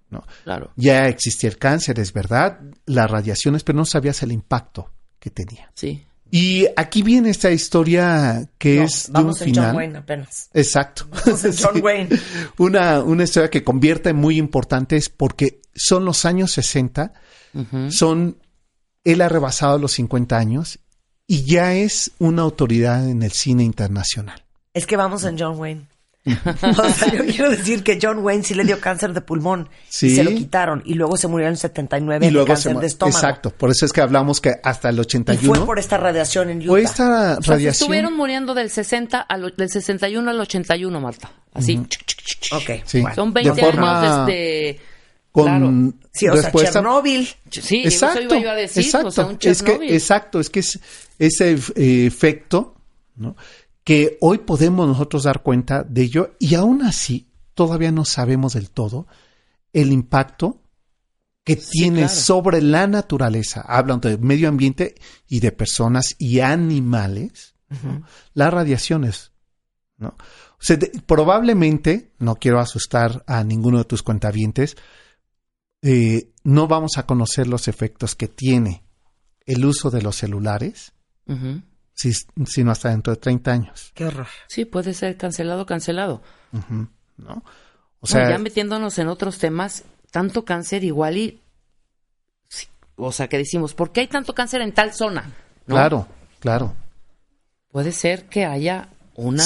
¿no? 0.10 0.26
Claro. 0.44 0.72
Ya 0.76 1.08
existía 1.08 1.50
el 1.50 1.58
cáncer, 1.58 1.98
es 2.02 2.12
verdad, 2.12 2.60
las 2.86 3.10
radiaciones, 3.10 3.64
pero 3.64 3.78
no 3.78 3.86
sabías 3.86 4.22
el 4.24 4.34
impacto 4.34 4.92
que 5.20 5.30
tenía. 5.30 5.72
Sí. 5.74 6.06
Y 6.30 6.68
aquí 6.76 7.02
viene 7.02 7.30
esta 7.30 7.50
historia 7.50 8.50
que 8.58 8.76
No, 8.80 8.84
es 8.84 9.04
de 9.06 9.10
un 9.12 9.14
vamos 9.14 9.40
en 9.42 9.46
final. 9.46 9.66
John 9.68 9.76
Wayne 9.78 9.98
apenas. 10.00 10.50
Exacto. 10.54 11.08
Vamos 11.26 11.46
en 11.46 11.54
John 11.58 11.76
Sí. 11.76 11.80
Wayne. 11.82 12.10
Una, 12.58 13.02
una 13.04 13.24
historia 13.24 13.50
que 13.50 13.64
convierte 13.64 14.10
en 14.10 14.18
muy 14.18 14.38
importante 14.38 14.98
es 14.98 15.08
porque 15.08 15.62
son 15.74 16.04
los 16.04 16.26
años 16.26 16.52
60, 16.52 17.14
Ujú. 17.54 17.90
son, 17.90 18.38
él 19.06 19.22
ha 19.22 19.30
rebasado 19.30 19.80
los 19.80 19.94
50 19.94 20.38
años 20.38 20.80
y 21.28 21.44
ya 21.46 21.74
es 21.74 22.12
una 22.20 22.42
autoridad 22.44 23.08
en 23.10 23.24
el 23.24 23.32
cine 23.32 23.64
internacional. 23.64 24.44
Es 24.74 24.86
que 24.86 24.98
vamos 24.98 25.24
en 25.24 25.38
John 25.40 25.58
Wayne. 25.60 25.82
o 26.26 26.90
sea, 26.90 27.14
yo 27.14 27.24
quiero 27.24 27.52
decir 27.52 27.84
que 27.84 28.00
John 28.02 28.18
Wayne 28.24 28.44
sí 28.44 28.56
le 28.56 28.64
dio 28.64 28.80
cáncer 28.80 29.14
de 29.14 29.22
pulmón 29.22 29.70
Sí. 29.90 30.08
y 30.08 30.16
se 30.16 30.24
lo 30.24 30.32
quitaron 30.32 30.82
y 30.84 30.96
luego 30.96 31.18
se 31.18 31.28
murió 31.28 31.46
en 31.46 31.52
el 31.54 31.58
79 31.60 32.26
Y 32.26 32.30
de 32.30 32.32
luego 32.34 32.48
cáncer 32.48 32.74
se 32.74 32.80
de 32.80 32.88
estómago. 32.88 33.16
Exacto, 33.18 33.52
por 33.52 33.70
eso 33.70 33.86
es 33.86 33.94
que 33.94 34.02
hablamos 34.02 34.42
que 34.42 34.56
hasta 34.64 34.90
el 34.90 34.96
Y 34.98 35.00
81 35.02 35.56
fue 35.56 35.66
por 35.68 35.78
esta 35.78 35.98
radiación 35.98 36.50
en 36.50 36.58
Utah. 36.62 36.68
fue 36.70 36.82
esta 36.82 37.04
O 37.04 37.08
sea, 37.08 37.36
se 37.44 37.52
radiación. 37.52 37.70
estuvieron 37.86 38.18
muriendo 38.18 38.56
del 38.56 38.72
60 38.72 39.22
al, 39.22 39.54
del 39.56 39.70
61 39.70 40.32
al 40.32 40.40
81, 40.42 41.00
Marta. 41.00 41.32
Así. 41.54 41.76
chuc, 41.88 42.06
chuc. 42.06 42.54
Ok, 42.54 42.82
Sí. 42.86 43.02
bueno. 43.02 43.16
Son 43.16 43.32
20 43.32 43.54
De 43.54 43.62
forma- 43.62 44.02
años 44.02 44.26
desde... 44.28 44.80
con 45.36 45.44
Claro. 45.92 45.94
Sí, 46.14 46.30
o 46.30 46.34
sea, 46.34 46.42
respuesta- 46.44 46.72
Chernobyl. 46.72 47.28
Sí, 47.52 47.78
digo, 47.84 47.88
eso 47.90 48.22
iba 48.22 48.38
yo 48.40 48.50
a 48.52 48.56
decir. 48.56 48.84
exacto. 48.86 49.08
O 49.10 49.12
sea, 49.12 49.26
un 49.26 49.38
es 49.42 49.62
que, 49.62 49.74
exacto, 49.94 50.40
es 50.40 50.50
que 50.50 50.62
es 50.62 50.80
ese 51.20 51.52
eh, 51.76 52.06
efecto, 52.06 52.76
¿no? 53.18 53.36
Que 53.84 54.18
hoy 54.22 54.38
podemos 54.40 54.88
nosotros 54.88 55.24
dar 55.24 55.44
cuenta 55.44 55.84
de 55.84 56.04
ello 56.04 56.32
y 56.40 56.56
aún 56.56 56.84
así 56.84 57.28
todavía 57.54 57.92
no 57.92 58.06
sabemos 58.06 58.54
del 58.54 58.70
todo 58.70 59.08
el 59.74 59.92
impacto 59.92 60.62
que 61.44 61.58
tiene 61.58 62.00
claro. 62.04 62.14
sobre 62.16 62.62
la 62.62 62.88
naturaleza. 62.88 63.60
Hablan 63.68 64.00
de 64.00 64.18
medio 64.18 64.48
ambiente 64.48 64.96
y 65.28 65.42
de 65.42 65.52
personas 65.52 66.16
y 66.18 66.40
animales. 66.40 67.56
¿no? 67.84 68.04
Las 68.34 68.54
radiaciones, 68.54 69.32
¿no? 69.98 70.16
O 70.58 70.64
sea, 70.66 70.78
de- 70.78 70.92
probablemente, 71.06 72.14
no 72.20 72.36
quiero 72.38 72.62
asustar 72.62 73.24
a 73.28 73.44
ninguno 73.44 73.80
de 73.80 73.84
tus 73.84 74.02
cuentavientes, 74.02 74.78
eh, 75.88 76.30
no 76.44 76.68
vamos 76.68 76.98
a 76.98 77.06
conocer 77.06 77.46
los 77.48 77.68
efectos 77.68 78.16
que 78.16 78.28
tiene 78.28 78.84
el 79.46 79.64
uso 79.66 79.92
de 79.92 80.02
los 80.02 80.16
celulares, 80.16 80.94
si- 81.94 82.14
sino 82.48 82.72
hasta 82.72 82.90
dentro 82.90 83.14
de 83.14 83.18
30 83.22 83.52
años. 83.52 83.92
Qué 83.94 84.06
horror. 84.06 84.28
Sí, 84.48 84.66
puede 84.66 84.94
ser 84.96 85.16
cancelado, 85.18 85.66
cancelado. 85.68 86.24
¿no? 87.18 87.44
O 88.00 88.08
sea, 88.08 88.30
ya 88.32 88.38
metiéndonos 88.40 88.98
en 89.00 89.08
otros 89.08 89.38
temas, 89.38 89.84
tanto 90.12 90.44
cáncer 90.46 90.84
igual 90.84 91.18
y... 91.18 91.42
sí, 92.48 92.68
o 92.96 93.12
sea, 93.12 93.28
que 93.28 93.38
decimos, 93.38 93.74
¿por 93.76 93.92
qué 93.92 94.02
hay 94.02 94.08
tanto 94.08 94.34
cáncer 94.34 94.62
en 94.62 94.74
tal 94.74 94.94
zona? 94.94 95.32
¿No? 95.68 95.76
claro, 95.76 96.08
claro. 96.40 96.76
Puede 97.72 97.92
ser 97.92 98.26
que 98.30 98.46
haya 98.46 98.90
una 99.16 99.44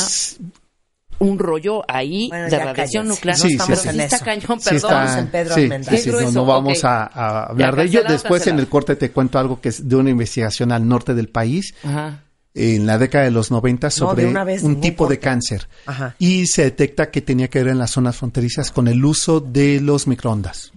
un 1.20 1.38
rollo 1.40 1.84
ahí 1.88 2.30
Bueno, 2.30 2.50
de 2.50 2.60
radiación 2.60 3.08
nuclear. 3.08 3.38
Sí, 3.38 3.44
no 3.44 3.48
sí, 3.50 3.54
estamos 3.56 3.80
sí. 3.80 3.90
en 3.90 3.96
en 3.96 4.02
está 4.02 4.16
eso. 4.16 4.26
cañón, 4.26 4.60
Sí, 4.62 4.70
perdón. 4.70 4.92
Vamos 4.92 5.16
en 5.18 5.28
Pedro 5.28 5.56
sí, 5.56 5.62
sí, 5.98 6.34
no, 6.34 6.46
vamos 6.46 6.84
a, 6.86 7.04
a 7.04 7.44
hablar 7.46 7.72
Ya, 7.72 7.76
de 7.76 7.84
ello. 7.84 8.00
cancelado, 8.02 8.14
Después 8.14 8.48
en 8.48 8.60
el 8.60 8.68
corte 8.68 8.96
te 8.96 9.12
cuento 9.12 9.38
algo 9.40 9.60
que 9.62 9.70
es 9.70 9.88
de 9.88 9.96
una 9.96 10.10
investigación 10.10 10.72
al 10.72 10.88
norte 10.88 11.14
del 11.14 11.30
país, 11.30 11.74
Ajá. 11.84 12.24
en 12.54 12.86
la 12.86 12.98
década 12.98 13.26
de 13.26 13.32
los 13.32 13.52
90, 13.52 13.90
sobre 13.90 14.32
vez, 14.44 14.64
un 14.64 14.80
tipo 14.82 15.08
de 15.08 15.20
cáncer. 15.20 15.68
Ajá. 15.86 16.16
Y 16.20 16.48
se 16.48 16.64
detecta 16.64 17.12
que 17.12 17.22
tenía 17.22 17.48
que 17.50 17.60
ver 17.64 17.70
en 17.74 17.78
las 17.80 17.92
zonas 17.92 18.16
fronterizas 18.18 18.72
con 18.72 18.88
el 18.88 19.04
uso 19.04 19.40
de 19.40 19.82
los 19.82 20.08
microondas. 20.08 20.72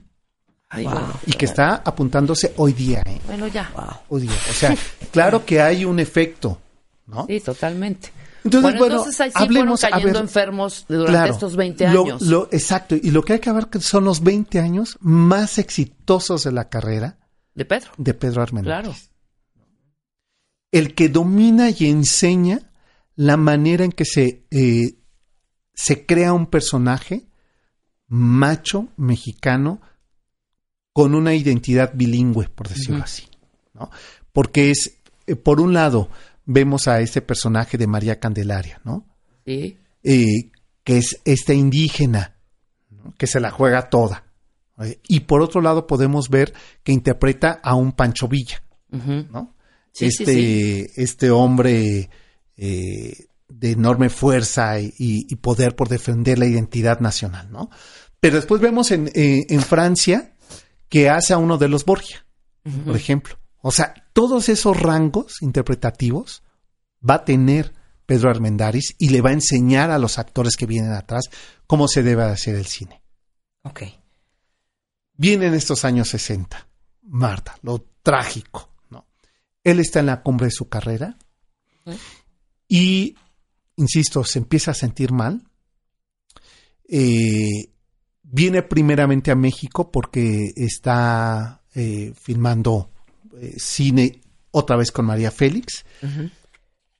Ay, 0.68 0.84
Wow. 0.84 0.92
bueno. 0.94 1.12
Y 1.26 1.32
que 1.34 1.44
está 1.44 1.82
apuntándose 1.84 2.54
hoy 2.56 2.72
día. 2.72 3.02
¿eh? 3.06 3.20
Bueno, 3.26 3.46
ya. 3.46 3.70
Hoy 4.08 4.22
día. 4.22 4.30
O 4.48 4.52
sea, 4.54 4.74
claro 5.12 5.44
que 5.44 5.60
hay 5.60 5.84
un 5.84 6.00
efecto, 6.00 6.58
¿no? 7.06 7.26
Sí, 7.26 7.40
totalmente. 7.40 8.10
Entonces, 8.44 8.62
bueno, 8.62 8.78
bueno, 8.78 8.94
entonces 8.96 9.20
ahí 9.20 9.30
sí 9.30 9.36
hablemos, 9.36 9.80
fueron 9.80 9.92
cayendo 9.98 10.18
ver, 10.18 10.22
enfermos 10.28 10.84
durante 10.88 11.10
Claro. 11.12 11.32
estos 11.32 11.56
20 11.56 11.88
Lo- 11.92 12.02
años. 12.04 12.22
lo- 12.22 12.48
exacto. 12.50 12.96
Y 12.96 13.10
lo 13.10 13.22
que 13.22 13.34
hay 13.34 13.38
que 13.38 13.52
ver 13.52 13.68
son 13.80 14.04
los 14.04 14.22
20 14.22 14.58
años 14.58 14.96
más 15.00 15.58
exitosos 15.58 16.44
de 16.44 16.52
la 16.52 16.68
carrera 16.68 17.18
De 17.54 17.64
Pedro. 17.64 17.90
de 17.98 18.14
Pedro 18.14 18.42
Armendáriz. 18.42 18.82
Claro. 18.84 18.96
El 20.70 20.94
que 20.94 21.08
domina 21.08 21.70
y 21.70 21.86
enseña 21.86 22.70
la 23.14 23.36
manera 23.36 23.84
en 23.84 23.92
que 23.92 24.04
se, 24.04 24.46
eh, 24.50 24.96
se 25.74 26.06
crea 26.06 26.32
un 26.32 26.46
personaje 26.46 27.26
macho, 28.08 28.88
mexicano, 28.96 29.80
con 30.92 31.14
una 31.14 31.34
identidad 31.34 31.92
bilingüe, 31.94 32.48
por 32.48 32.68
decirlo 32.68 33.02
así. 33.04 33.24
¿no? 33.74 33.90
Porque 34.32 34.70
es, 34.70 34.98
eh, 35.26 35.36
por 35.36 35.60
un 35.60 35.72
lado, 35.74 36.08
vemos 36.44 36.88
a 36.88 37.00
este 37.00 37.22
personaje 37.22 37.78
de 37.78 37.86
María 37.86 38.18
Candelaria, 38.18 38.80
¿no? 38.84 39.06
Sí. 39.44 39.76
eh, 40.02 40.50
que 40.84 40.98
es 40.98 41.20
esta 41.24 41.52
indígena, 41.54 42.36
¿no? 42.90 43.14
que 43.16 43.26
se 43.26 43.40
la 43.40 43.50
juega 43.50 43.88
toda. 43.88 44.24
¿eh? 44.80 45.00
Y 45.08 45.20
por 45.20 45.42
otro 45.42 45.60
lado 45.60 45.86
podemos 45.86 46.28
ver 46.28 46.52
que 46.82 46.92
interpreta 46.92 47.60
a 47.62 47.74
un 47.74 47.92
Pancho 47.92 48.28
Villa. 48.28 48.62
¿no? 48.90 49.54
Sí, 49.92 50.10
sí, 50.10 50.22
este, 50.22 50.34
sí. 50.34 50.86
este 50.96 51.30
hombre 51.30 52.10
eh, 52.56 53.26
de 53.48 53.70
enorme 53.70 54.10
fuerza 54.10 54.80
y, 54.80 54.92
y 54.98 55.36
poder 55.36 55.74
por 55.76 55.88
defender 55.88 56.38
la 56.38 56.46
identidad 56.46 57.00
nacional, 57.00 57.50
¿no? 57.50 57.70
Pero 58.20 58.36
después 58.36 58.60
vemos 58.60 58.90
en, 58.92 59.10
eh, 59.14 59.46
en 59.48 59.60
Francia 59.60 60.34
que 60.88 61.10
hace 61.10 61.32
a 61.32 61.38
uno 61.38 61.58
de 61.58 61.68
los 61.68 61.84
Borgia, 61.84 62.24
por 62.84 62.94
ejemplo. 62.94 63.36
O 63.62 63.72
sea, 63.72 63.94
todos 64.12 64.48
esos 64.48 64.78
rangos 64.78 65.42
interpretativos 65.42 66.42
va 67.08 67.14
a 67.14 67.24
tener 67.24 67.72
Pedro 68.06 68.30
Armendáriz 68.30 68.94
y 68.98 69.08
le 69.08 69.20
va 69.20 69.30
a 69.30 69.34
enseñar 69.34 69.90
a 69.90 69.98
los 69.98 70.18
actores 70.18 70.56
que 70.56 70.66
vienen 70.66 70.92
atrás 70.92 71.30
cómo 71.66 71.88
se 71.88 72.02
debe 72.02 72.24
hacer 72.24 72.56
el 72.56 72.66
cine. 72.66 73.02
Ok. 73.62 73.82
Vienen 75.14 75.54
estos 75.54 75.84
años 75.84 76.08
60, 76.08 76.68
Marta, 77.02 77.56
lo 77.62 77.86
trágico, 78.02 78.70
¿no? 78.90 79.06
Él 79.62 79.80
está 79.80 80.00
en 80.00 80.06
la 80.06 80.22
cumbre 80.22 80.46
de 80.46 80.52
su 80.52 80.68
carrera 80.68 81.16
y, 82.68 83.16
insisto, 83.76 84.24
se 84.24 84.38
empieza 84.40 84.72
a 84.72 84.74
sentir 84.74 85.12
mal. 85.12 85.48
Eh, 86.88 87.72
viene 88.22 88.62
primeramente 88.62 89.30
a 89.30 89.36
México 89.36 89.90
porque 89.90 90.52
está 90.56 91.62
eh, 91.74 92.12
filmando 92.20 92.90
eh, 93.40 93.54
cine 93.58 94.20
otra 94.50 94.76
vez 94.76 94.90
con 94.92 95.06
María 95.06 95.30
Félix 95.30 95.84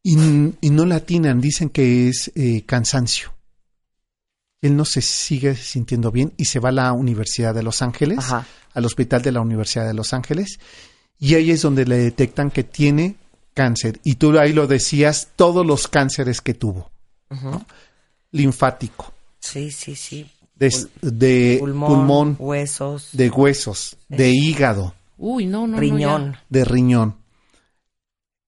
y, 0.03 0.17
no 0.17 0.85
la 0.87 0.97
atinan, 0.97 1.41
dicen 1.41 1.69
que 1.69 2.09
es 2.09 2.33
eh, 2.35 2.65
cansancio. 2.67 3.33
Él 4.61 4.77
no 4.77 4.85
se 4.85 5.03
sigue 5.03 5.55
sintiendo 5.57 6.11
bien 6.11 6.33
y 6.37 6.45
se 6.47 6.61
va 6.61 6.71
a 6.71 6.73
la 6.73 6.93
Universidad 6.93 7.55
de 7.55 7.63
Los 7.63 7.83
Ángeles, 7.83 8.19
Ajá. 8.19 8.47
al 8.75 8.85
hospital 8.85 9.23
de 9.23 9.33
la 9.33 9.41
Universidad 9.41 9.87
de 9.87 9.95
Los 9.95 10.13
Ángeles, 10.13 10.59
y 11.19 11.35
ahí 11.35 11.51
es 11.51 11.63
donde 11.63 11.85
le 11.85 11.99
detectan 11.99 12.51
que 12.51 12.65
tiene 12.65 13.17
cáncer. 13.55 14.01
Y 14.05 14.17
tú 14.17 14.39
ahí 14.39 14.53
lo 14.53 14.67
decías, 14.67 15.29
todos 15.37 15.67
los 15.67 15.89
cánceres 15.89 16.41
que 16.41 16.55
tuvo. 16.55 16.91
¿no? 17.31 17.65
Linfático, 18.31 19.13
Sí, 19.41 19.71
sí, 19.71 19.97
sí. 19.97 20.31
de, 20.55 20.73
de 21.01 21.57
Pulmón, 21.59 21.89
pulmón, 21.89 22.37
huesos, 22.39 23.09
de 23.13 23.31
huesos, 23.31 23.97
de 24.09 24.31
hígado, 24.31 24.95
Uy, 25.23 25.47
no, 25.47 25.69
no, 25.69 25.79
de 26.49 26.65
riñón. 26.65 27.17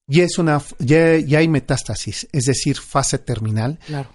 Y 0.09 0.20
es 0.22 0.39
una, 0.39 0.61
ya, 0.81 1.16
ya 1.18 1.39
hay 1.39 1.47
metástasis, 1.47 2.27
es 2.33 2.45
decir, 2.47 2.79
fase 2.79 3.18
terminal. 3.18 3.79
Claro. 3.87 4.11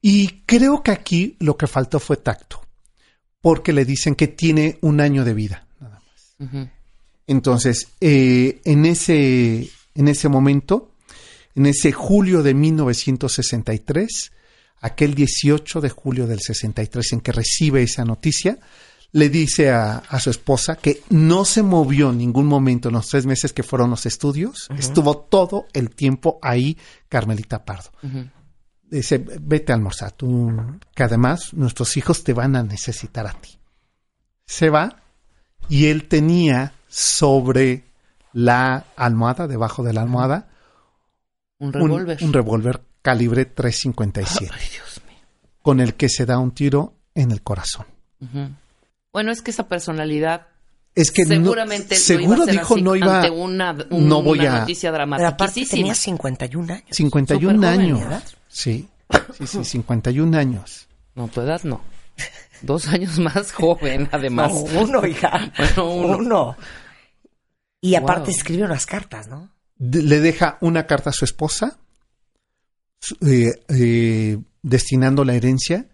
Y 0.00 0.40
creo 0.46 0.82
que 0.82 0.90
aquí 0.90 1.36
lo 1.38 1.58
que 1.58 1.66
faltó 1.66 2.00
fue 2.00 2.16
tacto, 2.16 2.62
porque 3.42 3.74
le 3.74 3.84
dicen 3.84 4.14
que 4.14 4.26
tiene 4.26 4.78
un 4.80 5.02
año 5.02 5.22
de 5.22 5.34
vida. 5.34 5.66
nada 5.80 6.00
más. 6.00 6.68
Entonces, 7.26 7.88
eh, 8.00 8.62
en, 8.64 8.86
ese, 8.86 9.68
en 9.94 10.08
ese 10.08 10.30
momento, 10.30 10.94
en 11.54 11.66
ese 11.66 11.92
julio 11.92 12.42
de 12.42 12.54
1963, 12.54 14.32
aquel 14.80 15.14
18 15.14 15.82
de 15.82 15.90
julio 15.90 16.26
del 16.26 16.40
63 16.40 17.12
en 17.12 17.20
que 17.20 17.32
recibe 17.32 17.82
esa 17.82 18.06
noticia, 18.06 18.58
le 19.12 19.28
dice 19.30 19.70
a, 19.70 19.98
a 19.98 20.20
su 20.20 20.30
esposa 20.30 20.76
que 20.76 21.02
no 21.10 21.44
se 21.44 21.62
movió 21.62 22.10
en 22.10 22.18
ningún 22.18 22.46
momento 22.46 22.88
en 22.88 22.94
los 22.94 23.08
tres 23.08 23.24
meses 23.26 23.52
que 23.52 23.62
fueron 23.62 23.90
los 23.90 24.04
estudios, 24.06 24.68
estuvo 24.76 25.16
todo 25.16 25.66
el 25.72 25.90
tiempo 25.90 26.38
ahí 26.42 26.76
Carmelita 27.08 27.64
Pardo. 27.64 27.90
Dice, 28.90 29.18
vete 29.40 29.72
a 29.72 29.74
almorzar, 29.76 30.12
tú, 30.12 30.50
que 30.94 31.02
además 31.02 31.52
nuestros 31.54 31.96
hijos 31.98 32.24
te 32.24 32.32
van 32.32 32.56
a 32.56 32.62
necesitar 32.62 33.26
a 33.26 33.32
ti. 33.32 33.58
Se 34.46 34.70
va 34.70 35.02
y 35.68 35.86
él 35.86 36.08
tenía 36.08 36.72
sobre 36.88 37.84
la 38.32 38.84
almohada, 38.96 39.46
debajo 39.46 39.82
de 39.82 39.92
la 39.92 40.02
almohada, 40.02 40.48
Un 41.58 41.72
revólver. 41.72 42.18
un 42.22 42.32
revólver 42.32 42.82
calibre 43.02 43.44
357, 43.46 44.50
Ay, 44.54 44.68
Dios 44.72 45.00
mío. 45.06 45.18
con 45.62 45.80
el 45.80 45.94
que 45.94 46.08
se 46.08 46.24
da 46.24 46.38
un 46.38 46.52
tiro 46.52 46.94
en 47.14 47.30
el 47.30 47.42
corazón. 47.42 47.86
Ujú. 48.20 48.48
Bueno, 49.18 49.32
es 49.32 49.42
que 49.42 49.50
esa 49.50 49.66
personalidad 49.68 50.46
Es 50.94 51.10
que 51.10 51.24
no- 51.24 51.30
seguramente 51.34 51.96
lo 51.96 52.00
seguro 52.00 52.34
iba 52.34 52.36
a 52.36 52.42
hacer 52.44 52.54
dijo 52.54 52.74
así 52.74 52.82
no 52.82 52.94
iba 52.96 53.16
ante 53.16 53.30
una, 53.30 53.76
un- 53.90 54.08
no 54.08 54.22
voy 54.22 54.38
una 54.38 54.56
a 54.56 54.60
noticia 54.60 54.92
Pero 54.92 55.26
aparte 55.26 55.66
tenía 55.66 55.94
51 55.94 56.72
años. 56.72 56.84
51 56.92 57.52
Superjoven, 57.54 57.80
años. 57.80 58.00
¿verdad? 58.00 58.22
Sí, 58.48 58.88
sí, 59.38 59.46
sí, 59.46 59.64
51 59.64 60.36
años. 60.38 60.86
No, 61.16 61.26
tu 61.28 61.40
edad 61.40 61.60
no. 61.64 61.80
Dos 62.62 62.86
años 62.88 63.18
más 63.18 63.50
joven, 63.52 64.08
además. 64.12 64.52
No, 64.52 64.80
uno, 64.82 65.06
hija. 65.06 65.52
Bueno, 65.58 65.90
uno. 65.92 66.16
uno. 66.18 66.56
Y 67.80 67.94
aparte 67.96 68.30
Wow. 68.30 68.36
escribe 68.36 68.64
unas 68.64 68.86
cartas, 68.86 69.26
¿no? 69.28 69.50
Le 69.78 70.20
deja 70.20 70.58
una 70.60 70.86
carta 70.86 71.10
a 71.10 71.12
su 71.12 71.24
esposa 71.24 71.76
eh, 73.26 73.62
eh, 73.68 74.38
destinando 74.62 75.24
la 75.24 75.34
herencia 75.34 75.86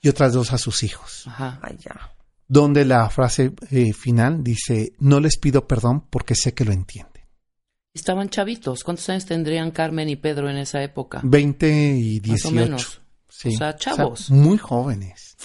y 0.00 0.08
otras 0.08 0.32
dos 0.32 0.52
a 0.52 0.58
sus 0.58 0.82
hijos. 0.82 1.24
Ajá. 1.26 1.58
Ay, 1.62 1.76
ya. 1.82 2.10
Donde 2.48 2.84
la 2.86 3.08
frase 3.10 3.52
eh, 3.70 3.92
final 3.92 4.42
dice, 4.42 4.94
no 5.00 5.20
les 5.20 5.36
pido 5.38 5.68
perdón 5.68 6.06
porque 6.08 6.34
sé 6.34 6.54
que 6.54 6.64
lo 6.64 6.72
entienden. 6.72 7.24
Estaban 7.92 8.28
chavitos. 8.30 8.84
¿Cuántos 8.84 9.08
años 9.10 9.26
tendrían 9.26 9.70
Carmen 9.70 10.08
y 10.08 10.16
Pedro 10.16 10.48
en 10.48 10.56
esa 10.56 10.82
época? 10.82 11.20
20 11.24 11.68
y 11.96 12.20
Más 12.26 12.44
o 12.46 12.50
18. 12.50 12.52
menos. 12.52 13.00
Sí. 13.28 13.48
O 13.54 13.58
sea, 13.58 13.76
chavos. 13.76 14.30
muy 14.30 14.56
jóvenes. 14.56 15.36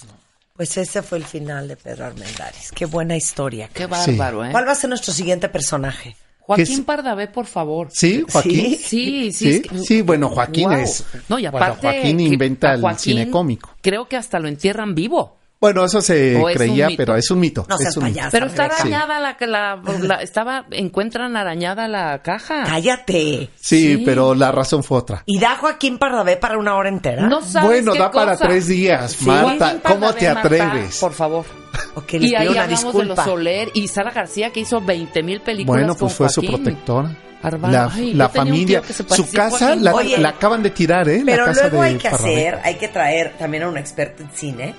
Pues 0.55 0.77
ese 0.77 1.01
fue 1.01 1.17
el 1.17 1.25
final 1.25 1.67
de 1.67 1.75
Pedro 1.75 2.05
Armendáriz. 2.05 2.71
Qué 2.73 2.85
buena 2.85 3.17
historia. 3.17 3.69
Qué 3.73 3.85
bárbaro, 3.87 4.45
¿eh? 4.45 4.51
¿Cuál 4.51 4.67
va 4.67 4.71
a 4.71 4.75
ser 4.75 4.89
nuestro 4.89 5.11
siguiente 5.13 5.49
personaje? 5.49 6.15
Joaquín 6.39 6.65
¿Qué 6.65 6.73
es? 6.73 6.81
Pardavé, 6.81 7.27
por 7.27 7.45
favor. 7.47 7.89
¿Sí, 7.91 8.23
Joaquín? 8.31 8.77
¿Sí? 8.77 8.77
Sí, 8.77 9.31
sí. 9.31 9.31
Sí, 9.31 9.49
es 9.49 9.61
que- 9.61 9.77
sí, 9.79 10.01
bueno, 10.01 10.29
Joaquín 10.29 10.69
Wow. 10.69 10.77
es... 10.77 11.03
No, 11.27 11.39
y 11.39 11.43
bueno, 11.43 11.57
aparte. 11.57 11.81
Joaquín 11.87 12.17
que 12.17 12.23
inventa 12.23 12.71
a 12.71 12.73
el 12.75 12.81
Joaquín 12.81 12.99
cine 12.99 13.29
cómico. 13.31 13.71
Creo 13.81 14.07
que 14.07 14.15
hasta 14.17 14.39
lo 14.39 14.47
entierran 14.47 14.93
vivo. 14.93 15.39
Bueno, 15.63 15.85
eso 15.85 16.01
se 16.01 16.35
¿O 16.35 16.49
es 16.49 16.57
creía, 16.57 16.89
pero 16.97 17.15
es 17.15 17.31
un 17.31 17.39
mito. 17.39 17.65
No 17.69 17.77
seas 17.77 17.91
es 17.91 17.95
un 17.97 18.03
mito. 18.03 18.15
payaso. 18.17 18.31
Pero 18.33 18.45
está 18.47 18.63
Rebeca. 18.67 18.81
arañada 18.81 19.19
la, 19.21 19.37
la, 19.47 19.81
la- 20.01 20.21
estaba, 20.21 20.65
encuentran 20.71 21.37
arañada 21.37 21.87
la 21.87 22.21
caja. 22.21 22.63
Cállate. 22.65 23.49
Sí, 23.61 23.95
Sí. 23.95 24.03
pero 24.05 24.35
la 24.35 24.51
razón 24.51 24.83
fue 24.83 24.97
otra. 24.97 25.23
¿Y 25.25 25.39
da 25.39 25.55
Joaquín 25.55 25.97
Pardavé 25.99 26.35
para 26.35 26.57
una 26.57 26.75
hora 26.75 26.89
entera? 26.89 27.27
No 27.29 27.41
sabes 27.41 27.69
Bueno, 27.69 27.93
qué 27.93 27.99
da 27.99 28.11
para 28.11 28.33
cosa. 28.33 28.47
tres 28.49 28.67
días, 28.67 29.13
Sí. 29.13 29.25
Marta. 29.25 29.77
¿Cómo 29.83 30.13
te 30.13 30.25
Marta, 30.33 30.39
atreves? 30.41 30.99
por 30.99 31.13
favor. 31.13 31.45
Ok, 31.95 32.11
les 32.13 32.23
Y 32.31 32.35
ahí 32.35 32.47
una 32.49 32.63
hablamos 32.63 32.69
de 32.83 32.89
disculpa. 32.91 33.15
los 33.15 33.23
Soler 33.25 33.69
y 33.73 33.87
Sara 33.87 34.11
García 34.11 34.49
que 34.51 34.59
hizo 34.59 34.81
20 34.81 35.23
mil 35.23 35.39
películas 35.39 35.79
Bueno, 35.79 35.93
pues 35.95 35.99
con 35.99 36.09
fue 36.09 36.29
su 36.29 36.41
Joaquín. 36.41 36.63
protectora. 36.63 37.15
Bárbaro. 37.41 37.71
La, 37.73 37.89
Ay, 37.93 38.13
la 38.13 38.27
familia, 38.29 38.81
su 38.89 39.31
casa 39.31 39.75
la, 39.75 39.93
Oye, 39.95 40.17
la 40.17 40.29
acaban 40.29 40.61
de 40.61 40.71
tirar, 40.71 41.07
¿eh? 41.07 41.23
Pero 41.25 41.45
la 41.45 41.53
casa 41.53 41.61
luego 41.69 41.81
de 41.83 41.87
hay 41.89 41.95
que 41.97 42.09
Pardavé. 42.09 42.33
hacer, 42.49 42.59
hay 42.63 42.75
que 42.75 42.87
traer 42.89 43.33
también 43.39 43.63
a 43.63 43.69
un 43.69 43.77
experto 43.77 44.23
en 44.23 44.29
cine 44.31 44.75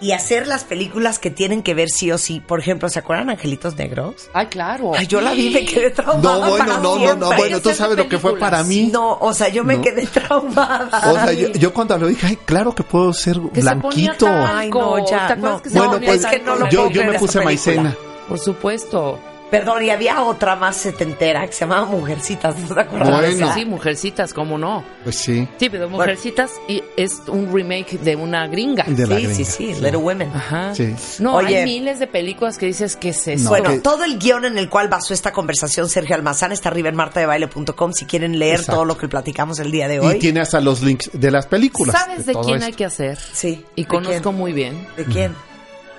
y 0.00 0.12
hacer 0.12 0.46
las 0.46 0.64
películas 0.64 1.18
que 1.18 1.30
tienen 1.30 1.62
que 1.62 1.72
ver 1.72 1.88
sí 1.88 2.12
o 2.12 2.18
sí. 2.18 2.40
Por 2.40 2.60
ejemplo, 2.60 2.88
¿se 2.90 2.98
acuerdan 2.98 3.30
Angelitos 3.30 3.76
Negros? 3.76 4.28
Ay, 4.34 4.46
claro. 4.46 4.92
Ay, 4.94 5.06
yo 5.06 5.20
la 5.22 5.32
vi 5.32 5.48
me 5.50 5.64
quedé 5.64 5.90
traumada 5.90 6.38
No, 6.38 6.50
bueno, 6.50 6.58
para 6.66 6.78
no, 6.80 6.98
no, 6.98 7.14
no, 7.16 7.32
bueno, 7.36 7.60
tú 7.60 7.72
sabes 7.72 7.96
lo 7.96 8.06
que 8.08 8.18
fue 8.18 8.38
para 8.38 8.62
mí. 8.62 8.90
No, 8.92 9.16
o 9.20 9.32
sea, 9.32 9.48
yo 9.48 9.64
me 9.64 9.76
No. 9.76 9.82
quedé 9.82 10.06
traumada. 10.06 11.10
O 11.10 11.14
sea, 11.14 11.32
yo, 11.32 11.48
yo 11.52 11.72
cuando 11.72 11.96
lo 11.96 12.08
dije, 12.08 12.26
ay, 12.26 12.36
claro 12.44 12.74
que 12.74 12.82
puedo 12.82 13.12
ser 13.14 13.40
Que 13.54 13.62
se 13.62 13.74
ponía 13.76 14.12
blanquito. 14.12 14.26
talco. 14.26 14.54
Ay, 14.54 14.70
no, 14.70 14.98
ya, 15.10 15.26
¿Te 15.28 15.32
acuerdas 15.32 15.56
no. 15.58 15.62
que 15.62 15.70
se 15.70 15.78
Bueno, 15.78 15.92
ponía 15.94 16.08
pues 16.10 16.24
es 16.24 16.26
que 16.30 16.38
no 16.40 16.56
lo 16.56 16.68
yo, 16.68 16.78
puedo 16.84 16.90
yo 16.90 17.04
me 17.12 17.18
puse 17.18 17.40
maicena. 17.40 17.96
Por 18.28 18.38
supuesto. 18.38 19.18
Perdón, 19.50 19.84
y 19.84 19.90
había 19.90 20.22
otra 20.22 20.56
más 20.56 20.76
setentera 20.76 21.46
que 21.46 21.52
se 21.52 21.60
llamaba 21.60 21.86
Mujercitas, 21.86 22.58
¿no 22.58 22.74
te 22.74 22.80
acuerdas? 22.80 23.20
Bueno. 23.20 23.54
Sí, 23.54 23.64
Mujercitas, 23.64 24.34
¿cómo 24.34 24.58
no? 24.58 24.82
Pues 25.04 25.16
sí. 25.16 25.46
Sí, 25.58 25.70
pero 25.70 25.88
Mujercitas 25.88 26.50
y 26.66 26.82
es 26.96 27.22
un 27.28 27.52
remake 27.52 27.98
de 28.00 28.16
una 28.16 28.48
gringa. 28.48 28.84
De 28.88 29.06
la 29.06 29.16
sí, 29.16 29.22
sí, 29.22 29.28
gringa, 29.28 29.50
sí, 29.50 29.66
Little 29.84 29.96
Women. 29.98 30.32
Ajá. 30.34 30.74
Sí. 30.74 30.94
No, 31.20 31.36
Oye. 31.36 31.58
hay 31.58 31.64
miles 31.64 32.00
de 32.00 32.08
películas 32.08 32.58
que 32.58 32.66
dices 32.66 32.96
que 32.96 33.10
es 33.10 33.28
eso. 33.28 33.44
No. 33.44 33.50
Bueno, 33.50 33.80
todo 33.82 34.02
el 34.02 34.18
guion 34.18 34.44
en 34.46 34.58
el 34.58 34.68
cual 34.68 34.88
basó 34.88 35.14
esta 35.14 35.32
conversación 35.32 35.88
Sergio 35.88 36.16
Almazán 36.16 36.50
está 36.50 36.68
arriba 36.70 36.88
en 36.88 36.96
martadebaile.com 36.96 37.92
si 37.92 38.04
quieren 38.04 38.38
leer 38.40 38.54
Exacto. 38.56 38.72
todo 38.72 38.84
lo 38.84 38.98
que 38.98 39.06
platicamos 39.08 39.60
el 39.60 39.70
día 39.70 39.86
de 39.86 40.00
hoy. 40.00 40.16
Y 40.16 40.18
tiene 40.18 40.40
hasta 40.40 40.60
los 40.60 40.82
links 40.82 41.10
de 41.12 41.30
las 41.30 41.46
películas. 41.46 41.94
¿Sabes 41.96 42.26
de 42.26 42.34
quién 42.34 42.56
esto. 42.56 42.66
hay 42.66 42.72
que 42.72 42.84
hacer? 42.84 43.16
Sí. 43.32 43.64
Y 43.76 43.82
¿de 43.82 43.88
conozco 43.88 44.22
quién? 44.30 44.34
muy 44.36 44.52
bien. 44.52 44.86
¿De 44.96 45.04
quién? 45.04 45.34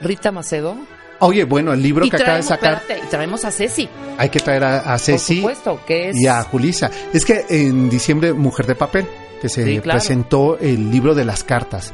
Rita 0.02 0.32
Macedo. 0.34 0.76
Oye, 1.20 1.46
bueno, 1.46 1.74
el 1.74 1.82
libro 1.82 2.06
y 2.06 2.10
que 2.10 2.18
acaba 2.18 2.38
de 2.38 2.44
sacar, 2.44 2.74
espérate, 2.76 3.06
y 3.06 3.10
traemos 3.10 3.44
a 3.46 3.52
Ceci, 3.52 3.90
hay 4.18 4.30
que 4.30 4.40
traer 4.40 4.64
a, 4.64 4.94
a 4.94 5.00
Ceci 5.00 5.42
por 5.42 5.56
supuesto, 5.56 5.86
que 5.88 6.10
es... 6.10 6.16
y 6.18 6.28
a 6.28 6.44
Julisa. 6.44 6.92
Es 7.14 7.26
que 7.26 7.46
en 7.50 7.90
diciembre, 7.90 8.34
Mujer 8.34 8.68
de 8.68 8.76
Papel, 8.76 9.08
que 9.42 9.50
se 9.50 9.64
Sí, 9.66 9.80
claro. 9.80 9.98
presentó 10.00 10.58
el 10.60 10.92
libro 10.92 11.16
de 11.16 11.26
las 11.26 11.44
cartas. 11.44 11.92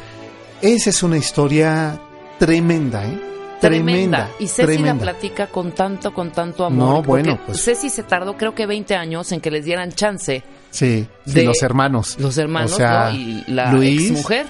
Esa 0.61 0.89
es 0.89 1.03
una 1.03 1.17
historia 1.17 1.99
tremenda, 2.39 3.05
¿eh? 3.05 3.19
Tremenda. 3.61 4.29
Y 4.39 4.47
Ceci 4.47 4.63
tremenda. 4.63 5.05
la 5.05 5.11
platica 5.13 5.47
con 5.47 5.71
tanto, 5.71 6.13
con 6.13 6.31
tanto 6.31 6.65
amor. 6.65 6.95
No, 6.95 7.01
bueno, 7.03 7.39
pues- 7.45 7.63
Ceci 7.63 7.89
se 7.89 8.03
tardó 8.03 8.35
creo 8.35 8.53
que 8.53 8.65
20 8.65 8.93
años 8.95 9.31
en 9.31 9.39
que 9.39 9.49
les 9.51 9.63
dieran 9.63 9.91
chance 9.93 10.43
Sí, 10.69 11.07
de 11.25 11.43
los 11.45 11.61
hermanos. 11.63 12.17
los 12.19 12.37
hermanos, 12.37 12.73
O 12.73 12.75
sea, 12.75 13.09
¿no? 13.11 13.15
Y 13.15 13.43
la 13.47 13.71
Luis 13.71 14.09
exmujer 14.11 14.47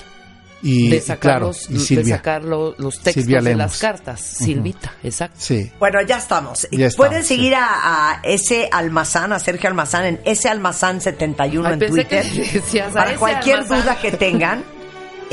y, 0.63 0.89
de 0.89 0.95
y 0.97 1.01
sacar, 1.01 1.19
claro, 1.19 1.47
los, 1.47 1.69
y 1.69 1.95
de 1.95 2.05
sacar 2.05 2.43
lo- 2.43 2.73
los 2.77 2.95
textos 2.99 3.23
Silvia 3.25 3.41
de 3.41 3.55
las 3.55 3.77
cartas. 3.77 4.21
Silvita, 4.21 4.93
exacto. 5.03 5.35
Sí. 5.39 5.71
Bueno, 5.77 6.01
ya 6.01 6.17
estamos. 6.17 6.63
Ya 6.71 6.89
Pueden 6.95 7.19
estamos, 7.21 7.25
seguir 7.27 7.49
sí. 7.53 7.59
a, 7.59 8.11
a 8.13 8.19
ese 8.23 8.69
almazán, 8.71 9.33
a 9.33 9.39
Sergio 9.39 9.69
Almazán, 9.69 10.05
en 10.05 10.21
ese 10.25 10.49
almazán 10.49 11.01
71 11.01 11.67
Ay, 11.67 11.73
en 11.73 11.79
pensé 11.79 12.05
que 12.07 12.21
Twitter. 12.21 12.53
decías, 12.53 12.93
Para 12.93 13.15
cualquier 13.15 13.57
Almazán. 13.57 13.81
duda 13.83 13.97
que 14.01 14.11
tengan. 14.13 14.63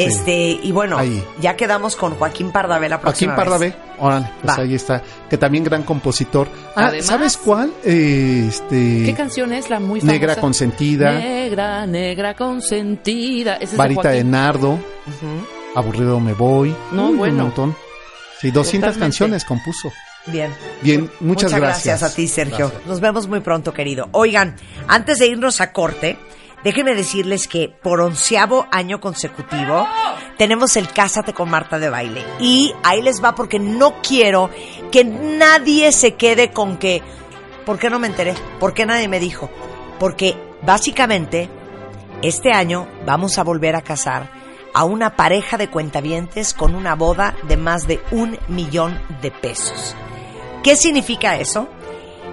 Este, 0.05 0.59
y 0.63 0.73
bueno, 0.73 0.99
Ahí. 0.99 1.23
ya 1.41 1.57
quedamos 1.57 1.97
con 1.97 2.15
Joaquín 2.15 2.51
Pardavé 2.53 2.89
la 2.89 3.01
próxima 3.01 3.35
Joaquín. 3.35 3.51
Pardavé, 3.51 3.75
órale, 3.99 4.31
pues 4.43 4.59
Va. 4.59 4.63
ahí 4.63 4.75
está, 4.75 5.03
que 5.29 5.37
también 5.37 5.65
gran 5.65 5.83
compositor. 5.83 6.49
Ah, 6.77 6.87
Además- 6.87 7.07
¿sabes 7.07 7.37
cuál? 7.37 7.73
Este 7.85 9.03
¿Qué 9.05 9.15
canción 9.17 9.53
es 9.53 9.71
la 9.71 9.81
muy 9.81 10.01
famosa? 10.01 10.13
Negra 10.19 10.37
consentida, 10.37 11.13
Negra, 11.13 11.87
negra 11.87 12.35
consentida. 12.35 13.55
Ese 13.57 13.65
es 13.65 13.71
de 13.73 13.77
Varita 13.77 14.11
de. 14.11 14.25
Nardo, 14.25 14.79
Aburrido 15.75 16.19
me 16.21 16.33
voy. 16.35 16.75
No, 16.93 17.11
Uy, 17.11 17.17
bueno. 17.17 17.35
Un 17.37 17.43
montón. 17.43 17.77
Sí, 18.41 18.51
200 18.51 18.89
Totalmente. 18.91 19.01
canciones 19.01 19.45
compuso. 19.45 19.93
Bien. 20.27 20.51
Bien, 20.83 21.11
muchas, 21.21 21.55
gracias. 21.55 22.03
a 22.03 22.15
ti, 22.15 22.27
Sergio. 22.29 22.73
Nos 22.87 23.01
vemos 23.01 23.27
muy 23.27 23.41
pronto, 23.41 23.73
querido. 23.73 24.09
Oigan, 24.13 24.57
antes 24.89 25.19
de 25.19 25.27
irnos 25.29 25.61
a 25.61 25.73
corte, 25.73 26.19
déjenme 26.65 26.95
decirles 26.95 27.49
que 27.49 27.69
por 27.69 28.01
onceavo 28.01 28.67
año 28.71 29.01
consecutivo 29.01 29.87
tenemos 30.39 30.77
el 30.77 30.89
Cásate 30.89 31.33
con 31.33 31.51
Marta 31.51 31.79
de 31.79 31.91
Baile. 31.91 32.25
Y 32.39 32.73
ahí 32.83 33.03
les 33.03 33.23
va 33.23 33.35
porque 33.35 33.59
no 33.59 34.01
quiero 34.03 34.51
que 34.91 35.05
nadie 35.05 35.93
se 35.93 36.15
quede 36.15 36.51
con 36.51 36.77
que 36.79 37.03
¿Por 37.71 37.79
qué 37.79 37.89
no 37.89 38.01
me 38.01 38.07
enteré? 38.07 38.35
¿Por 38.59 38.75
qué 38.75 38.87
nadie 38.87 39.07
me 39.07 39.21
dijo? 39.21 39.51
Porque 39.99 40.35
básicamente 40.63 41.49
este 42.21 42.53
año 42.53 42.89
vamos 43.07 43.39
a 43.39 43.45
volver 43.45 43.77
a 43.77 43.83
casar 43.83 44.29
a 44.73 44.85
una 44.85 45.15
pareja 45.15 45.57
de 45.57 45.69
cuentavientes 45.69 46.55
con 46.55 46.75
una 46.75 46.95
boda 46.95 47.37
de 47.47 47.57
más 47.57 47.87
de 47.87 48.01
un 48.11 48.39
millón 48.49 49.01
de 49.23 49.31
pesos. 49.31 49.95
¿Qué 50.65 50.75
significa 50.75 51.37
eso? 51.37 51.69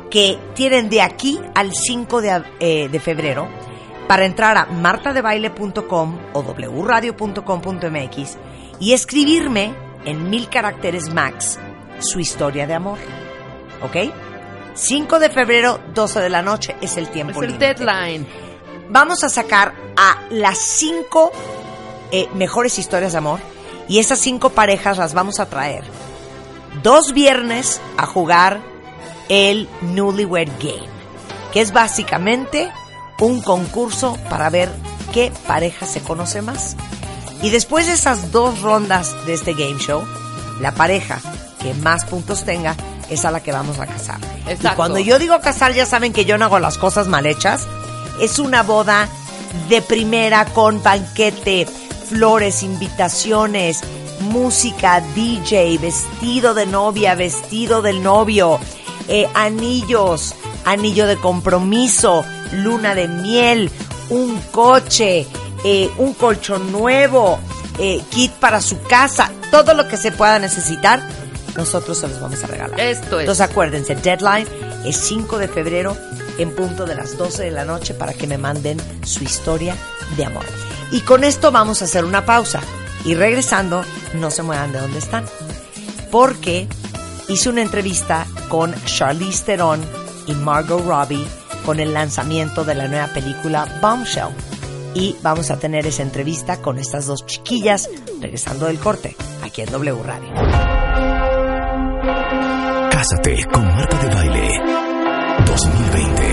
Que 0.09 0.39
tienen 0.55 0.89
de 0.89 1.01
aquí 1.01 1.39
al 1.55 1.73
5 1.73 2.21
de, 2.21 2.43
eh, 2.59 2.89
de 2.89 2.99
febrero 2.99 3.47
para 4.07 4.25
entrar 4.25 4.57
a 4.57 4.65
martadebaile.com 4.65 6.17
o 6.33 6.41
wradio.com.mx 6.41 8.37
y 8.79 8.93
escribirme 8.93 9.73
en 10.05 10.29
mil 10.29 10.49
caracteres 10.49 11.13
max 11.13 11.59
su 11.99 12.19
historia 12.19 12.67
de 12.67 12.73
amor. 12.73 12.97
¿Ok? 13.83 14.11
5 14.73 15.19
de 15.19 15.29
febrero, 15.29 15.79
12 15.93 16.19
de 16.21 16.29
la 16.29 16.41
noche 16.41 16.75
es 16.81 16.97
el 16.97 17.09
tiempo 17.09 17.31
Es 17.31 17.37
el 17.37 17.53
límite. 17.53 17.73
deadline. 17.73 18.27
Vamos 18.89 19.23
a 19.23 19.29
sacar 19.29 19.73
a 19.97 20.21
las 20.29 20.59
cinco 20.59 21.31
eh, 22.11 22.29
mejores 22.35 22.77
historias 22.77 23.13
de 23.13 23.17
amor 23.17 23.39
y 23.89 23.99
esas 23.99 24.19
cinco 24.19 24.51
parejas 24.51 24.97
las 24.97 25.13
vamos 25.13 25.39
a 25.39 25.47
traer 25.49 25.83
dos 26.83 27.13
viernes 27.13 27.81
a 27.97 28.05
jugar 28.05 28.59
el 29.29 29.67
Newlywed 29.81 30.49
Game, 30.59 30.87
que 31.51 31.61
es 31.61 31.73
básicamente 31.73 32.71
un 33.19 33.41
concurso 33.41 34.17
para 34.29 34.49
ver 34.49 34.69
qué 35.13 35.31
pareja 35.47 35.85
se 35.85 36.01
conoce 36.01 36.41
más. 36.41 36.75
Y 37.41 37.49
después 37.49 37.87
de 37.87 37.93
esas 37.93 38.31
dos 38.31 38.61
rondas 38.61 39.15
de 39.25 39.33
este 39.33 39.53
game 39.53 39.79
show, 39.79 40.03
la 40.59 40.73
pareja 40.73 41.19
que 41.61 41.73
más 41.75 42.05
puntos 42.05 42.43
tenga 42.43 42.75
es 43.09 43.25
a 43.25 43.31
la 43.31 43.41
que 43.41 43.51
vamos 43.51 43.79
a 43.79 43.87
casar. 43.87 44.19
Y 44.47 44.67
cuando 44.75 44.99
yo 44.99 45.19
digo 45.19 45.39
casar, 45.39 45.73
ya 45.73 45.85
saben 45.85 46.13
que 46.13 46.25
yo 46.25 46.37
no 46.37 46.45
hago 46.45 46.59
las 46.59 46.77
cosas 46.77 47.07
mal 47.07 47.25
hechas. 47.25 47.67
Es 48.19 48.39
una 48.39 48.63
boda 48.63 49.07
de 49.69 49.81
primera 49.81 50.45
con 50.45 50.81
banquete, 50.81 51.67
flores, 52.09 52.63
invitaciones, 52.63 53.81
música, 54.21 55.01
DJ, 55.15 55.77
vestido 55.77 56.53
de 56.53 56.65
novia, 56.65 57.15
vestido 57.15 57.81
del 57.81 58.01
novio, 58.01 58.59
eh, 59.07 59.27
anillos, 59.33 60.35
anillo 60.67 61.07
de 61.07 61.17
compromiso, 61.17 62.25
luna 62.51 62.93
de 62.93 63.07
miel, 63.07 63.71
un 64.09 64.39
coche, 64.51 65.25
eh, 65.63 65.89
un 65.97 66.13
colchón 66.13 66.71
nuevo, 66.71 67.39
eh, 67.79 68.01
kit 68.09 68.31
para 68.33 68.61
su 68.61 68.81
casa, 68.81 69.31
todo 69.49 69.73
lo 69.73 69.87
que 69.87 69.97
se 69.97 70.11
pueda 70.11 70.39
necesitar, 70.39 71.01
nosotros 71.55 71.97
se 71.97 72.07
los 72.07 72.19
vamos 72.19 72.43
a 72.43 72.47
regalar. 72.47 72.79
Esto 72.79 73.19
es. 73.19 73.21
Entonces 73.21 73.49
acuérdense, 73.49 73.95
deadline 73.95 74.47
es 74.85 74.97
5 74.97 75.37
de 75.37 75.47
febrero 75.47 75.97
en 76.37 76.53
punto 76.53 76.85
de 76.85 76.95
las 76.95 77.17
12 77.17 77.43
de 77.43 77.51
la 77.51 77.65
noche 77.65 77.93
para 77.93 78.13
que 78.13 78.27
me 78.27 78.37
manden 78.37 78.77
su 79.03 79.23
historia 79.23 79.75
de 80.17 80.25
amor. 80.25 80.45
Y 80.91 81.01
con 81.01 81.23
esto 81.23 81.51
vamos 81.51 81.81
a 81.81 81.85
hacer 81.85 82.05
una 82.05 82.25
pausa. 82.25 82.61
Y 83.05 83.15
regresando, 83.15 83.83
no 84.15 84.31
se 84.31 84.43
muevan 84.43 84.73
de 84.73 84.79
donde 84.79 84.99
están. 84.99 85.25
Porque 86.11 86.67
hice 87.29 87.49
una 87.49 87.61
entrevista 87.61 88.25
con 88.49 88.75
Charlize 88.85 89.45
Theron 89.45 90.06
y 90.27 90.33
Margot 90.33 90.85
Robbie 90.85 91.25
con 91.65 91.79
el 91.79 91.93
lanzamiento 91.93 92.63
de 92.63 92.75
la 92.75 92.87
nueva 92.87 93.07
película 93.07 93.67
Bombshell. 93.81 94.29
Y 94.93 95.15
vamos 95.21 95.51
a 95.51 95.57
tener 95.57 95.85
esa 95.85 96.03
entrevista 96.03 96.61
con 96.61 96.77
estas 96.77 97.05
dos 97.07 97.25
chiquillas 97.25 97.89
regresando 98.21 98.67
del 98.67 98.79
corte 98.79 99.15
aquí 99.43 99.61
en 99.61 99.71
W 99.71 100.03
Radio. 100.03 100.33
Cásate 102.91 103.45
con 103.51 103.65
Marta 103.65 103.97
de 103.97 104.15
Baile 104.15 104.49
2020. 105.45 106.27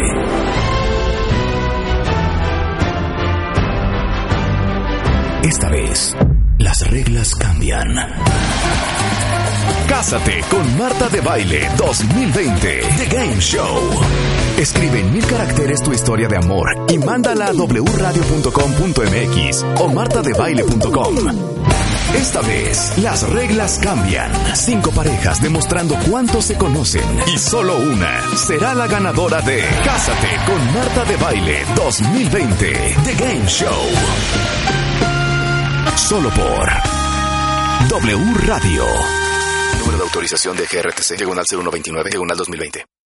Esta 5.42 5.68
vez, 5.68 6.16
las 6.59 6.90
reglas 6.90 7.34
cambian. 7.34 7.86
Cásate 9.89 10.43
con 10.51 10.79
Marta 10.79 11.09
de 11.09 11.21
Baile 11.21 11.69
2020 11.77 12.81
The 12.97 13.07
Game 13.07 13.41
Show. 13.41 13.79
Escribe 14.59 15.01
en 15.01 15.12
mil 15.12 15.27
caracteres 15.27 15.83
tu 15.83 15.93
historia 15.93 16.29
de 16.29 16.37
amor 16.37 16.69
y 16.89 16.99
mándala 16.99 17.47
a 17.47 17.53
wradio.com.mx 17.53 18.53
o 19.81 19.89
martadebaile.com. 19.89 21.17
Esta 22.15 22.41
vez, 22.43 22.97
las 22.99 23.29
reglas 23.29 23.81
cambian. 23.83 24.31
Cinco 24.55 24.91
parejas 24.93 25.43
demostrando 25.43 25.97
cuánto 26.09 26.41
se 26.41 26.57
conocen. 26.57 27.03
Y 27.35 27.39
solo 27.39 27.77
una 27.77 28.21
será 28.37 28.73
la 28.75 28.87
ganadora 28.87 29.41
de 29.41 29.62
Cásate 29.85 30.29
con 30.47 30.75
Marta 30.75 31.05
de 31.05 31.17
Baile 31.17 31.65
2020 31.75 32.73
The 33.05 33.15
Game 33.15 33.47
Show. 33.49 33.83
Solo 35.97 36.31
por 36.31 36.71
W 37.89 38.35
Radio. 38.47 39.24
De 39.97 40.03
autorización 40.03 40.57
de 40.57 40.66
GRTC, 40.66 41.16
diagonal 41.16 41.45
0129, 41.47 42.11
diagonal 42.11 42.36
2020. 42.36 42.93